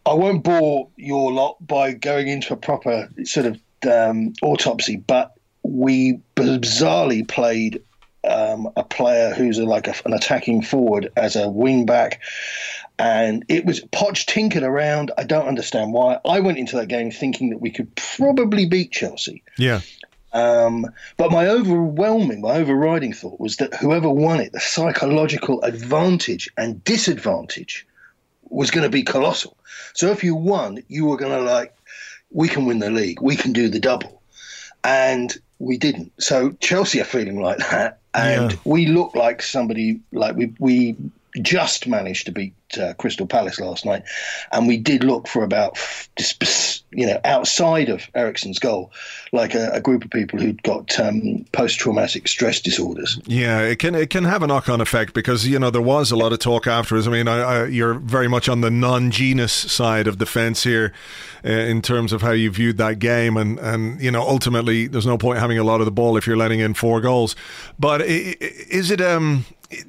I 0.07 0.14
won't 0.14 0.43
bore 0.43 0.89
your 0.97 1.31
lot 1.33 1.57
by 1.66 1.93
going 1.93 2.29
into 2.29 2.55
a 2.55 2.57
proper 2.57 3.11
sort 3.24 3.45
of 3.45 3.61
um, 3.87 4.33
autopsy, 4.43 4.97
but 4.97 5.35
we 5.62 6.20
bizarrely 6.35 7.26
played 7.26 7.83
um, 8.29 8.68
a 8.76 8.83
player 8.83 9.35
who's 9.35 9.59
a, 9.59 9.64
like 9.64 9.87
a, 9.89 9.95
an 10.05 10.12
attacking 10.12 10.62
forward 10.62 11.12
as 11.16 11.37
a 11.37 11.49
wing 11.49 11.87
back. 11.87 12.20
And 12.99 13.45
it 13.49 13.64
was 13.64 13.81
Poch 13.81 14.26
tinkered 14.26 14.64
around. 14.64 15.12
I 15.16 15.24
don't 15.24 15.47
understand 15.47 15.93
why. 15.93 16.18
I 16.24 16.41
went 16.41 16.59
into 16.59 16.76
that 16.76 16.89
game 16.89 17.11
thinking 17.11 17.51
that 17.51 17.59
we 17.59 17.70
could 17.70 17.95
probably 17.95 18.66
beat 18.66 18.91
Chelsea. 18.91 19.43
Yeah. 19.57 19.81
Um, 20.33 20.87
but 21.16 21.31
my 21.31 21.47
overwhelming, 21.47 22.41
my 22.41 22.57
overriding 22.57 23.12
thought 23.12 23.41
was 23.41 23.57
that 23.59 23.74
whoever 23.74 24.11
won 24.11 24.41
it, 24.41 24.53
the 24.53 24.61
psychological 24.61 25.62
advantage 25.62 26.51
and 26.57 26.83
disadvantage 26.85 27.87
was 28.51 28.70
going 28.70 28.85
to 28.85 28.91
be 28.91 29.03
colossal. 29.03 29.57
So 29.95 30.11
if 30.11 30.24
you 30.24 30.35
won, 30.35 30.83
you 30.89 31.07
were 31.07 31.16
going 31.16 31.33
to 31.33 31.51
like, 31.51 31.74
we 32.31 32.49
can 32.49 32.66
win 32.66 32.79
the 32.79 32.91
league, 32.91 33.20
we 33.20 33.37
can 33.37 33.53
do 33.53 33.68
the 33.68 33.81
double. 33.81 34.22
And 34.85 35.37
we 35.59 35.76
didn't. 35.76 36.12
So 36.22 36.53
Chelsea 36.61 37.01
are 37.01 37.05
feeling 37.05 37.41
like 37.41 37.59
that. 37.59 37.99
And 38.14 38.53
Yeah. 38.53 38.59
we 38.64 38.87
look 38.87 39.14
like 39.14 39.43
somebody, 39.43 40.01
like 40.12 40.37
we, 40.37 40.55
we 40.59 40.97
just 41.43 41.87
managed 41.87 42.26
to 42.26 42.33
beat 42.33 42.55
uh, 42.77 42.95
Crystal 42.95 43.27
Palace 43.27 43.61
last 43.61 43.87
night. 43.87 44.03
And 44.53 44.66
we 44.66 44.77
did 44.77 45.05
look 45.05 45.29
for 45.29 45.45
about, 45.45 45.79
you 46.91 47.07
know, 47.07 47.21
outside 47.25 47.89
of 47.89 48.09
Eriksen's 48.14 48.59
goal, 48.59 48.93
like 49.33 49.55
a, 49.55 49.71
a 49.73 49.81
group 49.81 50.05
of 50.05 50.11
people 50.11 50.39
who'd 50.39 50.62
got 50.62 50.99
um, 50.99 51.45
post 51.53 51.79
traumatic 51.79 52.29
stress 52.29 52.61
disorders. 52.61 53.19
Yeah, 53.27 53.61
it 53.61 53.79
can 53.79 53.95
it 53.95 54.11
can 54.11 54.25
have 54.25 54.43
a 54.43 54.47
knock 54.47 54.69
on 54.69 54.81
effect 54.81 55.14
because 55.14 55.47
you 55.47 55.59
know 55.59 55.71
there 55.71 55.81
was 55.81 56.11
a 56.11 56.16
lot 56.16 56.33
of 56.33 56.39
talk 56.41 56.66
afterwards. 56.66 57.07
I 57.07 57.11
mean, 57.11 57.29
I, 57.29 57.39
I, 57.39 57.66
you're 57.66 57.95
very 57.95 58.29
much 58.29 58.49
on 58.49 58.61
the 58.61 58.71
non-genus 58.71 59.53
side 59.53 60.07
of 60.07 60.19
the 60.19 60.27
fence 60.27 60.64
here 60.64 60.93
uh, 61.45 61.49
in 61.49 61.81
terms 61.83 62.12
of 62.12 62.23
how 62.23 62.33
you 62.33 62.51
viewed 62.51 62.77
that 62.79 62.99
game, 62.99 63.37
and 63.37 63.59
and 63.59 64.01
you 64.01 64.11
know 64.11 64.23
ultimately 64.23 64.87
there's 64.87 65.07
no 65.07 65.16
point 65.16 65.39
having 65.39 65.59
a 65.59 65.64
lot 65.64 65.81
of 65.81 65.85
the 65.85 65.93
ball 65.93 66.16
if 66.16 66.27
you're 66.27 66.37
letting 66.37 66.61
in 66.61 66.75
four 66.75 67.01
goals. 67.01 67.37
But 67.79 68.03
is 68.03 68.91
it 68.91 69.01
um 69.01 69.45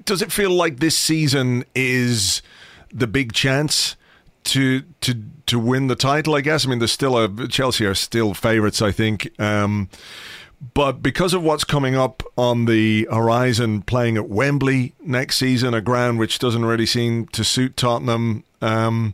does 0.05 0.21
it 0.21 0.31
feel 0.31 0.51
like 0.51 0.79
this 0.79 0.97
season 0.97 1.63
is 1.73 2.41
the 2.91 3.07
big 3.07 3.33
chance? 3.33 3.95
to 4.45 4.81
to 5.01 5.21
to 5.47 5.59
win 5.59 5.87
the 5.87 5.95
title. 5.95 6.33
I 6.33 6.41
guess. 6.41 6.65
I 6.65 6.69
mean, 6.69 6.79
there's 6.79 6.91
still 6.91 7.17
a 7.17 7.47
Chelsea 7.47 7.85
are 7.85 7.93
still 7.93 8.33
favourites. 8.33 8.81
I 8.81 8.91
think. 8.91 9.29
Um, 9.39 9.89
but 10.73 11.01
because 11.01 11.33
of 11.33 11.41
what's 11.41 11.63
coming 11.63 11.95
up 11.95 12.21
on 12.37 12.65
the 12.65 13.07
horizon, 13.11 13.81
playing 13.81 14.17
at 14.17 14.27
Wembley 14.27 14.93
next 14.99 15.37
season, 15.37 15.73
a 15.73 15.81
ground 15.81 16.19
which 16.19 16.37
doesn't 16.39 16.65
really 16.65 16.85
seem 16.85 17.27
to 17.27 17.43
suit 17.43 17.77
Tottenham. 17.77 18.43
Um, 18.61 19.13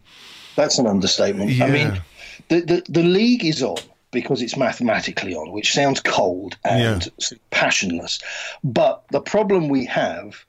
That's 0.56 0.80
an 0.80 0.88
understatement. 0.88 1.52
Yeah. 1.52 1.66
I 1.66 1.70
mean, 1.70 2.02
the, 2.48 2.62
the, 2.62 2.84
the 2.90 3.04
league 3.04 3.46
is 3.46 3.62
on 3.62 3.78
because 4.10 4.42
it's 4.42 4.58
mathematically 4.58 5.36
on, 5.36 5.52
which 5.52 5.72
sounds 5.72 6.00
cold 6.02 6.58
and 6.64 7.06
of 7.06 7.40
passionless. 7.52 8.20
But 8.64 9.04
the 9.12 9.22
problem 9.22 9.70
we 9.70 9.86
have 9.86 10.44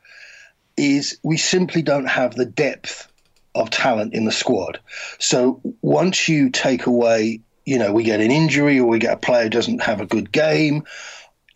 is 0.79 1.19
we 1.23 1.37
simply 1.37 1.83
don't 1.83 2.07
have 2.07 2.37
the 2.37 2.47
depth 2.47 3.07
of 3.57 3.71
talent 3.71 4.15
in 4.15 4.25
the 4.25 4.33
squad. 4.33 4.79
So 5.19 5.61
once 5.83 6.29
you 6.29 6.51
take 6.51 6.87
away, 6.87 7.41
you 7.65 7.79
know, 7.79 7.93
we 7.93 8.05
get 8.05 8.21
an 8.21 8.31
injury 8.31 8.79
or 8.79 8.87
we 8.87 8.99
get 8.99 9.15
a 9.15 9.17
player 9.17 9.49
doesn't 9.49 9.83
have 9.83 10.01
a 10.01 10.07
good 10.07 10.31
game, 10.31 10.85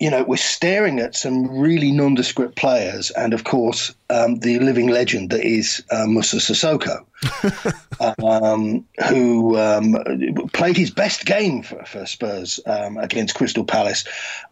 you 0.01 0.09
know, 0.09 0.23
we're 0.23 0.35
staring 0.35 0.99
at 0.99 1.15
some 1.15 1.59
really 1.59 1.91
nondescript 1.91 2.55
players, 2.55 3.11
and 3.11 3.35
of 3.35 3.43
course, 3.43 3.93
um, 4.09 4.39
the 4.39 4.57
living 4.57 4.87
legend 4.87 5.29
that 5.29 5.45
is 5.45 5.83
uh, 5.91 6.07
Moussa 6.07 6.37
Sissoko, 6.37 7.05
um, 8.23 8.83
who 9.07 9.59
um, 9.59 9.95
played 10.53 10.75
his 10.75 10.89
best 10.89 11.27
game 11.27 11.61
for, 11.61 11.85
for 11.85 12.07
Spurs 12.07 12.59
um, 12.65 12.97
against 12.97 13.35
Crystal 13.35 13.63
Palace 13.63 14.03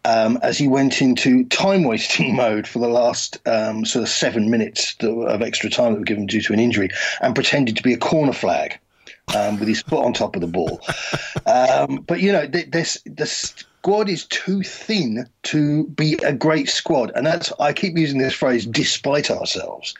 um, 0.04 0.38
as 0.40 0.56
he 0.56 0.68
went 0.68 1.02
into 1.02 1.44
time 1.46 1.82
wasting 1.82 2.36
mode 2.36 2.68
for 2.68 2.78
the 2.78 2.88
last 2.88 3.40
um, 3.48 3.84
sort 3.84 4.04
of 4.04 4.08
seven 4.08 4.52
minutes 4.52 4.94
of 5.00 5.42
extra 5.42 5.68
time 5.68 5.94
that 5.94 5.98
were 5.98 6.04
given 6.04 6.26
due 6.26 6.42
to 6.42 6.52
an 6.52 6.60
injury 6.60 6.90
and 7.20 7.34
pretended 7.34 7.76
to 7.76 7.82
be 7.82 7.92
a 7.92 7.98
corner 7.98 8.32
flag. 8.32 8.78
Um, 9.36 9.60
with 9.60 9.68
his 9.68 9.82
foot 9.82 10.04
on 10.04 10.12
top 10.12 10.34
of 10.34 10.40
the 10.40 10.48
ball, 10.48 10.80
um, 11.46 11.98
but 11.98 12.20
you 12.20 12.32
know, 12.32 12.48
th- 12.48 12.68
this 12.72 13.00
the 13.04 13.26
squad 13.80 14.08
is 14.10 14.26
too 14.26 14.62
thin 14.62 15.26
to 15.44 15.86
be 15.88 16.14
a 16.22 16.32
great 16.34 16.68
squad, 16.68 17.12
and 17.14 17.26
that's 17.26 17.52
I 17.58 17.72
keep 17.72 17.96
using 17.96 18.18
this 18.18 18.34
phrase, 18.34 18.66
despite 18.66 19.30
ourselves. 19.30 19.94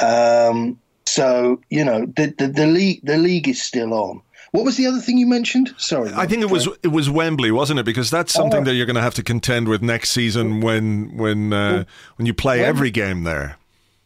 Um, 0.00 0.78
so 1.06 1.60
you 1.68 1.84
know, 1.84 2.06
the, 2.06 2.32
the 2.38 2.46
the 2.48 2.66
league 2.66 3.00
the 3.02 3.18
league 3.18 3.48
is 3.48 3.60
still 3.62 3.92
on. 3.92 4.22
What 4.52 4.64
was 4.64 4.76
the 4.76 4.86
other 4.86 5.00
thing 5.00 5.16
you 5.18 5.26
mentioned? 5.26 5.74
Sorry, 5.78 6.12
I 6.14 6.26
think 6.26 6.42
it 6.42 6.50
was 6.50 6.68
it 6.82 6.88
was 6.92 7.10
Wembley, 7.10 7.50
wasn't 7.50 7.80
it? 7.80 7.84
Because 7.84 8.10
that's 8.10 8.32
something 8.32 8.60
Oh. 8.60 8.64
that 8.64 8.74
you're 8.74 8.86
going 8.86 8.96
to 8.96 9.02
have 9.02 9.14
to 9.14 9.22
contend 9.22 9.66
with 9.68 9.82
next 9.82 10.10
season 10.10 10.60
when 10.60 11.16
when 11.16 11.52
uh, 11.52 11.84
when 12.16 12.26
you 12.26 12.34
play 12.34 12.60
Wem- 12.60 12.68
every 12.68 12.90
game 12.90 13.24
there. 13.24 13.56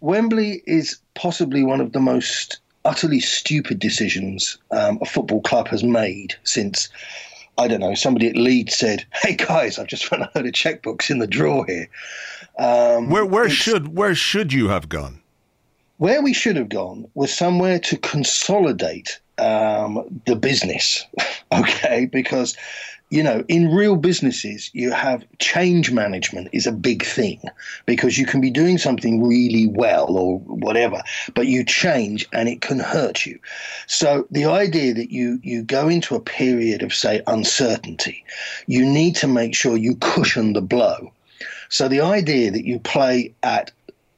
Wembley 0.01 0.63
is 0.67 0.99
possibly 1.15 1.63
one 1.65 1.81
of 1.81 1.93
the 1.93 2.01
most 2.01 2.61
utterly 2.85 3.19
stupid 3.19 3.79
decisions 3.81 4.57
um, 4.71 4.99
a 5.03 5.05
football 5.05 5.41
club 5.43 5.69
has 5.69 5.83
made 5.85 6.35
since. 6.45 6.89
I 7.59 7.69
don't 7.69 7.81
know. 7.81 7.95
Somebody 7.95 8.29
at 8.29 8.37
Leeds 8.37 8.77
said, 8.77 9.05
"Hey 9.23 9.35
guys, 9.35 9.79
I've 9.79 9.87
just 9.87 10.05
found 10.07 10.23
a 10.23 10.31
load 10.35 10.47
of 10.47 10.53
checkbooks 10.53 11.11
in 11.11 11.19
the 11.19 11.27
drawer 11.27 11.65
here." 11.67 11.89
Um, 12.59 13.11
Where 13.11 13.25
where 13.27 13.51
should 13.51 13.97
where 13.97 14.15
should 14.15 14.53
you 14.53 14.69
have 14.69 14.89
gone? 14.89 15.21
where 15.99 16.21
we 16.23 16.35
should 16.35 16.57
have 16.57 16.69
gone 16.69 17.09
was 17.15 17.33
somewhere 17.33 17.79
to 17.79 17.97
consolidate 17.97 19.19
um, 19.39 20.21
the 20.27 20.37
business, 20.37 21.05
okay? 21.53 22.07
Because, 22.07 22.57
you 23.11 23.23
know, 23.23 23.45
in 23.47 23.73
real 23.73 23.97
businesses, 23.97 24.71
you 24.73 24.91
have 24.91 25.25
change 25.39 25.93
management 25.93 26.49
is 26.53 26.67
a 26.67 26.73
big 26.73 27.05
thing 27.05 27.41
because 27.87 28.19
you 28.19 28.27
can 28.27 28.41
be 28.41 28.51
doing 28.51 28.79
something 28.79 29.23
really 29.27 29.69
well 29.69 30.17
or 30.17 30.41
whatever, 30.41 31.03
but 31.35 31.47
you 31.47 31.65
change 31.65 32.27
and 32.33 32.49
it 32.49 32.63
can 32.63 32.81
hurt 32.81 33.25
you. 33.25 33.39
So 33.87 34.27
the 34.31 34.47
idea 34.47 34.93
that 34.95 35.13
you 35.13 35.39
you 35.43 35.63
go 35.63 35.89
into 35.89 36.17
a 36.17 36.21
period 36.21 36.83
of 36.83 36.93
say 36.93 37.23
uncertainty, 37.29 38.25
you 38.67 38.85
need 38.85 39.15
to 39.17 39.29
make 39.29 39.55
sure 39.55 39.77
you 39.77 39.97
cushion 39.97 40.53
the 40.53 40.61
blow. 40.61 41.13
So 41.69 41.89
the 41.89 42.01
idea 42.01 42.51
that 42.51 42.65
you 42.65 42.81
play 42.81 43.33
at 43.43 43.71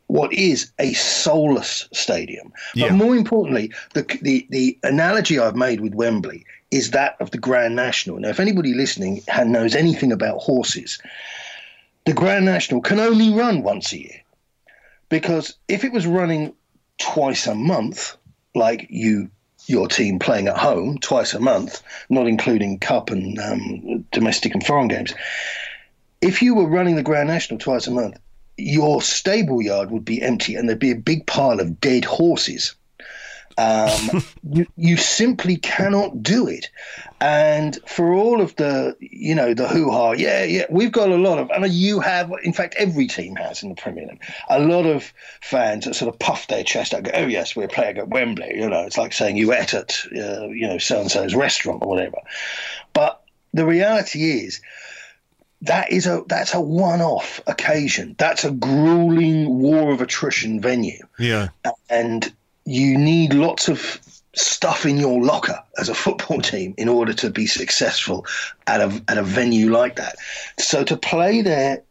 what 0.06 0.32
is 0.32 0.72
a 0.78 0.94
soulless 0.94 1.86
stadium. 1.92 2.50
Yeah. 2.74 2.88
But 2.88 2.94
more 2.94 3.14
importantly, 3.14 3.70
the, 3.92 4.02
the 4.22 4.46
the 4.48 4.78
analogy 4.82 5.38
I've 5.38 5.56
made 5.56 5.80
with 5.80 5.94
Wembley 5.94 6.46
is 6.70 6.90
that 6.90 7.16
of 7.20 7.30
the 7.30 7.38
Grand 7.38 7.76
National. 7.76 8.18
Now, 8.18 8.28
if 8.28 8.40
anybody 8.40 8.74
listening 8.74 9.22
knows 9.46 9.74
anything 9.74 10.12
about 10.12 10.38
horses, 10.38 10.98
the 12.04 12.12
Grand 12.12 12.44
National 12.44 12.80
can 12.80 13.00
only 13.00 13.30
run 13.30 13.62
once 13.62 13.92
a 13.92 13.98
year 13.98 14.22
because 15.08 15.54
if 15.68 15.84
it 15.84 15.92
was 15.92 16.06
running 16.06 16.54
twice 16.98 17.46
a 17.46 17.54
month, 17.54 18.16
like 18.54 18.86
you 18.90 19.30
your 19.66 19.86
team 19.86 20.18
playing 20.18 20.48
at 20.48 20.56
home 20.56 20.98
twice 20.98 21.34
a 21.34 21.40
month, 21.40 21.82
not 22.08 22.26
including 22.26 22.78
cup 22.78 23.10
and 23.10 23.38
um, 23.38 24.04
domestic 24.12 24.54
and 24.54 24.64
foreign 24.64 24.88
games, 24.88 25.12
if 26.22 26.42
you 26.42 26.54
were 26.54 26.68
running 26.68 26.96
the 26.96 27.02
Grand 27.02 27.28
National 27.28 27.58
twice 27.58 27.86
a 27.86 27.90
month, 27.90 28.18
your 28.56 29.02
stable 29.02 29.62
yard 29.62 29.90
would 29.90 30.04
be 30.04 30.22
empty 30.22 30.56
and 30.56 30.68
there'd 30.68 30.78
be 30.78 30.90
a 30.90 30.96
big 30.96 31.26
pile 31.26 31.60
of 31.60 31.80
dead 31.80 32.04
horses. 32.04 32.74
Um, 33.58 34.22
you, 34.50 34.66
you 34.76 34.96
simply 34.96 35.56
cannot 35.56 36.22
do 36.22 36.46
it. 36.46 36.70
And 37.20 37.76
for 37.86 38.12
all 38.12 38.40
of 38.40 38.54
the, 38.56 38.96
you 39.00 39.34
know, 39.34 39.52
the 39.52 39.66
hoo 39.68 39.90
ha, 39.90 40.12
yeah, 40.12 40.44
yeah, 40.44 40.66
we've 40.70 40.92
got 40.92 41.10
a 41.10 41.16
lot 41.16 41.38
of, 41.38 41.50
and 41.50 41.70
you 41.70 42.00
have, 42.00 42.32
in 42.44 42.52
fact, 42.52 42.76
every 42.78 43.08
team 43.08 43.34
has 43.36 43.62
in 43.62 43.68
the 43.68 43.74
Premier 43.74 44.06
League, 44.06 44.22
a 44.48 44.60
lot 44.60 44.86
of 44.86 45.12
fans 45.42 45.84
that 45.84 45.94
sort 45.94 46.12
of 46.12 46.18
puff 46.20 46.46
their 46.46 46.62
chest 46.62 46.94
out, 46.94 47.02
go, 47.02 47.10
oh, 47.12 47.26
yes, 47.26 47.56
we're 47.56 47.68
playing 47.68 47.98
at 47.98 48.08
Wembley. 48.08 48.52
You 48.54 48.70
know, 48.70 48.84
it's 48.84 48.96
like 48.96 49.12
saying 49.12 49.36
you 49.36 49.52
ate 49.52 49.74
at, 49.74 49.98
uh, 50.16 50.46
you 50.46 50.68
know, 50.68 50.78
so 50.78 51.00
and 51.00 51.10
so's 51.10 51.34
restaurant 51.34 51.82
or 51.82 51.88
whatever. 51.88 52.18
But 52.92 53.20
the 53.52 53.66
reality 53.66 54.44
is, 54.44 54.60
that 55.62 55.90
is 55.90 56.06
a 56.06 56.22
that's 56.28 56.54
a 56.54 56.60
one-off 56.60 57.40
occasion. 57.48 58.14
That's 58.16 58.44
a 58.44 58.52
grueling 58.52 59.58
war 59.58 59.90
of 59.92 60.00
attrition 60.00 60.60
venue. 60.60 61.04
Yeah, 61.18 61.48
and 61.90 62.32
you 62.68 62.98
need 62.98 63.32
lots 63.32 63.68
of 63.68 63.98
stuff 64.34 64.84
in 64.84 64.98
your 64.98 65.22
locker 65.22 65.58
as 65.78 65.88
a 65.88 65.94
football 65.94 66.40
team 66.40 66.74
in 66.76 66.88
order 66.88 67.14
to 67.14 67.30
be 67.30 67.46
successful 67.46 68.26
at 68.66 68.80
a 68.80 69.02
at 69.08 69.16
a 69.16 69.22
venue 69.22 69.70
like 69.70 69.96
that. 69.96 70.16
So 70.58 70.84
to 70.84 70.96
play 70.96 71.40
there 71.40 71.82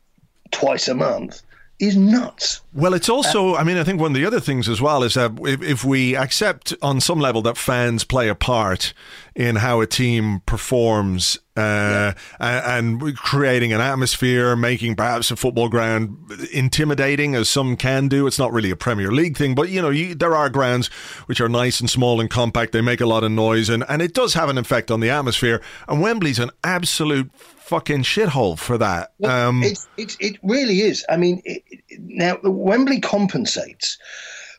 twice 0.52 0.88
a 0.88 0.94
month 0.94 1.42
is 1.80 1.96
nuts. 1.96 2.62
Well, 2.74 2.96
it's 2.96 3.10
also, 3.10 3.56
I 3.56 3.64
mean, 3.64 3.78
I 3.78 3.84
think 3.84 4.02
one 4.02 4.12
of 4.12 4.16
the 4.16 4.26
other 4.26 4.40
things 4.40 4.68
as 4.68 4.82
well 4.82 5.04
is 5.04 5.14
that 5.14 5.38
if, 5.42 5.62
if, 5.62 5.86
we 5.86 6.16
accept 6.16 6.74
on 6.82 7.00
some 7.00 7.20
level 7.20 7.42
that 7.44 7.56
fans 7.56 8.04
play 8.04 8.30
a 8.30 8.36
part 8.36 8.94
in 9.36 9.58
how 9.58 9.82
a 9.82 9.88
team 9.88 10.42
performs 10.48 11.38
uh, 11.56 12.14
yeah. 12.40 12.78
and 12.78 13.16
creating 13.16 13.74
an 13.74 13.82
atmosphere, 13.82 14.56
making 14.56 14.96
perhaps 14.96 15.30
a 15.30 15.36
football 15.36 15.70
ground 15.70 16.18
intimidating 16.52 17.36
as 17.36 17.48
some 17.48 17.78
can 17.78 18.08
do. 18.08 18.26
It's 18.26 18.40
not 18.40 18.52
really 18.54 18.72
a 18.72 18.76
Premier 18.76 19.12
League 19.12 19.38
thing, 19.38 19.54
but 19.54 19.70
you 19.70 19.82
know, 19.82 19.92
you, 19.92 20.16
there 20.16 20.36
are 20.36 20.50
grounds 20.50 20.88
which 21.28 21.40
are 21.40 21.50
nice 21.50 21.80
and 21.80 21.90
small 21.90 22.20
and 22.20 22.30
compact. 22.30 22.72
They 22.72 22.82
make 22.82 23.02
a 23.02 23.08
lot 23.08 23.24
of 23.24 23.32
noise 23.32 23.70
and, 23.70 23.84
and 23.88 24.02
it 24.02 24.14
does 24.14 24.34
have 24.34 24.50
an 24.50 24.58
effect 24.58 24.90
on 24.90 25.00
the 25.00 25.12
atmosphere. 25.12 25.62
And 25.88 26.02
Wembley's 26.02 26.40
an 26.40 26.50
absolute 26.64 27.30
fucking 27.68 28.04
shithole 28.04 28.58
for 28.58 28.78
that. 28.78 29.12
Um, 29.24 29.62
it, 29.62 29.78
it, 29.98 30.18
it 30.20 30.38
really 30.42 30.82
is. 30.82 31.06
I 31.10 31.18
mean, 31.18 31.42
it, 31.44 31.64
now 32.00 32.38
Wembley 32.44 33.00
compensates 33.00 33.98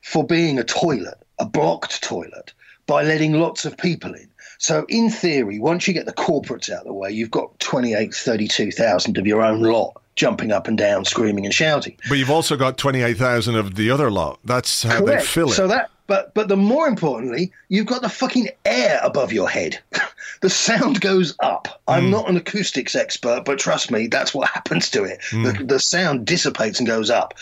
for 0.02 0.24
being 0.24 0.58
a 0.58 0.64
toilet, 0.64 1.24
a 1.38 1.46
blocked 1.46 2.02
toilet, 2.02 2.52
by 2.86 3.02
letting 3.02 3.34
lots 3.34 3.64
of 3.64 3.76
people 3.76 4.14
in. 4.14 4.28
So, 4.58 4.84
in 4.88 5.08
theory, 5.08 5.58
once 5.58 5.86
you 5.86 5.94
get 5.94 6.06
the 6.06 6.12
corporates 6.12 6.68
out 6.68 6.80
of 6.80 6.86
the 6.86 6.92
way, 6.92 7.10
you've 7.10 7.30
got 7.30 7.58
28, 7.60 8.12
32,000 8.12 9.16
of 9.16 9.26
your 9.26 9.42
own 9.42 9.62
lot 9.62 10.00
jumping 10.16 10.50
up 10.50 10.66
and 10.66 10.76
down, 10.76 11.04
screaming 11.04 11.44
and 11.44 11.54
shouting. 11.54 11.96
But 12.08 12.18
you've 12.18 12.30
also 12.30 12.56
got 12.56 12.76
28,000 12.76 13.54
of 13.54 13.76
the 13.76 13.90
other 13.90 14.10
lot. 14.10 14.40
That's 14.44 14.82
how 14.82 14.98
Correct. 14.98 15.20
they 15.20 15.26
fill 15.26 15.50
it. 15.50 15.54
So 15.54 15.68
that 15.68 15.90
but 16.08 16.34
but 16.34 16.48
the 16.48 16.56
more 16.56 16.88
importantly, 16.88 17.52
you've 17.68 17.86
got 17.86 18.02
the 18.02 18.08
fucking 18.08 18.48
air 18.64 18.98
above 19.04 19.32
your 19.32 19.48
head. 19.48 19.78
the 20.40 20.50
sound 20.50 21.00
goes 21.00 21.36
up. 21.40 21.80
I'm 21.86 22.06
mm. 22.06 22.10
not 22.10 22.28
an 22.28 22.36
acoustics 22.36 22.96
expert, 22.96 23.44
but 23.44 23.60
trust 23.60 23.92
me, 23.92 24.08
that's 24.08 24.34
what 24.34 24.48
happens 24.54 24.90
to 24.90 25.04
it. 25.04 25.20
Mm. 25.30 25.58
The, 25.58 25.64
the 25.64 25.78
sound 25.78 26.26
dissipates 26.26 26.80
and 26.80 26.88
goes 26.88 27.10
up. 27.10 27.34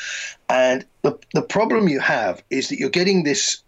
And 0.50 0.84
the 1.00 1.18
the 1.32 1.42
problem 1.42 1.88
you 1.88 2.00
have 2.00 2.42
is 2.50 2.68
that 2.68 2.78
you're 2.78 2.90
getting 2.90 3.22
this 3.22 3.62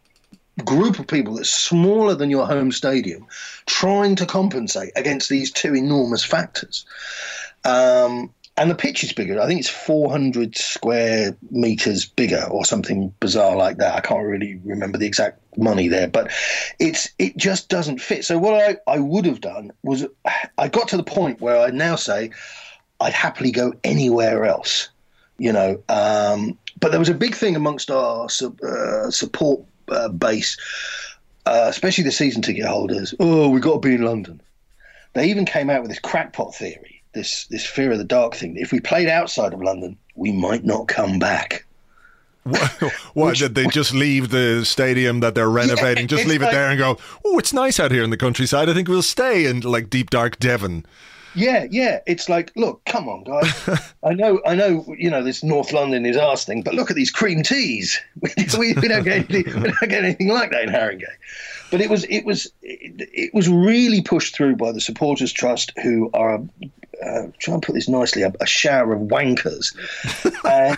group 0.65 0.99
of 0.99 1.07
people 1.07 1.35
that's 1.35 1.51
smaller 1.51 2.17
than 2.17 2.31
your 2.31 2.45
home 2.45 2.73
stadium 2.73 3.25
trying 3.67 4.17
to 4.17 4.27
compensate 4.27 4.91
against 4.97 5.29
these 5.29 5.53
two 5.53 5.75
enormous 5.75 6.25
factors. 6.25 6.85
Um, 7.65 8.35
and 8.59 8.69
the 8.71 8.75
pitch 8.75 9.05
is 9.05 9.13
bigger. 9.13 9.41
I 9.41 9.47
think 9.47 9.61
it's 9.61 9.69
400 9.69 10.57
square 10.57 11.37
meters 11.51 12.05
bigger 12.05 12.45
or 12.51 12.65
something 12.65 13.15
bizarre 13.21 13.57
like 13.57 13.77
that. 13.77 13.95
I 13.95 14.01
can't 14.01 14.27
really 14.27 14.61
remember 14.65 14.99
the 14.99 15.07
exact 15.07 15.41
money 15.57 15.87
there, 15.87 16.09
but 16.09 16.33
it's 16.81 17.09
it 17.19 17.37
just 17.37 17.69
doesn't 17.69 18.01
fit. 18.01 18.25
So 18.25 18.37
what 18.37 18.55
I, 18.55 18.93
I 18.93 18.99
would 18.99 19.27
have 19.27 19.41
done 19.41 19.71
was 19.85 20.07
I 20.59 20.69
got 20.69 20.89
to 20.89 20.97
the 20.97 21.05
point 21.05 21.41
where 21.41 21.59
I 21.59 21.71
now 21.71 21.95
say 21.95 22.31
I'd 23.01 23.13
happily 23.13 23.53
go 23.53 23.75
anywhere 23.85 24.45
else, 24.45 24.89
you 25.39 25.53
know. 25.53 25.81
Um, 25.89 26.59
but 26.81 26.91
there 26.91 27.01
was 27.01 27.09
a 27.09 27.15
big 27.15 27.37
thing 27.37 27.55
amongst 27.55 27.93
our 27.93 28.27
uh, 28.27 29.11
support 29.11 29.63
uh, 29.89 30.09
base, 30.09 30.57
uh, 31.47 31.67
especially 31.69 32.05
the 32.05 32.13
season 32.13 32.43
ticket 32.43 32.67
holders. 32.67 33.15
Oh, 33.21 33.51
we've 33.51 33.63
got 33.63 33.75
to 33.81 33.89
be 33.89 33.95
in 33.95 34.03
London. 34.03 34.41
They 35.13 35.31
even 35.31 35.45
came 35.45 35.71
out 35.71 35.83
with 35.83 35.91
this 35.91 36.01
crackpot 36.01 36.55
theory 36.57 36.98
this 37.19 37.47
this 37.47 37.66
fear 37.66 37.91
of 37.91 37.99
the 37.99 38.05
dark 38.05 38.35
thing. 38.35 38.57
If 38.57 38.73
we 38.73 38.81
played 38.81 39.09
outside 39.09 39.53
of 39.53 39.61
London, 39.61 39.99
we 40.14 40.33
might 40.33 40.64
not 40.64 40.89
come 40.89 41.19
back. 41.19 41.64
What, 43.14 43.37
did 43.37 43.57
they 43.57 43.66
just 43.66 43.93
leave 43.93 44.31
the 44.31 44.64
stadium 44.64 45.21
that 45.21 45.35
they're 45.35 45.51
renovating? 45.51 46.05
Yeah, 46.05 46.16
just 46.16 46.27
leave 46.27 46.41
like, 46.41 46.53
it 46.53 46.55
there 46.55 46.71
and 46.71 46.79
go, 46.79 46.97
"Oh, 47.25 47.39
it's 47.39 47.53
nice 47.53 47.81
out 47.81 47.91
here 47.91 48.05
in 48.05 48.11
the 48.11 48.16
countryside. 48.16 48.69
I 48.69 48.75
think 48.75 48.89
we'll 48.89 49.03
stay 49.03 49.45
in 49.45 49.61
like 49.61 49.91
deep 49.91 50.11
dark 50.11 50.39
Devon." 50.39 50.87
Yeah, 51.35 51.66
yeah. 51.70 52.01
It's 52.07 52.29
like, 52.29 52.53
look, 52.57 52.85
come 52.85 53.09
on, 53.09 53.24
guys. 53.24 53.68
I 54.05 54.14
know, 54.14 54.41
I 54.47 54.55
know. 54.55 54.95
You 54.97 55.11
know, 55.11 55.22
this 55.22 55.43
North 55.43 55.72
London 55.72 56.07
is 56.07 56.16
arse 56.16 56.45
thing, 56.45 56.62
but 56.62 56.74
look 56.74 56.91
at 56.91 56.97
these 56.97 57.11
cream 57.11 57.43
teas. 57.43 58.01
we, 58.59 58.74
we, 58.74 58.89
don't 58.89 59.05
get 59.05 59.31
anything, 59.31 59.62
we 59.62 59.72
don't 59.72 59.89
get 59.89 60.05
anything 60.05 60.29
like 60.29 60.51
that 60.51 60.64
in 60.64 60.70
Haringey. 60.70 61.05
But 61.70 61.81
it 61.81 61.91
was, 61.91 62.05
it 62.05 62.24
was, 62.24 62.51
it, 62.62 63.09
it 63.12 63.35
was 63.35 63.49
really 63.49 64.01
pushed 64.01 64.35
through 64.35 64.57
by 64.57 64.72
the 64.72 64.81
supporters 64.81 65.33
trust, 65.33 65.72
who 65.83 66.11
are 66.14 66.41
uh, 67.05 67.26
try 67.39 67.55
and 67.55 67.62
put 67.62 67.74
this 67.74 67.89
nicely, 67.89 68.22
a, 68.22 68.33
a 68.41 68.47
shower 68.47 68.93
of 68.93 69.03
wankers. 69.03 69.74
uh, 70.45 70.76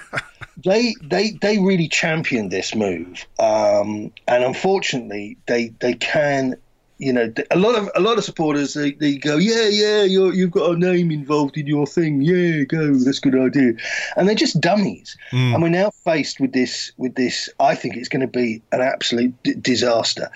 they 0.64 0.94
they 1.02 1.30
they 1.40 1.58
really 1.58 1.88
championed 1.88 2.50
this 2.50 2.74
move, 2.74 3.26
um, 3.38 4.12
and 4.28 4.44
unfortunately, 4.44 5.38
they 5.46 5.68
they 5.80 5.94
can 5.94 6.56
you 7.00 7.12
know, 7.14 7.32
a 7.50 7.58
lot 7.58 7.76
of 7.76 7.90
a 7.94 8.00
lot 8.00 8.18
of 8.18 8.24
supporters 8.24 8.74
they, 8.74 8.92
they 8.92 9.16
go, 9.16 9.38
yeah, 9.38 9.68
yeah, 9.68 10.02
you 10.02 10.30
you've 10.32 10.50
got 10.50 10.70
a 10.70 10.78
name 10.78 11.10
involved 11.10 11.56
in 11.56 11.66
your 11.66 11.86
thing, 11.86 12.20
yeah, 12.20 12.62
go, 12.64 12.94
that's 12.94 13.18
a 13.18 13.20
good 13.22 13.34
idea, 13.34 13.72
and 14.16 14.28
they're 14.28 14.34
just 14.34 14.60
dummies. 14.60 15.16
Mm. 15.32 15.54
And 15.54 15.62
we're 15.62 15.70
now 15.70 15.90
faced 15.90 16.40
with 16.40 16.52
this 16.52 16.92
with 16.98 17.14
this. 17.14 17.48
I 17.58 17.74
think 17.74 17.96
it's 17.96 18.08
going 18.08 18.20
to 18.20 18.26
be 18.26 18.62
an 18.72 18.82
absolute 18.82 19.34
d- 19.42 19.54
disaster. 19.54 20.30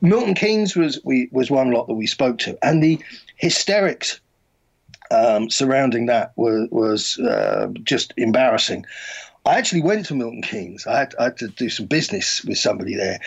Milton 0.00 0.34
Keynes 0.34 0.76
was 0.76 1.00
we 1.04 1.28
was 1.32 1.50
one 1.50 1.72
lot 1.72 1.88
that 1.88 1.94
we 1.94 2.06
spoke 2.06 2.38
to, 2.38 2.56
and 2.62 2.80
the 2.80 3.00
hysterics 3.36 4.20
um, 5.10 5.50
surrounding 5.50 6.06
that 6.06 6.32
was, 6.36 6.68
was 6.70 7.18
uh, 7.18 7.68
just 7.82 8.12
embarrassing. 8.16 8.86
I 9.46 9.58
actually 9.58 9.82
went 9.82 10.06
to 10.06 10.14
Milton 10.14 10.42
Keynes. 10.42 10.86
I 10.86 11.00
had, 11.00 11.14
I 11.18 11.24
had, 11.24 11.36
to 11.38 11.48
do 11.48 11.68
some 11.68 11.86
business 11.86 12.42
with 12.44 12.56
somebody 12.56 12.94
there, 12.94 13.20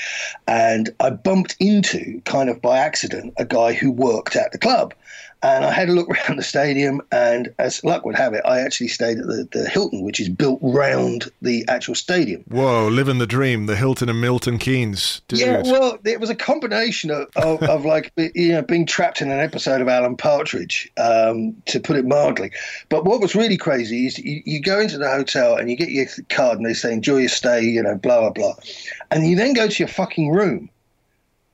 and 0.48 0.90
I 1.00 1.12
bumped 1.12 1.56
into, 1.60 2.22
kind 2.26 2.50
of 2.50 2.60
by 2.60 2.80
accident, 2.80 3.36
a 3.38 3.46
guy 3.46 3.74
who 3.74 3.92
worked 3.92 4.36
at 4.36 4.52
the 4.52 4.58
club. 4.58 4.96
And 5.44 5.66
I 5.66 5.72
had 5.72 5.90
a 5.90 5.92
look 5.92 6.10
around 6.28 6.38
the 6.38 6.44
stadium, 6.44 7.02
and 7.12 7.54
as 7.60 7.84
luck 7.84 8.06
would 8.06 8.16
have 8.16 8.34
it, 8.34 8.42
I 8.46 8.60
actually 8.60 8.88
stayed 8.88 9.20
at 9.20 9.28
the, 9.28 9.48
the 9.52 9.70
Hilton, 9.70 10.02
which 10.04 10.20
is 10.20 10.30
built 10.30 10.60
round 10.62 11.32
the 11.42 11.66
actual 11.68 11.96
stadium. 11.96 12.44
Whoa, 12.48 12.88
living 12.88 13.18
the 13.18 13.28
dream, 13.28 13.66
the 13.66 13.76
Hilton 13.76 14.10
and 14.10 14.20
Milton 14.20 14.58
Keynes. 14.58 15.22
Yeah, 15.30 15.62
well, 15.64 16.00
it 16.04 16.20
was 16.20 16.30
a 16.30 16.36
combination 16.36 17.12
of, 17.12 17.28
of, 17.36 17.62
of, 17.70 17.86
like, 17.86 18.12
you 18.18 18.54
know, 18.54 18.62
being 18.62 18.86
trapped 18.86 19.22
in 19.22 19.32
an 19.32 19.40
episode 19.40 19.82
of 19.82 19.88
Alan 19.88 20.18
Partridge, 20.18 20.92
um, 20.98 21.56
to 21.66 21.80
put 21.80 21.98
it 21.98 22.06
mildly. 22.06 22.52
But 22.90 23.06
what 23.06 23.22
was 23.22 23.36
really 23.36 23.58
crazy 23.58 24.08
is 24.08 24.18
you, 24.18 24.42
you 24.46 24.62
go 24.62 24.80
into 24.80 24.98
the 24.98 25.10
hotel 25.10 25.56
and 25.56 25.70
you 25.70 25.76
get 25.76 25.90
your 25.90 26.08
card, 26.30 26.58
and 26.58 26.66
they 26.66 26.74
say, 26.74 26.94
enjoy 26.94 27.18
your 27.18 27.30
stay, 27.30 27.64
you 27.64 27.84
know, 27.84 27.96
blah, 27.96 28.22
blah, 28.22 28.30
blah. 28.32 28.56
And 29.12 29.28
you 29.28 29.36
then 29.36 29.54
go 29.54 29.68
to 29.68 29.80
your 29.80 29.88
fucking 29.88 30.32
room, 30.32 30.70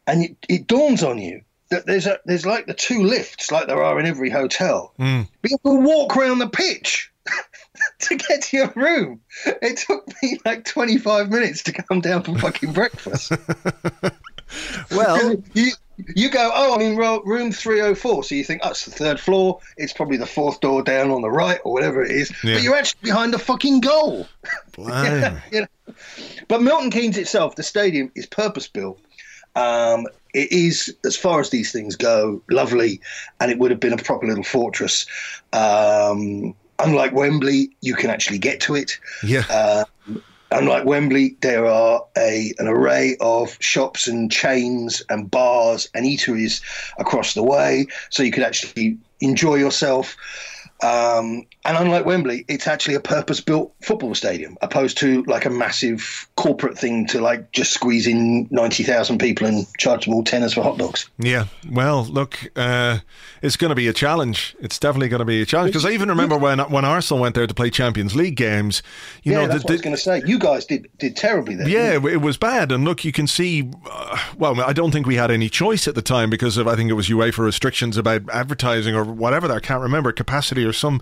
and 0.08 0.24
it, 0.24 0.38
it 0.48 0.68
dawns 0.68 1.04
on 1.04 1.20
you 1.20 1.42
there's 1.82 2.08
a 2.08 2.20
there's 2.26 2.46
like 2.46 2.66
the 2.66 2.74
two 2.74 3.04
lifts 3.04 3.52
like 3.52 3.68
there 3.68 3.84
are 3.84 4.00
in 4.00 4.06
every 4.06 4.30
hotel. 4.30 4.94
Mm. 5.00 5.28
But 5.42 5.52
you 5.52 5.58
can 5.60 5.84
walk 5.84 6.16
around 6.16 6.40
the 6.40 6.50
pitch 6.50 7.12
to 8.00 8.16
get 8.16 8.44
to 8.44 8.58
your 8.58 8.74
room. 8.76 9.22
It 9.46 9.78
took 9.78 10.08
me 10.22 10.40
like 10.46 10.66
25 10.66 11.30
minutes 11.30 11.64
to 11.64 11.74
come 11.74 12.02
down 12.02 12.24
for 12.24 12.38
fucking 12.38 12.74
breakfast. 12.74 13.32
well, 14.92 15.36
you 15.54 15.72
you 16.16 16.30
go, 16.30 16.52
oh, 16.54 16.76
I'm 16.76 16.82
in 16.82 16.98
room 16.98 17.52
304. 17.52 18.24
So 18.24 18.36
you 18.36 18.44
think, 18.44 18.62
oh, 18.64 18.72
it's 18.72 18.86
the 18.86 18.92
third 18.92 19.20
floor. 19.20 19.60
It's 19.78 19.94
probably 19.94 20.18
the 20.18 20.26
fourth 20.26 20.60
door 20.60 20.82
down 20.82 21.12
on 21.12 21.22
the 21.22 21.30
right 21.30 21.60
or 21.64 21.72
whatever 21.72 22.04
it 22.04 22.12
is. 22.12 22.32
Yeah. 22.44 22.56
But 22.56 22.64
you're 22.64 22.76
actually 22.76 23.02
behind 23.04 23.32
the 23.32 23.40
fucking 23.40 23.82
goal. 23.82 24.28
Wow. 24.76 25.38
you 25.52 25.62
know? 25.62 25.94
But 26.48 26.64
Milton 26.64 26.90
Keynes 26.90 27.18
itself, 27.18 27.56
the 27.56 27.64
stadium, 27.64 28.12
is 28.16 28.26
purpose 28.26 28.68
built 28.68 29.00
um, 29.56 30.08
it 30.34 30.52
is, 30.52 30.94
as 31.06 31.16
far 31.16 31.40
as 31.40 31.50
these 31.50 31.72
things 31.72 31.96
go, 31.96 32.42
lovely, 32.50 33.00
and 33.40 33.52
it 33.52 33.60
would 33.60 33.72
have 33.72 33.80
been 33.80 33.94
a 33.94 33.98
proper 33.98 34.28
little 34.28 34.44
fortress. 34.44 35.06
Um, 35.52 36.56
unlike 36.80 37.14
Wembley, 37.14 37.70
you 37.82 37.96
can 37.96 38.10
actually 38.10 38.40
get 38.40 38.60
to 38.62 38.76
it. 38.76 39.00
Yeah. 39.24 39.44
Uh, 39.50 39.86
unlike 40.52 40.86
Wembley, 40.86 41.36
there 41.42 41.66
are 41.66 42.04
a 42.18 42.54
an 42.60 42.68
array 42.68 43.16
of 43.20 43.58
shops 43.60 44.08
and 44.08 44.32
chains 44.32 45.04
and 45.10 45.30
bars 45.30 45.90
and 45.94 46.06
eateries 46.06 46.62
across 46.98 47.34
the 47.34 47.44
way, 47.44 47.88
so 48.10 48.24
you 48.24 48.32
could 48.32 48.44
actually 48.44 48.98
enjoy 49.22 49.56
yourself. 49.56 50.16
Um, 50.82 51.46
and 51.64 51.78
unlike 51.78 52.06
Wembley, 52.06 52.44
it's 52.50 52.68
actually 52.68 52.96
a 52.96 53.00
purpose-built 53.00 53.74
football 53.82 54.14
stadium, 54.16 54.58
opposed 54.62 54.98
to 54.98 55.24
like 55.24 55.46
a 55.46 55.50
massive 55.50 56.28
corporate 56.36 56.78
thing 56.78 57.06
to 57.06 57.22
like 57.22 57.52
just 57.52 57.74
squeeze 57.74 58.08
in 58.08 58.48
ninety 58.50 58.84
thousand 58.84 59.20
people 59.20 59.46
and 59.46 59.68
charge 59.78 60.06
them 60.06 60.14
all 60.14 60.24
tenors 60.24 60.54
for 60.54 60.64
hot 60.64 60.78
dogs. 60.78 61.10
Yeah, 61.20 61.46
well, 61.70 62.04
look, 62.06 62.40
uh, 62.56 63.00
it's 63.42 63.56
going 63.56 63.70
to 63.70 63.76
be 63.76 63.88
a 63.88 63.94
challenge. 63.94 64.56
It's 64.60 64.80
definitely 64.80 65.10
going 65.10 65.20
to 65.20 65.26
be 65.26 65.42
a 65.42 65.46
challenge 65.46 65.72
because 65.72 65.86
I 65.86 65.92
even 65.92 66.10
remember 66.10 66.38
when 66.38 66.60
when 66.60 66.86
Arsenal 66.86 67.22
went 67.22 67.36
there 67.36 67.46
to 67.46 67.54
play 67.54 67.70
Champions 67.70 68.16
League 68.16 68.36
games. 68.36 68.82
You 69.22 69.34
yeah, 69.34 69.42
know, 69.42 69.48
that's 69.48 69.64
the, 69.64 69.66
what 69.66 69.72
I 69.72 69.74
was 69.74 69.82
going 69.82 69.96
to 69.96 70.02
say. 70.02 70.22
You 70.26 70.40
guys 70.40 70.66
did 70.66 70.90
did 70.98 71.16
terribly 71.16 71.56
there. 71.56 71.68
Yeah, 71.68 71.94
it 71.94 72.22
was 72.22 72.38
bad. 72.38 72.72
And 72.72 72.84
look, 72.84 73.06
you 73.06 73.12
can 73.12 73.28
see. 73.28 73.72
Uh, 73.90 74.18
well, 74.38 74.60
I 74.62 74.74
don't 74.74 74.92
think 74.92 75.06
we 75.06 75.16
had 75.16 75.30
any 75.30 75.50
choice 75.50 75.88
at 75.88 75.96
the 75.96 76.02
time 76.02 76.30
because 76.30 76.58
of 76.58 76.68
I 76.68 76.76
think 76.76 76.90
it 76.90 76.94
was 76.94 77.10
UEFA 77.10 77.40
restrictions 77.40 77.96
about 77.98 78.28
advertising 78.30 78.96
or 78.96 79.04
whatever. 79.04 79.52
I 79.52 79.60
can't 79.60 79.82
remember 79.82 80.12
capacity 80.12 80.64
or 80.64 80.74
some 80.74 81.02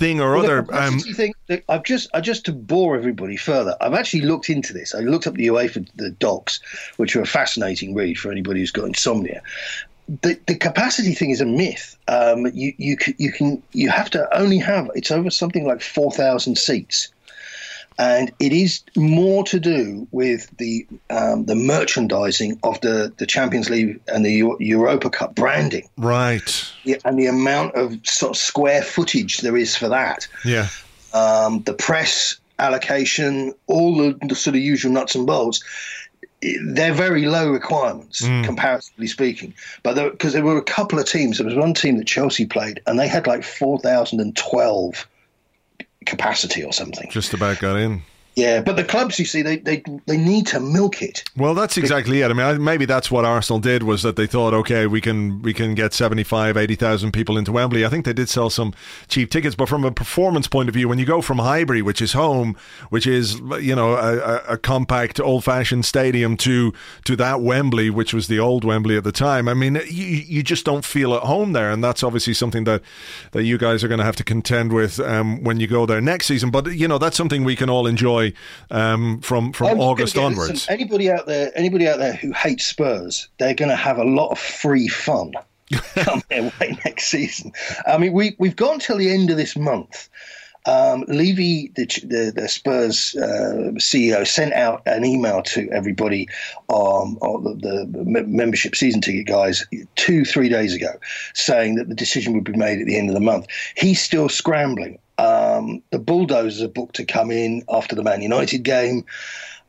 thing 0.00 0.20
or 0.20 0.34
Well, 0.34 0.44
other. 0.44 0.62
the 0.62 0.82
Um, 0.82 0.98
thing, 0.98 1.34
I've 1.68 1.84
just, 1.84 2.08
I 2.14 2.20
just 2.20 2.44
to 2.46 2.52
bore 2.52 2.96
everybody 2.96 3.36
further. 3.36 3.76
I've 3.80 3.94
actually 3.94 4.22
looked 4.22 4.48
into 4.50 4.72
this. 4.72 4.94
I 4.94 5.00
looked 5.00 5.26
up 5.26 5.34
the 5.34 5.46
UEFA 5.48 5.86
the 5.94 6.10
docs, 6.10 6.58
which 6.96 7.14
are 7.14 7.20
a 7.22 7.26
fascinating 7.26 7.94
read 7.94 8.18
for 8.18 8.32
anybody 8.32 8.60
who's 8.60 8.72
got 8.72 8.86
insomnia. 8.86 9.42
The, 10.22 10.36
the 10.48 10.56
capacity 10.56 11.14
thing 11.14 11.30
is 11.30 11.40
a 11.40 11.46
myth. 11.46 11.96
Um, 12.08 12.46
you 12.52 12.72
you 12.78 12.96
you 13.18 13.30
can 13.30 13.62
you 13.72 13.90
have 13.90 14.10
to 14.10 14.20
only 14.36 14.58
have 14.58 14.90
it's 14.96 15.12
over 15.12 15.30
something 15.30 15.66
like 15.66 15.82
four 15.82 16.10
thousand 16.10 16.56
seats, 16.58 17.08
and 18.00 18.32
it 18.40 18.52
is 18.52 18.82
more 18.96 19.44
to 19.44 19.60
do 19.60 20.08
with 20.10 20.48
the 20.56 20.86
um, 21.10 21.44
the 21.44 21.54
merchandising 21.54 22.58
of 22.62 22.80
the, 22.80 23.12
the 23.18 23.26
Champions 23.26 23.68
League 23.68 24.00
and 24.08 24.24
the 24.24 24.32
Eu- 24.32 24.56
Europa 24.58 25.10
Cup 25.10 25.34
branding 25.34 25.86
right. 25.98 26.50
yeah, 26.84 26.96
and 27.04 27.18
the 27.18 27.26
amount 27.26 27.74
of 27.74 27.94
sort 28.04 28.30
of 28.30 28.36
square 28.36 28.82
footage 28.82 29.38
there 29.38 29.56
is 29.56 29.76
for 29.76 29.88
that 29.88 30.26
Yeah. 30.44 30.68
um, 31.12 31.62
the 31.64 31.74
press 31.74 32.36
allocation, 32.58 33.54
all 33.66 33.96
the, 33.96 34.18
the 34.26 34.34
sort 34.34 34.56
of 34.56 34.62
usual 34.62 34.92
nuts 34.92 35.14
and 35.14 35.26
bolts. 35.26 35.62
They're 36.62 36.94
very 36.94 37.26
low 37.26 37.50
requirements, 37.50 38.20
comparatively 38.44 39.08
speaking. 39.08 39.52
But 39.82 40.12
because 40.12 40.32
there, 40.32 40.42
were 40.42 40.56
a 40.56 40.62
couple 40.62 40.98
of 40.98 41.04
teams, 41.06 41.36
there 41.36 41.46
was 41.46 41.54
one 41.54 41.74
team 41.74 41.98
that 41.98 42.06
Chelsea 42.06 42.46
played, 42.46 42.80
and 42.86 42.98
they 42.98 43.08
had 43.08 43.26
like 43.26 43.44
four 43.44 43.78
thousand 43.78 44.20
and 44.20 44.34
twelve 44.36 45.06
capacity 46.06 46.64
or 46.64 46.72
something. 46.72 47.10
Just 47.10 47.34
about 47.34 47.58
got 47.58 47.76
in. 47.76 48.02
Yeah, 48.36 48.62
but 48.62 48.76
the 48.76 48.84
clubs, 48.84 49.18
you 49.18 49.24
see, 49.24 49.42
they 49.42 49.56
they, 49.58 49.82
they 50.06 50.16
need 50.16 50.46
to 50.48 50.60
milk 50.60 51.02
it. 51.02 51.24
Well, 51.36 51.54
that's 51.54 51.76
exactly 51.76 52.22
it. 52.22 52.30
I 52.30 52.32
mean, 52.32 52.62
maybe 52.62 52.84
that's 52.84 53.10
what 53.10 53.24
Arsenal 53.24 53.58
did 53.58 53.82
was 53.82 54.02
that 54.02 54.14
they 54.14 54.26
thought, 54.26 54.54
okay, 54.54 54.86
we 54.86 55.00
can 55.00 55.42
we 55.42 55.52
can 55.52 55.74
get 55.74 55.92
75, 55.92 56.56
80,000 56.56 57.12
people 57.12 57.36
into 57.36 57.50
Wembley. 57.50 57.84
I 57.84 57.88
think 57.88 58.04
they 58.04 58.12
did 58.12 58.28
sell 58.28 58.48
some 58.48 58.72
cheap 59.08 59.30
tickets, 59.30 59.56
but 59.56 59.68
from 59.68 59.84
a 59.84 59.90
performance 59.90 60.46
point 60.46 60.68
of 60.68 60.74
view, 60.74 60.88
when 60.88 60.98
you 60.98 61.06
go 61.06 61.20
from 61.20 61.38
Highbury, 61.38 61.82
which 61.82 62.00
is 62.00 62.12
home, 62.12 62.56
which 62.90 63.06
is 63.06 63.40
you 63.60 63.74
know 63.74 63.94
a, 63.94 64.36
a, 64.48 64.56
compact, 64.56 65.18
old-fashioned 65.18 65.84
stadium, 65.84 66.36
to 66.38 66.72
to 67.04 67.16
that 67.16 67.40
Wembley, 67.40 67.90
which 67.90 68.14
was 68.14 68.28
the 68.28 68.38
old 68.38 68.64
Wembley 68.64 68.96
at 68.96 69.04
the 69.04 69.12
time, 69.12 69.48
I 69.48 69.54
mean, 69.54 69.74
you 69.88 70.04
you 70.06 70.42
just 70.44 70.64
don't 70.64 70.84
feel 70.84 71.14
at 71.14 71.22
home 71.22 71.52
there, 71.52 71.70
and 71.70 71.82
that's 71.82 72.04
obviously 72.04 72.34
something 72.34 72.62
that 72.64 72.82
that 73.32 73.42
you 73.42 73.58
guys 73.58 73.82
are 73.82 73.88
going 73.88 73.98
to 73.98 74.04
have 74.04 74.16
to 74.16 74.24
contend 74.24 74.72
with 74.72 75.00
um, 75.00 75.42
when 75.42 75.58
you 75.58 75.66
go 75.66 75.84
there 75.84 76.00
next 76.00 76.26
season. 76.26 76.50
But 76.50 76.72
you 76.74 76.86
know, 76.86 76.98
that's 76.98 77.16
something 77.16 77.42
we 77.42 77.56
can 77.56 77.68
all 77.68 77.88
enjoy 77.88 78.19
um, 78.70 79.20
from 79.20 79.52
from 79.52 79.66
I'm 79.68 79.80
August 79.80 80.14
get- 80.14 80.24
onwards. 80.24 80.50
listen, 80.50 80.72
anybody 80.72 81.10
out 81.10 81.26
there, 81.26 81.50
anybody 81.54 81.88
out 81.88 81.98
there 81.98 82.14
who 82.14 82.32
hates 82.32 82.64
Spurs, 82.66 83.28
they're 83.38 83.54
going 83.54 83.70
to 83.70 83.76
have 83.76 83.98
a 83.98 84.04
lot 84.04 84.30
of 84.30 84.38
free 84.38 84.88
fun 84.88 85.32
come 85.96 86.22
their 86.28 86.52
way 86.60 86.78
next 86.84 87.08
season. 87.08 87.52
I 87.86 87.98
mean, 87.98 88.12
we 88.12 88.36
we've 88.38 88.56
gone 88.56 88.74
until 88.74 88.98
the 88.98 89.10
end 89.10 89.30
of 89.30 89.36
this 89.36 89.56
month. 89.56 90.08
Um, 90.66 91.06
Levy, 91.08 91.72
the, 91.74 91.86
the, 92.04 92.32
the 92.36 92.46
Spurs 92.46 93.16
uh, 93.16 93.72
CEO, 93.78 94.26
sent 94.26 94.52
out 94.52 94.82
an 94.84 95.06
email 95.06 95.42
to 95.44 95.70
everybody, 95.70 96.28
um, 96.68 97.16
the, 97.22 97.86
the 97.90 98.24
membership 98.26 98.76
season 98.76 99.00
ticket 99.00 99.26
guys, 99.26 99.64
two, 99.96 100.22
three 100.26 100.50
days 100.50 100.74
ago, 100.74 100.92
saying 101.34 101.76
that 101.76 101.88
the 101.88 101.94
decision 101.94 102.34
would 102.34 102.44
be 102.44 102.52
made 102.56 102.78
at 102.78 102.86
the 102.86 102.98
end 102.98 103.08
of 103.08 103.14
the 103.14 103.20
month. 103.20 103.46
He's 103.74 104.02
still 104.02 104.28
scrambling. 104.28 104.98
Um, 105.20 105.82
the 105.90 105.98
Bulldozers 105.98 106.62
are 106.62 106.68
booked 106.68 106.96
to 106.96 107.04
come 107.04 107.30
in 107.30 107.62
after 107.68 107.94
the 107.94 108.02
Man 108.02 108.22
United 108.22 108.62
game. 108.62 109.04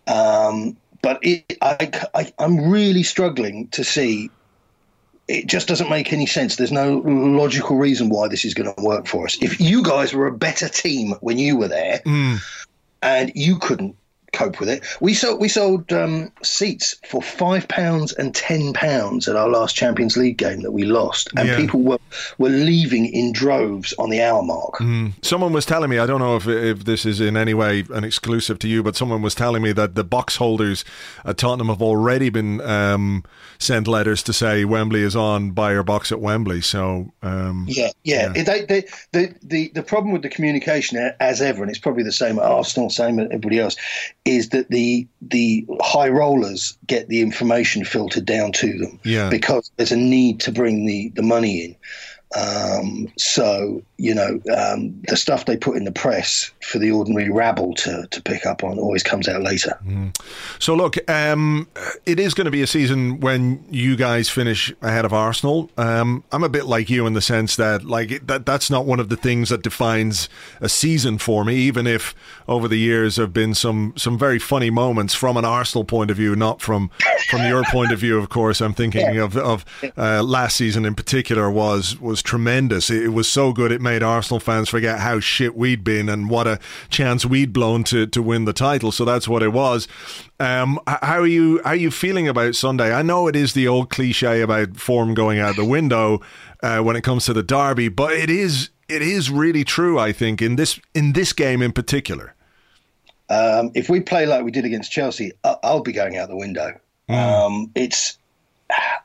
Um, 0.07 0.77
but 1.01 1.19
it, 1.23 1.57
I, 1.61 1.91
I, 2.13 2.33
I'm 2.39 2.69
really 2.69 3.03
struggling 3.03 3.67
to 3.69 3.83
see. 3.83 4.29
It 5.27 5.47
just 5.47 5.67
doesn't 5.67 5.89
make 5.89 6.13
any 6.13 6.25
sense. 6.25 6.55
There's 6.55 6.71
no 6.71 6.97
logical 6.97 7.77
reason 7.77 8.09
why 8.09 8.27
this 8.29 8.45
is 8.45 8.53
going 8.53 8.73
to 8.73 8.81
work 8.81 9.07
for 9.07 9.25
us. 9.25 9.37
If 9.41 9.59
you 9.59 9.83
guys 9.83 10.13
were 10.13 10.27
a 10.27 10.31
better 10.31 10.69
team 10.69 11.15
when 11.21 11.37
you 11.37 11.57
were 11.57 11.67
there, 11.67 12.01
and 13.01 13.31
you 13.35 13.57
couldn't 13.57 13.95
cope 14.33 14.59
with 14.59 14.69
it, 14.69 14.83
we 15.01 15.13
sold 15.13 15.39
we 15.39 15.47
sold 15.47 15.91
um, 15.91 16.31
seats 16.43 16.95
for 17.09 17.21
five 17.21 17.67
pounds 17.67 18.13
and 18.13 18.33
ten 18.33 18.73
pounds 18.73 19.27
at 19.27 19.35
our 19.35 19.49
last 19.49 19.75
Champions 19.75 20.15
League 20.17 20.37
game 20.37 20.61
that 20.61 20.71
we 20.71 20.83
lost, 20.83 21.29
and 21.37 21.47
Yeah. 21.47 21.57
people 21.57 21.81
were 21.81 21.99
were 22.37 22.49
leaving 22.49 23.05
in 23.05 23.31
droves 23.33 23.93
on 23.99 24.09
the 24.09 24.21
hour 24.21 24.41
mark. 24.41 24.81
Someone 25.21 25.53
was 25.53 25.65
telling 25.65 25.89
me, 25.89 25.99
I 25.99 26.05
don't 26.05 26.19
know 26.19 26.35
if 26.35 26.47
if 26.47 26.85
this 26.85 27.05
is 27.05 27.19
in 27.19 27.35
any 27.37 27.53
way 27.53 27.83
an 27.91 28.03
exclusive 28.03 28.59
to 28.59 28.67
you, 28.67 28.83
but 28.83 28.95
someone 28.95 29.21
was 29.21 29.35
telling 29.35 29.61
me 29.61 29.71
that 29.73 29.95
the 29.95 30.03
box 30.03 30.37
holders 30.37 30.83
at 31.25 31.37
Tottenham 31.37 31.67
have 31.67 31.81
already 31.81 32.29
been 32.29 32.61
um, 32.61 33.23
sent 33.59 33.87
letters 33.87 34.23
to 34.23 34.33
say 34.33 34.65
Wembley 34.65 35.01
is 35.01 35.15
on, 35.15 35.51
buy 35.51 35.73
your 35.73 35.83
box 35.83 36.11
at 36.11 36.19
Wembley. 36.19 36.61
So, 36.61 37.11
um, 37.21 37.65
Yeah, 37.67 37.89
yeah. 38.03 38.31
Yeah. 38.35 38.43
They, 38.43 38.65
they, 38.65 38.81
the, 39.11 39.35
the, 39.43 39.71
the 39.73 39.83
problem 39.83 40.11
with 40.13 40.21
the 40.21 40.29
communication, 40.29 40.97
as 41.19 41.41
ever, 41.41 41.61
and 41.61 41.69
it's 41.69 41.79
probably 41.79 42.03
the 42.03 42.11
same 42.11 42.37
at 42.39 42.45
Arsenal, 42.45 42.89
same 42.89 43.19
at 43.19 43.25
everybody 43.27 43.59
else, 43.59 43.75
is 44.25 44.49
that 44.49 44.69
the 44.69 45.07
the 45.21 45.65
high 45.81 46.09
rollers 46.09 46.77
get 46.85 47.07
the 47.07 47.21
information 47.21 47.83
filtered 47.83 48.25
down 48.25 48.51
to 48.51 48.77
them 48.77 48.99
Yeah. 49.03 49.29
because 49.29 49.71
there's 49.77 49.91
a 49.91 49.97
need 49.97 50.39
to 50.41 50.51
bring 50.51 50.85
the, 50.85 51.09
the 51.15 51.23
money 51.23 51.65
in. 51.65 51.75
Um, 52.33 53.11
so 53.17 53.81
you 54.01 54.13
know 54.15 54.39
um, 54.57 54.99
the 55.07 55.15
stuff 55.15 55.45
they 55.45 55.55
put 55.57 55.77
in 55.77 55.83
the 55.83 55.91
press 55.91 56.51
for 56.61 56.79
the 56.79 56.89
ordinary 56.91 57.29
rabble 57.29 57.73
to, 57.75 58.07
to 58.09 58.21
pick 58.21 58.45
up 58.45 58.63
on 58.63 58.79
always 58.79 59.03
comes 59.03 59.27
out 59.27 59.41
later. 59.43 59.77
So 60.59 60.73
look, 60.75 60.95
um, 61.09 61.67
it 62.05 62.19
is 62.19 62.33
going 62.33 62.45
to 62.45 62.51
be 62.51 62.61
a 62.63 62.67
season 62.67 63.19
when 63.19 63.63
you 63.69 63.95
guys 63.95 64.29
finish 64.29 64.73
ahead 64.81 65.05
of 65.05 65.13
Arsenal. 65.13 65.69
Um, 65.77 66.23
I'm 66.31 66.43
a 66.43 66.49
bit 66.49 66.65
like 66.65 66.89
you 66.89 67.05
in 67.05 67.13
the 67.13 67.21
sense 67.21 67.55
that 67.57 67.83
like 67.85 68.11
it- 68.11 68.27
that 68.27 68.45
that's 68.45 68.69
not 68.69 68.85
one 68.85 68.99
of 68.99 69.09
the 69.09 69.17
things 69.17 69.49
that 69.49 69.61
defines 69.63 70.29
a 70.59 70.69
season 70.69 71.17
for 71.17 71.45
me. 71.45 71.55
Even 71.55 71.85
if 71.87 72.15
over 72.47 72.67
the 72.67 72.77
years 72.77 73.17
have 73.17 73.33
been 73.33 73.53
some 73.53 73.93
some 73.97 74.17
very 74.17 74.39
funny 74.39 74.69
moments 74.71 75.13
from 75.13 75.37
an 75.37 75.45
Arsenal 75.45 75.83
point 75.85 76.09
of 76.11 76.17
view, 76.17 76.35
not 76.35 76.61
from 76.61 76.89
from 77.29 77.45
your 77.45 77.63
point 77.65 77.91
of 77.91 77.99
view. 77.99 78.17
Of 78.17 78.29
course, 78.29 78.61
I'm 78.61 78.73
thinking 78.73 79.17
of 79.17 79.37
of 79.37 79.63
uh, 79.97 80.23
last 80.23 80.55
season 80.55 80.85
in 80.85 80.95
particular 80.95 81.49
was 81.51 81.99
was 81.99 82.21
tremendous. 82.23 82.89
It, 82.89 83.03
it 83.03 83.09
was 83.09 83.29
so 83.29 83.51
good 83.53 83.71
it 83.71 83.81
made 83.81 83.90
Arsenal 83.99 84.39
fans 84.39 84.69
forget 84.69 84.99
how 84.99 85.19
shit 85.19 85.55
we'd 85.55 85.83
been 85.83 86.09
and 86.09 86.29
what 86.29 86.47
a 86.47 86.59
chance 86.89 87.25
we'd 87.25 87.53
blown 87.53 87.83
to 87.85 88.07
to 88.07 88.21
win 88.21 88.45
the 88.45 88.53
title. 88.53 88.91
So 88.91 89.05
that's 89.05 89.27
what 89.27 89.43
it 89.43 89.53
was. 89.53 89.87
Um, 90.39 90.79
how 90.87 91.19
are 91.19 91.27
you? 91.27 91.61
How 91.63 91.71
are 91.71 91.75
you 91.75 91.91
feeling 91.91 92.27
about 92.27 92.55
Sunday? 92.55 92.93
I 92.93 93.01
know 93.01 93.27
it 93.27 93.35
is 93.35 93.53
the 93.53 93.67
old 93.67 93.89
cliche 93.89 94.41
about 94.41 94.77
form 94.77 95.13
going 95.13 95.39
out 95.39 95.55
the 95.55 95.65
window 95.65 96.21
uh, 96.63 96.79
when 96.79 96.95
it 96.95 97.03
comes 97.03 97.25
to 97.25 97.33
the 97.33 97.43
derby, 97.43 97.89
but 97.89 98.13
it 98.13 98.29
is 98.29 98.69
it 98.87 99.01
is 99.01 99.29
really 99.29 99.63
true. 99.63 99.99
I 99.99 100.11
think 100.11 100.41
in 100.41 100.55
this 100.55 100.79
in 100.93 101.13
this 101.13 101.33
game 101.33 101.61
in 101.61 101.71
particular. 101.71 102.35
Um, 103.29 103.71
if 103.75 103.89
we 103.89 104.01
play 104.01 104.25
like 104.25 104.43
we 104.43 104.51
did 104.51 104.65
against 104.65 104.91
Chelsea, 104.91 105.31
I'll 105.43 105.81
be 105.81 105.93
going 105.93 106.17
out 106.17 106.27
the 106.27 106.35
window. 106.35 106.77
Um, 107.07 107.71
it's. 107.75 108.17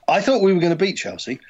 I 0.09 0.21
thought 0.21 0.43
we 0.43 0.53
were 0.53 0.61
going 0.61 0.77
to 0.77 0.77
beat 0.77 0.97
Chelsea, 0.97 1.41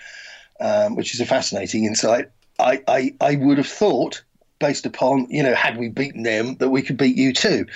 um, 0.61 0.95
which 0.95 1.14
is 1.14 1.20
a 1.20 1.26
fascinating 1.26 1.84
insight. 1.84 2.30
I, 2.59 2.83
I, 2.89 3.15
I 3.21 3.37
would 3.37 3.59
have 3.59 3.67
thought, 3.67 4.23
based 4.59 4.87
upon 4.87 5.27
you 5.31 5.43
know, 5.43 5.55
had 5.55 5.77
we 5.77 5.89
beaten 5.89 6.23
them, 6.23 6.57
that 6.57 6.71
we 6.71 6.83
could 6.83 6.97
beat 6.97 7.17
you 7.17 7.33
too. 7.33 7.67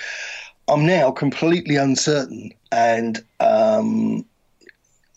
I'm 0.67 0.85
now 0.85 1.11
completely 1.11 1.75
uncertain, 1.75 2.51
and 2.71 3.23
um, 3.39 4.25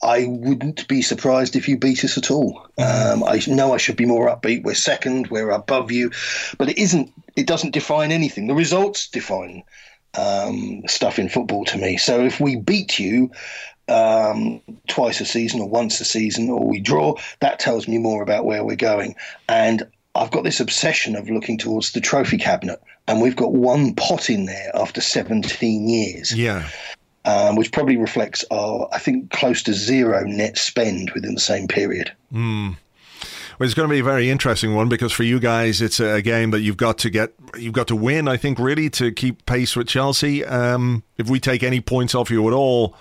I 0.02 0.26
wouldn't 0.26 0.86
be 0.88 1.00
surprised 1.00 1.54
if 1.54 1.68
you 1.68 1.78
beat 1.78 2.04
us 2.04 2.18
at 2.18 2.30
all. 2.30 2.66
Um, 2.76 3.24
I 3.24 3.40
know 3.46 3.72
I 3.72 3.78
should 3.78 3.96
be 3.96 4.06
more 4.06 4.28
upbeat. 4.28 4.64
We're 4.64 4.74
second. 4.74 5.28
We're 5.28 5.50
above 5.50 5.92
you, 5.92 6.10
but 6.58 6.68
it 6.68 6.78
isn't. 6.78 7.12
It 7.36 7.46
doesn't 7.46 7.72
define 7.72 8.12
anything. 8.12 8.46
The 8.46 8.54
results 8.54 9.08
define 9.08 9.62
um, 10.18 10.82
stuff 10.86 11.18
in 11.18 11.28
football 11.28 11.64
to 11.66 11.78
me. 11.78 11.96
So 11.96 12.24
if 12.24 12.40
we 12.40 12.56
beat 12.56 12.98
you 12.98 13.30
um, 13.88 14.60
twice 14.88 15.20
a 15.20 15.24
season 15.24 15.60
or 15.60 15.68
once 15.68 16.00
a 16.00 16.04
season, 16.04 16.48
or 16.50 16.66
we 16.66 16.80
draw, 16.80 17.14
that 17.40 17.58
tells 17.58 17.86
me 17.88 17.98
more 17.98 18.22
about 18.22 18.44
where 18.44 18.64
we're 18.64 18.76
going. 18.76 19.14
And 19.48 19.82
I've 20.14 20.30
got 20.30 20.44
this 20.44 20.60
obsession 20.60 21.16
of 21.16 21.28
looking 21.28 21.58
towards 21.58 21.92
the 21.92 22.00
trophy 22.00 22.38
cabinet, 22.38 22.80
and 23.08 23.20
we've 23.20 23.36
got 23.36 23.52
one 23.52 23.94
pot 23.94 24.30
in 24.30 24.46
there 24.46 24.70
after 24.74 25.00
17 25.00 25.88
years 25.88 26.32
Yeah. 26.34 26.68
um, 27.24 27.56
which 27.56 27.72
probably 27.72 27.96
reflects 27.96 28.44
our, 28.50 28.88
I 28.92 28.98
think, 28.98 29.30
close 29.30 29.62
to 29.64 29.74
zero 29.74 30.24
net 30.24 30.56
spend 30.56 31.10
within 31.14 31.34
the 31.34 31.40
same 31.40 31.66
period. 31.68 32.12
Well, 32.32 33.66
it's 33.66 33.74
going 33.74 33.88
to 33.88 33.92
be 33.94 34.00
a 34.00 34.04
very 34.04 34.30
interesting 34.30 34.74
one 34.74 34.88
because 34.88 35.12
for 35.12 35.22
you 35.22 35.38
guys, 35.38 35.80
it's 35.80 36.00
a 36.00 36.20
game 36.22 36.50
that 36.50 36.60
you've 36.62 36.76
got 36.76 36.98
to 36.98 37.10
get, 37.10 37.32
you've 37.56 37.72
got 37.72 37.86
to 37.88 37.96
win. 37.96 38.26
I 38.26 38.36
think 38.36 38.58
really 38.58 38.90
to 38.90 39.12
keep 39.12 39.46
pace 39.46 39.76
with 39.76 39.86
Chelsea. 39.86 40.44
Um, 40.44 41.04
if 41.18 41.28
we 41.30 41.38
take 41.38 41.62
any 41.62 41.80
points 41.80 42.14
off 42.16 42.30
you 42.30 42.46
at 42.48 42.52
all, 42.52 42.96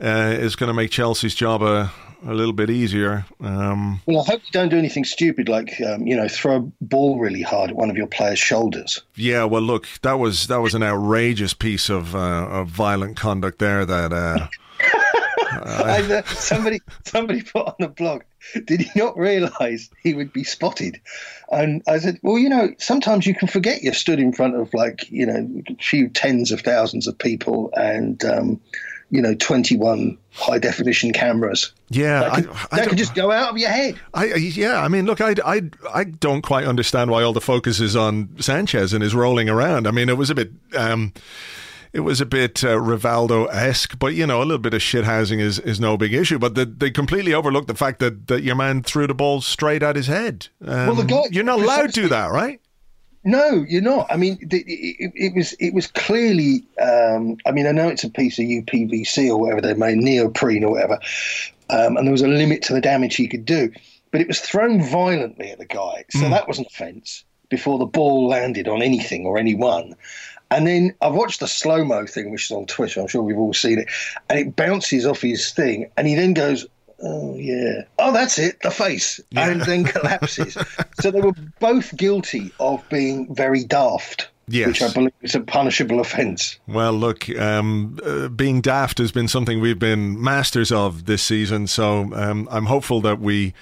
uh, 0.00 0.34
it's 0.38 0.56
going 0.56 0.68
to 0.68 0.74
make 0.74 0.90
Chelsea's 0.90 1.34
job 1.34 1.62
a 1.62 1.92
a 2.26 2.34
little 2.34 2.52
bit 2.52 2.70
easier. 2.70 3.24
Um, 3.40 4.00
well, 4.06 4.20
I 4.22 4.32
hope 4.32 4.42
you 4.44 4.52
don't 4.52 4.68
do 4.68 4.78
anything 4.78 5.04
stupid 5.04 5.48
like 5.48 5.80
um, 5.80 6.06
you 6.06 6.16
know 6.16 6.28
throw 6.28 6.56
a 6.56 6.60
ball 6.80 7.18
really 7.18 7.42
hard 7.42 7.70
at 7.70 7.76
one 7.76 7.90
of 7.90 7.96
your 7.96 8.06
players' 8.06 8.38
shoulders. 8.38 9.02
Yeah, 9.14 9.44
well, 9.44 9.62
look, 9.62 9.86
that 10.02 10.18
was 10.18 10.46
that 10.48 10.58
was 10.58 10.74
an 10.74 10.82
outrageous 10.82 11.54
piece 11.54 11.88
of 11.88 12.14
uh, 12.14 12.46
of 12.48 12.68
violent 12.68 13.16
conduct 13.16 13.58
there. 13.58 13.84
That 13.84 14.12
uh, 14.12 14.48
uh, 15.62 16.22
somebody 16.24 16.80
somebody 17.04 17.42
put 17.42 17.66
on 17.66 17.74
the 17.78 17.88
blog. 17.88 18.22
Did 18.64 18.80
he 18.80 18.90
not 18.98 19.16
realise 19.18 19.90
he 20.02 20.14
would 20.14 20.32
be 20.32 20.42
spotted? 20.44 21.00
And 21.52 21.82
I 21.86 21.98
said, 21.98 22.18
well, 22.22 22.38
you 22.38 22.48
know, 22.48 22.72
sometimes 22.78 23.26
you 23.26 23.34
can 23.34 23.48
forget 23.48 23.82
you're 23.82 23.92
stood 23.92 24.20
in 24.20 24.32
front 24.32 24.54
of 24.54 24.72
like 24.72 25.10
you 25.10 25.26
know 25.26 25.62
a 25.68 25.74
few 25.82 26.08
tens 26.08 26.50
of 26.50 26.60
thousands 26.60 27.06
of 27.06 27.16
people 27.16 27.70
and. 27.76 28.24
Um, 28.24 28.60
you 29.10 29.22
know, 29.22 29.34
21 29.34 30.18
high 30.32 30.58
definition 30.58 31.12
cameras. 31.12 31.72
Yeah, 31.88 32.20
that 32.20 32.34
could, 32.34 32.48
I, 32.48 32.66
I 32.70 32.76
that 32.76 32.88
could 32.88 32.98
just 32.98 33.14
go 33.14 33.30
out 33.30 33.50
of 33.50 33.58
your 33.58 33.70
head. 33.70 33.98
I, 34.14 34.34
yeah, 34.34 34.82
I 34.82 34.88
mean, 34.88 35.06
look, 35.06 35.20
I, 35.20 35.34
I, 35.44 35.62
I 35.92 36.04
don't 36.04 36.42
quite 36.42 36.66
understand 36.66 37.10
why 37.10 37.22
all 37.22 37.32
the 37.32 37.40
focus 37.40 37.80
is 37.80 37.96
on 37.96 38.28
Sanchez 38.40 38.92
and 38.92 39.02
his 39.02 39.14
rolling 39.14 39.48
around. 39.48 39.86
I 39.86 39.90
mean, 39.90 40.08
it 40.08 40.16
was 40.16 40.30
a 40.30 40.34
bit. 40.34 40.52
Um, 40.76 41.12
it 41.90 42.00
was 42.00 42.20
a 42.20 42.26
bit 42.26 42.62
uh, 42.62 42.76
Rivaldo 42.76 43.48
esque, 43.50 43.98
but 43.98 44.14
you 44.14 44.26
know, 44.26 44.42
a 44.42 44.44
little 44.44 44.58
bit 44.58 44.74
of 44.74 44.80
shithousing 44.82 45.40
is, 45.40 45.58
is 45.58 45.80
no 45.80 45.96
big 45.96 46.12
issue. 46.12 46.38
But 46.38 46.54
the, 46.54 46.66
they 46.66 46.90
completely 46.90 47.32
overlooked 47.32 47.66
the 47.66 47.74
fact 47.74 47.98
that, 48.00 48.26
that 48.26 48.42
your 48.42 48.56
man 48.56 48.82
threw 48.82 49.06
the 49.06 49.14
ball 49.14 49.40
straight 49.40 49.82
at 49.82 49.96
his 49.96 50.06
head. 50.06 50.48
Um, 50.62 50.86
well, 50.86 50.94
the 50.94 51.04
guy, 51.04 51.22
you're 51.30 51.44
not 51.44 51.60
allowed 51.60 51.86
to 51.86 52.02
do 52.02 52.08
that, 52.08 52.30
right? 52.30 52.60
No, 53.24 53.64
you're 53.68 53.82
not. 53.82 54.06
I 54.10 54.16
mean, 54.16 54.38
it, 54.40 54.54
it, 54.54 55.12
it 55.14 55.34
was 55.34 55.52
it 55.54 55.74
was 55.74 55.86
clearly. 55.88 56.64
Um, 56.80 57.36
I 57.46 57.50
mean, 57.50 57.66
I 57.66 57.72
know 57.72 57.88
it's 57.88 58.04
a 58.04 58.10
piece 58.10 58.38
of 58.38 58.44
UPVC 58.44 59.28
or 59.28 59.38
whatever 59.38 59.60
they 59.60 59.74
made, 59.74 59.98
neoprene 59.98 60.64
or 60.64 60.72
whatever, 60.72 60.98
um, 61.70 61.96
and 61.96 62.06
there 62.06 62.12
was 62.12 62.22
a 62.22 62.28
limit 62.28 62.62
to 62.62 62.74
the 62.74 62.80
damage 62.80 63.16
he 63.16 63.28
could 63.28 63.44
do. 63.44 63.72
But 64.10 64.20
it 64.20 64.28
was 64.28 64.40
thrown 64.40 64.82
violently 64.82 65.50
at 65.50 65.58
the 65.58 65.66
guy, 65.66 66.04
so 66.10 66.20
mm. 66.20 66.30
that 66.30 66.48
was 66.48 66.58
an 66.58 66.66
offence 66.66 67.24
before 67.48 67.78
the 67.78 67.86
ball 67.86 68.28
landed 68.28 68.68
on 68.68 68.82
anything 68.82 69.26
or 69.26 69.38
anyone. 69.38 69.94
And 70.50 70.66
then 70.66 70.94
I've 71.02 71.14
watched 71.14 71.40
the 71.40 71.48
slow 71.48 71.84
mo 71.84 72.06
thing, 72.06 72.30
which 72.30 72.46
is 72.46 72.50
on 72.50 72.66
Twitter. 72.66 73.00
I'm 73.00 73.06
sure 73.06 73.22
we've 73.22 73.36
all 73.36 73.52
seen 73.52 73.80
it, 73.80 73.88
and 74.30 74.38
it 74.38 74.56
bounces 74.56 75.04
off 75.04 75.20
his 75.20 75.50
thing, 75.52 75.90
and 75.96 76.06
he 76.06 76.14
then 76.14 76.32
goes 76.32 76.66
oh 77.02 77.36
yeah, 77.36 77.82
oh 77.98 78.12
that's 78.12 78.38
it, 78.38 78.60
the 78.62 78.70
face, 78.70 79.20
yeah. 79.30 79.48
and 79.48 79.62
then 79.62 79.84
collapses. 79.84 80.56
so 81.00 81.10
they 81.10 81.20
were 81.20 81.34
both 81.60 81.96
guilty 81.96 82.52
of 82.60 82.86
being 82.88 83.32
very 83.34 83.64
daft. 83.64 84.28
Yes. 84.50 84.66
Which 84.68 84.82
I 84.82 84.90
believe 84.90 85.12
is 85.20 85.34
a 85.34 85.40
punishable 85.40 86.00
offence. 86.00 86.58
Well, 86.66 86.94
look, 86.94 87.28
um, 87.38 87.98
uh, 88.02 88.28
being 88.28 88.62
daft 88.62 88.96
has 88.96 89.12
been 89.12 89.28
something 89.28 89.60
we've 89.60 89.78
been 89.78 90.22
masters 90.22 90.72
of 90.72 91.04
this 91.04 91.22
season, 91.22 91.66
so 91.66 92.10
um, 92.14 92.48
I'm 92.50 92.64
hopeful 92.64 93.02
that 93.02 93.20
we 93.20 93.52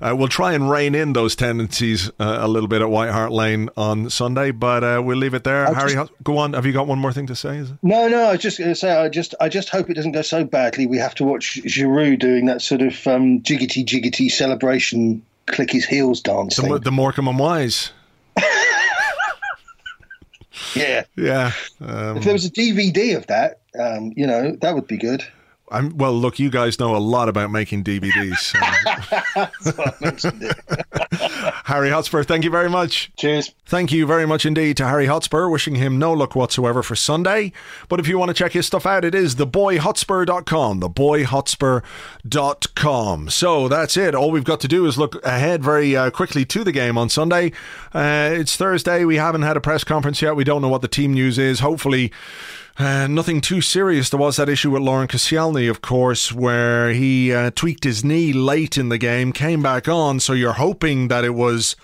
uh, 0.00 0.14
we'll 0.16 0.28
try 0.28 0.52
and 0.52 0.70
rein 0.70 0.94
in 0.94 1.12
those 1.12 1.36
tendencies 1.36 2.08
uh, 2.20 2.38
a 2.40 2.48
little 2.48 2.68
bit 2.68 2.82
at 2.82 2.90
White 2.90 3.10
Hart 3.10 3.32
Lane 3.32 3.68
on 3.76 4.10
Sunday, 4.10 4.50
but 4.50 4.84
uh, 4.84 5.02
we'll 5.04 5.16
leave 5.16 5.34
it 5.34 5.44
there. 5.44 5.66
I 5.68 5.74
Harry, 5.74 5.92
just, 5.92 6.12
go 6.22 6.38
on. 6.38 6.52
Have 6.52 6.66
you 6.66 6.72
got 6.72 6.86
one 6.86 6.98
more 6.98 7.12
thing 7.12 7.26
to 7.26 7.36
say? 7.36 7.64
No, 7.82 8.08
no. 8.08 8.24
I 8.24 8.32
was 8.32 8.40
just 8.40 8.58
going 8.58 8.70
to 8.70 8.74
say, 8.74 8.92
I 8.92 9.08
just, 9.08 9.34
I 9.40 9.48
just 9.48 9.68
hope 9.68 9.90
it 9.90 9.94
doesn't 9.94 10.12
go 10.12 10.22
so 10.22 10.44
badly. 10.44 10.86
We 10.86 10.98
have 10.98 11.14
to 11.16 11.24
watch 11.24 11.60
Giroud 11.64 12.18
doing 12.18 12.46
that 12.46 12.62
sort 12.62 12.82
of 12.82 13.06
um, 13.06 13.40
jiggity 13.40 13.84
jiggity 13.84 14.30
celebration, 14.30 15.24
click 15.46 15.70
his 15.70 15.84
heels 15.84 16.20
dance. 16.20 16.56
The, 16.56 16.78
the 16.78 16.92
Morecambe 16.92 17.28
and 17.28 17.38
Wise. 17.38 17.92
yeah, 20.74 21.04
yeah. 21.16 21.52
Um, 21.80 22.16
if 22.16 22.24
there 22.24 22.32
was 22.32 22.44
a 22.44 22.50
DVD 22.50 23.16
of 23.16 23.26
that, 23.28 23.60
um, 23.78 24.12
you 24.16 24.26
know, 24.26 24.56
that 24.60 24.74
would 24.74 24.86
be 24.86 24.96
good. 24.96 25.24
I'm 25.70 25.96
well. 25.96 26.12
Look, 26.12 26.38
you 26.38 26.50
guys 26.50 26.78
know 26.78 26.94
a 26.94 26.98
lot 26.98 27.28
about 27.28 27.50
making 27.50 27.84
DVDs. 27.84 28.36
So. 28.36 28.58
Harry 31.64 31.90
Hotspur, 31.90 32.22
thank 32.22 32.44
you 32.44 32.50
very 32.50 32.68
much. 32.68 33.10
Cheers. 33.16 33.54
Thank 33.66 33.90
you 33.90 34.06
very 34.06 34.26
much 34.26 34.44
indeed 34.44 34.76
to 34.76 34.86
Harry 34.86 35.06
Hotspur. 35.06 35.48
Wishing 35.48 35.76
him 35.76 35.98
no 35.98 36.12
luck 36.12 36.36
whatsoever 36.36 36.82
for 36.82 36.94
Sunday. 36.94 37.52
But 37.88 38.00
if 38.00 38.06
you 38.06 38.18
want 38.18 38.28
to 38.28 38.34
check 38.34 38.52
his 38.52 38.66
stuff 38.66 38.84
out, 38.84 39.02
it 39.04 39.14
is 39.14 39.36
theboyhotspur.com. 39.36 40.80
Theboyhotspur.com. 40.80 43.30
So 43.30 43.68
that's 43.68 43.96
it. 43.96 44.14
All 44.14 44.30
we've 44.30 44.44
got 44.44 44.60
to 44.60 44.68
do 44.68 44.84
is 44.86 44.98
look 44.98 45.24
ahead 45.24 45.64
very 45.64 45.96
uh, 45.96 46.10
quickly 46.10 46.44
to 46.44 46.62
the 46.62 46.72
game 46.72 46.98
on 46.98 47.08
Sunday. 47.08 47.52
Uh, 47.92 48.28
it's 48.32 48.56
Thursday. 48.56 49.06
We 49.06 49.16
haven't 49.16 49.42
had 49.42 49.56
a 49.56 49.60
press 49.60 49.84
conference 49.84 50.20
yet. 50.20 50.36
We 50.36 50.44
don't 50.44 50.60
know 50.60 50.68
what 50.68 50.82
the 50.82 50.88
team 50.88 51.14
news 51.14 51.38
is. 51.38 51.60
Hopefully. 51.60 52.12
Uh, 52.76 53.06
nothing 53.06 53.40
too 53.40 53.60
serious. 53.60 54.10
There 54.10 54.18
was 54.18 54.36
that 54.36 54.48
issue 54.48 54.72
with 54.72 54.82
Laurent 54.82 55.10
Koscielny, 55.10 55.70
of 55.70 55.80
course, 55.80 56.32
where 56.32 56.92
he 56.92 57.32
uh, 57.32 57.52
tweaked 57.54 57.84
his 57.84 58.04
knee 58.04 58.32
late 58.32 58.76
in 58.76 58.88
the 58.88 58.98
game, 58.98 59.32
came 59.32 59.62
back 59.62 59.88
on. 59.88 60.18
So 60.18 60.32
you're 60.32 60.54
hoping 60.54 61.06
that 61.06 61.24
it 61.24 61.34
was 61.34 61.76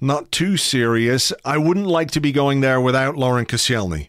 not 0.00 0.32
too 0.32 0.56
serious. 0.56 1.30
I 1.44 1.58
wouldn't 1.58 1.86
like 1.86 2.10
to 2.12 2.20
be 2.20 2.32
going 2.32 2.62
there 2.62 2.80
without 2.80 3.16
Laurent 3.16 3.48
Koscielny. 3.48 4.08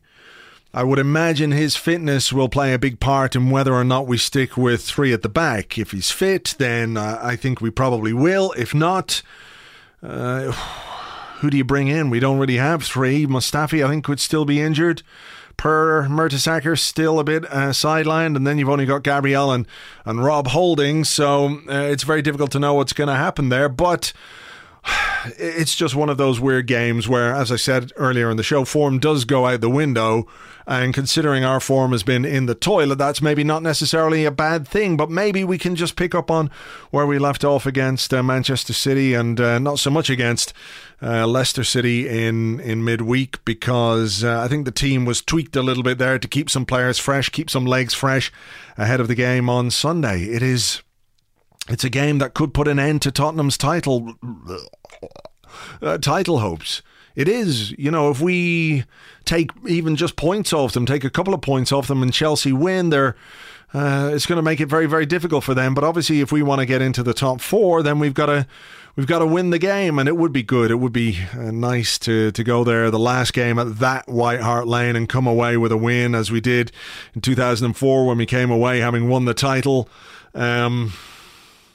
I 0.73 0.85
would 0.85 0.99
imagine 0.99 1.51
his 1.51 1.75
fitness 1.75 2.31
will 2.31 2.47
play 2.47 2.73
a 2.73 2.79
big 2.79 3.01
part 3.01 3.35
in 3.35 3.49
whether 3.49 3.73
or 3.73 3.83
not 3.83 4.07
we 4.07 4.17
stick 4.17 4.55
with 4.55 4.81
three 4.81 5.11
at 5.11 5.23
the 5.23 5.27
back. 5.27 5.77
If 5.77 5.91
he's 5.91 6.11
fit, 6.11 6.55
then 6.57 6.95
uh, 6.95 7.19
I 7.21 7.35
think 7.35 7.59
we 7.59 7.71
probably 7.71 8.13
will. 8.13 8.53
If 8.53 8.73
not, 8.73 9.21
uh, 10.01 10.51
who 11.41 11.49
do 11.49 11.57
you 11.57 11.65
bring 11.65 11.89
in? 11.89 12.09
We 12.09 12.21
don't 12.21 12.39
really 12.39 12.55
have 12.55 12.83
three. 12.83 13.25
Mustafi, 13.25 13.85
I 13.85 13.89
think, 13.89 14.05
could 14.05 14.21
still 14.21 14.45
be 14.45 14.61
injured 14.61 15.03
Per 15.61 16.07
Mertesacker 16.07 16.75
still 16.75 17.19
a 17.19 17.23
bit 17.23 17.45
uh, 17.45 17.69
sidelined, 17.69 18.35
and 18.35 18.47
then 18.47 18.57
you've 18.57 18.67
only 18.67 18.87
got 18.87 19.03
Gabriel 19.03 19.51
and, 19.51 19.67
and 20.05 20.23
Rob 20.25 20.47
Holding, 20.47 21.03
so 21.03 21.59
uh, 21.69 21.73
it's 21.83 22.01
very 22.01 22.23
difficult 22.23 22.49
to 22.53 22.59
know 22.59 22.73
what's 22.73 22.93
going 22.93 23.09
to 23.09 23.15
happen 23.15 23.49
there. 23.49 23.69
But 23.69 24.11
it's 25.37 25.75
just 25.75 25.95
one 25.95 26.09
of 26.09 26.17
those 26.17 26.39
weird 26.39 26.67
games 26.67 27.07
where, 27.07 27.33
as 27.33 27.51
I 27.51 27.55
said 27.55 27.91
earlier 27.95 28.29
in 28.29 28.37
the 28.37 28.43
show, 28.43 28.65
form 28.65 28.99
does 28.99 29.25
go 29.25 29.45
out 29.45 29.61
the 29.61 29.69
window. 29.69 30.27
And 30.67 30.93
considering 30.93 31.43
our 31.43 31.59
form 31.59 31.91
has 31.91 32.03
been 32.03 32.23
in 32.23 32.45
the 32.45 32.55
toilet, 32.55 32.97
that's 32.97 33.21
maybe 33.21 33.43
not 33.43 33.63
necessarily 33.63 34.25
a 34.25 34.31
bad 34.31 34.67
thing. 34.67 34.95
But 34.95 35.09
maybe 35.09 35.43
we 35.43 35.57
can 35.57 35.75
just 35.75 35.95
pick 35.95 36.13
up 36.13 36.29
on 36.29 36.49
where 36.91 37.05
we 37.05 37.19
left 37.19 37.43
off 37.43 37.65
against 37.65 38.13
uh, 38.13 38.21
Manchester 38.23 38.73
City 38.73 39.13
and 39.13 39.39
uh, 39.41 39.59
not 39.59 39.79
so 39.79 39.89
much 39.89 40.09
against 40.09 40.53
uh, 41.01 41.25
Leicester 41.25 41.63
City 41.63 42.07
in, 42.07 42.59
in 42.59 42.83
midweek 42.83 43.43
because 43.43 44.23
uh, 44.23 44.39
I 44.39 44.47
think 44.47 44.65
the 44.65 44.71
team 44.71 45.03
was 45.03 45.21
tweaked 45.21 45.55
a 45.55 45.63
little 45.63 45.83
bit 45.83 45.97
there 45.97 46.19
to 46.19 46.27
keep 46.27 46.49
some 46.49 46.65
players 46.65 46.99
fresh, 46.99 47.29
keep 47.29 47.49
some 47.49 47.65
legs 47.65 47.93
fresh 47.93 48.31
ahead 48.77 48.99
of 48.99 49.07
the 49.07 49.15
game 49.15 49.49
on 49.49 49.71
Sunday. 49.71 50.23
It 50.23 50.43
is. 50.43 50.81
It's 51.69 51.83
a 51.83 51.89
game 51.89 52.17
that 52.19 52.33
could 52.33 52.53
put 52.53 52.67
an 52.67 52.79
end 52.79 53.01
to 53.03 53.11
Tottenham's 53.11 53.57
title 53.57 54.15
uh, 55.81 55.97
title 55.99 56.39
hopes. 56.39 56.81
It 57.15 57.27
is, 57.27 57.71
you 57.71 57.91
know, 57.91 58.09
if 58.09 58.21
we 58.21 58.85
take 59.25 59.51
even 59.67 59.95
just 59.95 60.15
points 60.15 60.53
off 60.53 60.71
them, 60.73 60.85
take 60.85 61.03
a 61.03 61.09
couple 61.09 61.33
of 61.33 61.41
points 61.41 61.71
off 61.71 61.87
them, 61.87 62.01
and 62.01 62.13
Chelsea 62.13 62.53
win, 62.53 62.89
they're 62.89 63.15
uh, 63.73 64.11
it's 64.13 64.25
going 64.25 64.37
to 64.37 64.41
make 64.41 64.59
it 64.59 64.65
very, 64.67 64.85
very 64.85 65.05
difficult 65.05 65.43
for 65.43 65.53
them. 65.53 65.73
But 65.73 65.83
obviously, 65.83 66.19
if 66.19 66.31
we 66.31 66.41
want 66.41 66.59
to 66.59 66.65
get 66.65 66.81
into 66.81 67.03
the 67.03 67.13
top 67.13 67.39
four, 67.39 67.81
then 67.81 67.99
we've 67.99 68.13
got 68.13 68.25
to 68.25 68.45
we've 68.95 69.07
got 69.07 69.19
to 69.19 69.25
win 69.25 69.49
the 69.49 69.59
game, 69.59 69.97
and 69.99 70.09
it 70.09 70.17
would 70.17 70.33
be 70.33 70.43
good. 70.43 70.71
It 70.71 70.75
would 70.75 70.93
be 70.93 71.19
uh, 71.33 71.51
nice 71.51 71.97
to 71.99 72.31
to 72.31 72.43
go 72.43 72.63
there 72.63 72.91
the 72.91 72.99
last 72.99 73.33
game 73.33 73.59
at 73.59 73.79
that 73.79 74.09
White 74.09 74.41
Hart 74.41 74.67
Lane 74.67 74.95
and 74.95 75.07
come 75.07 75.27
away 75.27 75.57
with 75.57 75.71
a 75.71 75.77
win, 75.77 76.15
as 76.15 76.31
we 76.31 76.41
did 76.41 76.71
in 77.13 77.21
2004 77.21 78.05
when 78.05 78.17
we 78.17 78.25
came 78.25 78.51
away 78.51 78.79
having 78.79 79.07
won 79.09 79.25
the 79.25 79.33
title. 79.33 79.87
Um, 80.33 80.93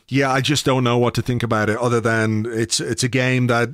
yeah, 0.09 0.31
I 0.31 0.41
just 0.41 0.65
don't 0.65 0.85
know 0.85 0.99
what 0.99 1.15
to 1.15 1.23
think 1.23 1.43
about 1.43 1.69
it 1.69 1.79
other 1.79 2.01
than 2.01 2.47
it's 2.47 2.79
it's 2.79 3.03
a 3.03 3.09
game 3.09 3.49
that 3.49 3.71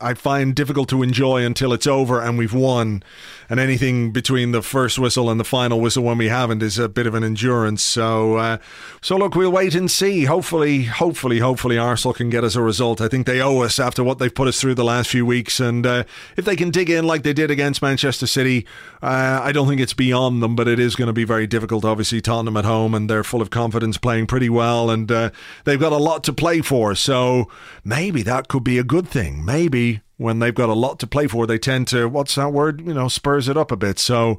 I 0.00 0.14
find 0.14 0.54
difficult 0.54 0.88
to 0.90 1.02
enjoy 1.02 1.44
until 1.44 1.72
it's 1.72 1.88
over 1.88 2.22
and 2.22 2.38
we've 2.38 2.54
won. 2.54 3.02
And 3.50 3.58
anything 3.60 4.12
between 4.12 4.52
the 4.52 4.62
first 4.62 4.98
whistle 4.98 5.28
and 5.28 5.38
the 5.38 5.44
final 5.44 5.78
whistle 5.78 6.04
when 6.04 6.16
we 6.16 6.28
haven't 6.28 6.62
is 6.62 6.78
a 6.78 6.88
bit 6.88 7.06
of 7.06 7.14
an 7.14 7.24
endurance. 7.24 7.82
So 7.82 8.36
uh, 8.36 8.58
so 9.00 9.16
look, 9.16 9.34
we'll 9.34 9.50
wait 9.50 9.74
and 9.74 9.90
see. 9.90 10.24
Hopefully, 10.24 10.84
hopefully, 10.84 11.40
hopefully 11.40 11.76
Arsenal 11.76 12.14
can 12.14 12.30
get 12.30 12.44
us 12.44 12.54
a 12.54 12.62
result. 12.62 13.00
I 13.00 13.08
think 13.08 13.26
they 13.26 13.42
owe 13.42 13.60
us 13.60 13.80
after 13.80 14.04
what 14.04 14.20
they've 14.20 14.34
put 14.34 14.46
us 14.48 14.60
through 14.60 14.76
the 14.76 14.84
last 14.84 15.10
few 15.10 15.26
weeks. 15.26 15.58
And 15.58 15.84
uh, 15.84 16.04
if 16.36 16.44
they 16.44 16.54
can 16.54 16.70
dig 16.70 16.90
in 16.90 17.06
like 17.06 17.24
they 17.24 17.32
did 17.32 17.50
against 17.50 17.82
Manchester 17.82 18.28
City, 18.28 18.66
uh, 19.02 19.40
I 19.42 19.50
don't 19.50 19.66
think 19.66 19.80
it's 19.80 19.94
beyond 19.94 20.42
them, 20.44 20.54
but 20.54 20.68
it 20.68 20.78
is 20.78 20.94
going 20.94 21.08
to 21.08 21.12
be 21.12 21.24
very 21.24 21.48
difficult. 21.48 21.84
Obviously, 21.84 22.20
Tottenham 22.20 22.56
at 22.56 22.64
home 22.64 22.94
and 22.94 23.10
they're 23.10 23.24
full 23.24 23.42
of 23.42 23.50
confidence, 23.50 23.98
playing 23.98 24.28
pretty 24.28 24.48
well, 24.48 24.88
and 24.88 25.10
uh, 25.10 25.30
they 25.64 25.71
they've 25.72 25.80
got 25.80 25.92
a 25.92 25.96
lot 25.96 26.22
to 26.24 26.34
play 26.34 26.60
for. 26.60 26.94
So 26.94 27.48
maybe 27.82 28.22
that 28.24 28.46
could 28.48 28.62
be 28.62 28.78
a 28.78 28.84
good 28.84 29.08
thing. 29.08 29.42
Maybe 29.42 30.02
when 30.18 30.38
they've 30.38 30.54
got 30.54 30.68
a 30.68 30.74
lot 30.74 30.98
to 31.00 31.06
play 31.06 31.26
for, 31.26 31.46
they 31.46 31.58
tend 31.58 31.88
to, 31.88 32.10
what's 32.10 32.34
that 32.34 32.52
word? 32.52 32.86
You 32.86 32.92
know, 32.92 33.08
spurs 33.08 33.48
it 33.48 33.56
up 33.56 33.72
a 33.72 33.76
bit. 33.76 33.98
So 33.98 34.38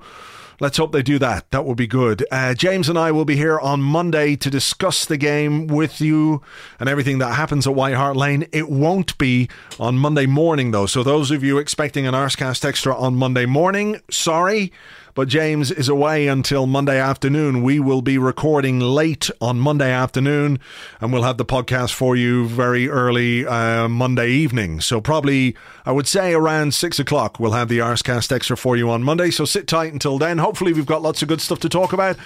let's 0.59 0.77
hope 0.77 0.91
they 0.91 1.01
do 1.01 1.17
that. 1.17 1.49
That 1.49 1.65
would 1.65 1.75
be 1.75 1.87
good. 1.87 2.23
Uh, 2.31 2.53
James 2.53 2.87
and 2.87 2.99
I 2.99 3.11
will 3.11 3.25
be 3.25 3.35
here 3.35 3.59
on 3.59 3.81
Monday 3.81 4.35
to 4.35 4.49
discuss 4.51 5.05
the 5.05 5.17
game 5.17 5.65
with 5.65 5.99
you 5.99 6.43
and 6.79 6.87
everything 6.87 7.17
that 7.17 7.33
happens 7.33 7.65
at 7.65 7.73
White 7.73 7.95
Hart 7.95 8.15
Lane. 8.15 8.45
It 8.51 8.69
won't 8.69 9.17
be 9.17 9.49
on 9.79 9.97
Monday 9.97 10.27
morning, 10.27 10.69
though. 10.69 10.85
So, 10.85 11.01
those 11.01 11.31
of 11.31 11.43
you 11.43 11.57
expecting 11.57 12.05
an 12.05 12.13
Arscast 12.13 12.63
Extra 12.63 12.95
on 12.95 13.15
Monday 13.15 13.47
morning, 13.47 14.01
sorry. 14.11 14.71
But 15.15 15.27
James 15.27 15.69
is 15.69 15.89
away 15.89 16.27
until 16.27 16.65
Monday 16.65 16.99
afternoon. 16.99 17.61
We 17.61 17.79
will 17.79 18.01
be 18.01 18.17
recording 18.17 18.79
late 18.79 19.29
on 19.39 19.59
Monday 19.59 19.91
afternoon, 19.91 20.59
and 20.99 21.13
we'll 21.13 21.23
have 21.23 21.37
the 21.37 21.45
podcast 21.45 21.93
for 21.93 22.15
you 22.15 22.47
very 22.47 22.89
early 22.89 23.45
uh, 23.45 23.87
Monday 23.87 24.29
evening. 24.29 24.81
So 24.81 24.99
probably, 25.01 25.55
I 25.85 25.91
would 25.91 26.07
say 26.07 26.33
around 26.33 26.73
six 26.73 26.97
o'clock, 26.97 27.39
we'll 27.39 27.51
have 27.51 27.69
the 27.69 27.79
Arscast 27.79 28.31
Extra 28.31 28.57
for 28.57 28.75
you 28.75 28.89
on 28.89 29.03
Monday. 29.03 29.29
So 29.29 29.45
sit 29.45 29.67
tight 29.67 29.93
until 29.93 30.17
then. 30.17 30.39
Hopefully, 30.39 30.73
we've 30.73 30.85
got 30.85 31.03
lots 31.03 31.21
of 31.21 31.27
good 31.27 31.41
stuff 31.41 31.59
to 31.59 31.69
talk 31.69 31.93
about. 31.93 32.17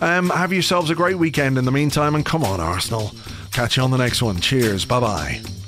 Um, 0.00 0.30
have 0.30 0.52
yourselves 0.52 0.88
a 0.90 0.94
great 0.94 1.18
weekend 1.18 1.58
in 1.58 1.64
the 1.64 1.72
meantime, 1.72 2.14
and 2.14 2.24
come 2.24 2.44
on, 2.44 2.60
Arsenal. 2.60 3.12
Catch 3.50 3.76
you 3.76 3.82
on 3.82 3.90
the 3.90 3.98
next 3.98 4.22
one. 4.22 4.40
Cheers. 4.40 4.84
Bye 4.84 5.00
bye. 5.00 5.65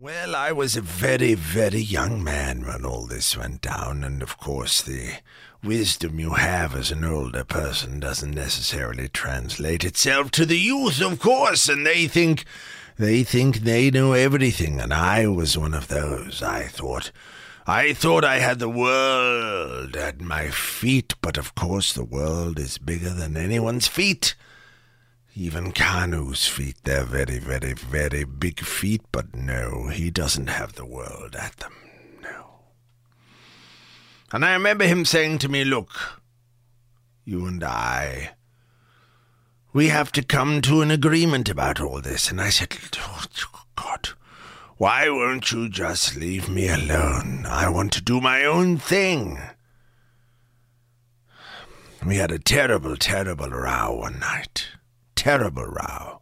Well, 0.00 0.36
I 0.36 0.52
was 0.52 0.76
a 0.76 0.80
very, 0.80 1.34
very 1.34 1.80
young 1.80 2.22
man 2.22 2.64
when 2.64 2.84
all 2.84 3.06
this 3.06 3.36
went 3.36 3.62
down, 3.62 4.04
and 4.04 4.22
of 4.22 4.38
course, 4.38 4.80
the 4.80 5.14
wisdom 5.60 6.20
you 6.20 6.34
have 6.34 6.76
as 6.76 6.92
an 6.92 7.02
older 7.02 7.42
person 7.42 7.98
doesn't 7.98 8.30
necessarily 8.30 9.08
translate 9.08 9.82
itself 9.82 10.30
to 10.30 10.46
the 10.46 10.56
youth, 10.56 11.02
of 11.02 11.18
course, 11.18 11.68
and 11.68 11.84
they 11.84 12.06
think 12.06 12.44
they 12.96 13.24
think 13.24 13.56
they 13.56 13.90
know 13.90 14.12
everything, 14.12 14.78
and 14.78 14.94
I 14.94 15.26
was 15.26 15.58
one 15.58 15.74
of 15.74 15.88
those. 15.88 16.44
I 16.44 16.68
thought 16.68 17.10
I 17.66 17.92
thought 17.92 18.24
I 18.24 18.38
had 18.38 18.60
the 18.60 18.68
world 18.68 19.96
at 19.96 20.20
my 20.20 20.50
feet, 20.50 21.16
but 21.20 21.36
of 21.36 21.56
course 21.56 21.92
the 21.92 22.04
world 22.04 22.60
is 22.60 22.78
bigger 22.78 23.10
than 23.10 23.36
anyone's 23.36 23.88
feet. 23.88 24.36
Even 25.40 25.70
Kanu's 25.70 26.48
feet, 26.48 26.74
they're 26.82 27.04
very, 27.04 27.38
very, 27.38 27.72
very 27.72 28.24
big 28.24 28.58
feet, 28.58 29.02
but 29.12 29.36
no, 29.36 29.86
he 29.86 30.10
doesn't 30.10 30.48
have 30.48 30.72
the 30.72 30.84
world 30.84 31.36
at 31.36 31.58
them. 31.58 31.72
No. 32.20 32.62
And 34.32 34.44
I 34.44 34.54
remember 34.54 34.84
him 34.84 35.04
saying 35.04 35.38
to 35.38 35.48
me, 35.48 35.62
Look, 35.62 36.20
you 37.24 37.46
and 37.46 37.62
I, 37.62 38.32
we 39.72 39.90
have 39.90 40.10
to 40.12 40.24
come 40.24 40.60
to 40.62 40.80
an 40.80 40.90
agreement 40.90 41.48
about 41.48 41.80
all 41.80 42.00
this. 42.00 42.32
And 42.32 42.40
I 42.40 42.50
said, 42.50 42.76
oh, 42.98 43.22
God, 43.76 44.08
why 44.76 45.08
won't 45.08 45.52
you 45.52 45.68
just 45.68 46.16
leave 46.16 46.48
me 46.48 46.68
alone? 46.68 47.46
I 47.46 47.68
want 47.68 47.92
to 47.92 48.02
do 48.02 48.20
my 48.20 48.44
own 48.44 48.76
thing. 48.76 49.38
We 52.04 52.16
had 52.16 52.32
a 52.32 52.40
terrible, 52.40 52.96
terrible 52.96 53.50
row 53.50 53.98
one 54.00 54.18
night 54.18 54.66
terrible 55.18 55.66
row. 55.66 56.20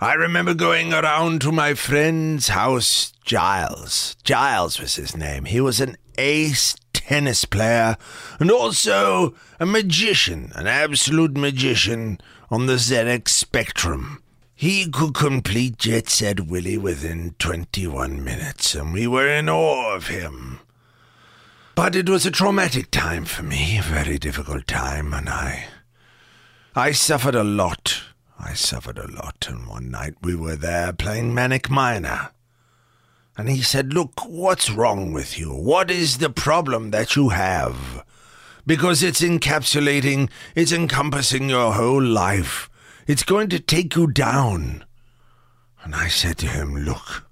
I 0.00 0.14
remember 0.14 0.54
going 0.54 0.94
around 0.94 1.42
to 1.42 1.52
my 1.52 1.74
friend's 1.74 2.48
house, 2.48 3.12
Giles. 3.22 4.16
Giles 4.24 4.80
was 4.80 4.96
his 4.96 5.14
name. 5.14 5.44
He 5.44 5.60
was 5.60 5.78
an 5.78 5.98
ace 6.16 6.74
tennis 6.94 7.44
player 7.44 7.98
and 8.40 8.50
also 8.50 9.34
a 9.60 9.66
magician, 9.66 10.52
an 10.54 10.66
absolute 10.66 11.36
magician 11.36 12.18
on 12.50 12.64
the 12.64 12.76
ZX 12.76 13.28
spectrum. 13.28 14.22
He 14.54 14.90
could 14.90 15.12
complete 15.12 15.76
Jet 15.76 16.08
Set 16.08 16.46
Willy 16.46 16.78
within 16.78 17.34
21 17.38 18.24
minutes, 18.24 18.74
and 18.74 18.94
we 18.94 19.06
were 19.06 19.28
in 19.28 19.50
awe 19.50 19.94
of 19.94 20.06
him. 20.06 20.60
But 21.74 21.94
it 21.94 22.08
was 22.08 22.24
a 22.24 22.30
traumatic 22.30 22.90
time 22.90 23.26
for 23.26 23.42
me, 23.42 23.76
a 23.76 23.82
very 23.82 24.18
difficult 24.18 24.66
time, 24.66 25.12
and 25.12 25.28
I 25.28 25.66
I 26.78 26.92
suffered 26.92 27.34
a 27.34 27.42
lot. 27.42 28.02
I 28.38 28.52
suffered 28.52 28.98
a 28.98 29.10
lot, 29.10 29.46
and 29.48 29.66
one 29.66 29.90
night 29.90 30.16
we 30.20 30.34
were 30.34 30.56
there 30.56 30.92
playing 30.92 31.32
Manic 31.32 31.70
Miner. 31.70 32.32
And 33.34 33.48
he 33.48 33.62
said, 33.62 33.94
Look, 33.94 34.26
what's 34.26 34.68
wrong 34.68 35.14
with 35.14 35.38
you? 35.38 35.54
What 35.54 35.90
is 35.90 36.18
the 36.18 36.28
problem 36.28 36.90
that 36.90 37.16
you 37.16 37.30
have? 37.30 38.04
Because 38.66 39.02
it's 39.02 39.22
encapsulating, 39.22 40.28
it's 40.54 40.70
encompassing 40.70 41.48
your 41.48 41.72
whole 41.72 42.02
life. 42.02 42.68
It's 43.06 43.22
going 43.22 43.48
to 43.48 43.58
take 43.58 43.96
you 43.96 44.06
down. 44.08 44.84
And 45.82 45.94
I 45.94 46.08
said 46.08 46.36
to 46.38 46.46
him, 46.46 46.76
Look, 46.76 47.26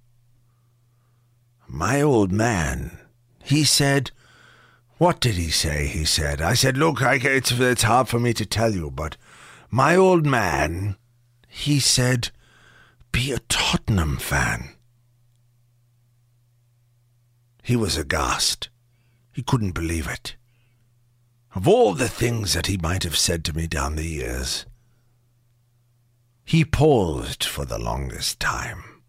my 1.69 2.01
old 2.01 2.33
man, 2.33 2.97
he 3.43 3.65
said, 3.65 4.11
What 4.97 5.21
did 5.21 5.35
he 5.35 5.51
say? 5.51 5.87
He 5.87 6.07
said, 6.07 6.41
I 6.41 6.55
said, 6.55 6.79
Look, 6.79 7.03
I, 7.03 7.17
it's, 7.17 7.53
it's 7.53 7.83
hard 7.83 8.09
for 8.09 8.19
me 8.19 8.33
to 8.33 8.47
tell 8.47 8.73
you, 8.73 8.91
but 8.91 9.19
my 9.75 9.97
old 9.97 10.25
man, 10.25 10.97
he 11.49 11.81
said, 11.81 12.31
be 13.11 13.33
a 13.33 13.41
Tottenham 13.49 14.19
fan. 14.19 14.69
He 17.61 17.75
was 17.75 17.97
aghast. 17.97 18.69
He 19.33 19.43
couldn't 19.43 19.73
believe 19.73 20.07
it. 20.07 20.37
Of 21.57 21.67
all 21.67 21.93
the 21.93 22.09
things 22.09 22.53
that 22.53 22.69
he 22.69 22.77
might 22.77 23.03
have 23.03 23.19
said 23.19 23.45
to 23.47 23.53
me 23.53 23.67
down 23.67 23.97
the 23.97 24.07
years, 24.07 24.65
he 26.45 26.65
paused 26.65 27.43
for 27.43 27.65
the 27.65 27.79
longest 27.79 28.39
time. 28.39 29.03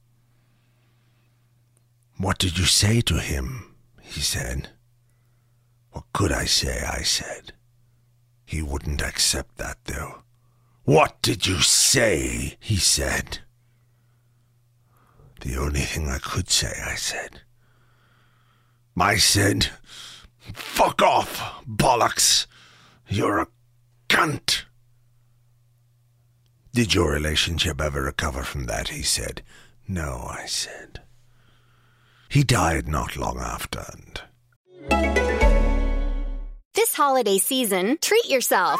What 2.17 2.39
did 2.39 2.57
you 2.57 2.65
say 2.65 3.01
to 3.01 3.19
him? 3.19 3.75
he 4.01 4.19
said. 4.19 4.69
What 5.91 6.05
could 6.11 6.31
I 6.31 6.45
say? 6.45 6.83
I 6.83 7.03
said. 7.03 7.53
He 8.47 8.63
wouldn't 8.63 9.03
accept 9.03 9.57
that, 9.57 9.77
though. 9.83 10.24
What 10.85 11.19
did 11.23 11.47
you 11.47 11.61
say? 11.61 12.57
he 12.59 12.77
said. 12.77 13.39
The 15.41 15.57
only 15.57 15.81
thing 15.81 16.07
I 16.09 16.19
could 16.19 16.49
say, 16.49 16.71
I 16.85 16.93
said. 16.93 17.41
I 18.97 19.17
said, 19.17 19.69
fuck 20.53 21.01
off, 21.01 21.63
bollocks. 21.67 22.45
You're 23.07 23.39
a 23.39 23.47
cunt. 24.09 24.65
Did 26.73 26.93
your 26.93 27.11
relationship 27.11 27.81
ever 27.81 28.03
recover 28.03 28.43
from 28.43 28.65
that? 28.65 28.89
He 28.89 29.01
said. 29.01 29.41
No, 29.87 30.27
I 30.29 30.45
said. 30.45 31.01
He 32.29 32.43
died 32.43 32.87
not 32.87 33.17
long 33.17 33.39
after, 33.39 33.85
and. 33.91 34.21
This 36.73 36.95
holiday 36.95 37.39
season, 37.39 37.97
treat 38.01 38.29
yourself 38.29 38.79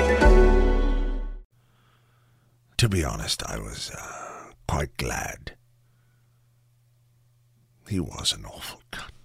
To 2.81 2.89
be 2.89 3.03
honest, 3.03 3.43
I 3.45 3.59
was 3.59 3.91
uh, 3.91 4.53
quite 4.67 4.97
glad. 4.97 5.55
He 7.87 7.99
was 7.99 8.33
an 8.33 8.43
awful 8.43 8.81
cunt. 8.91 9.20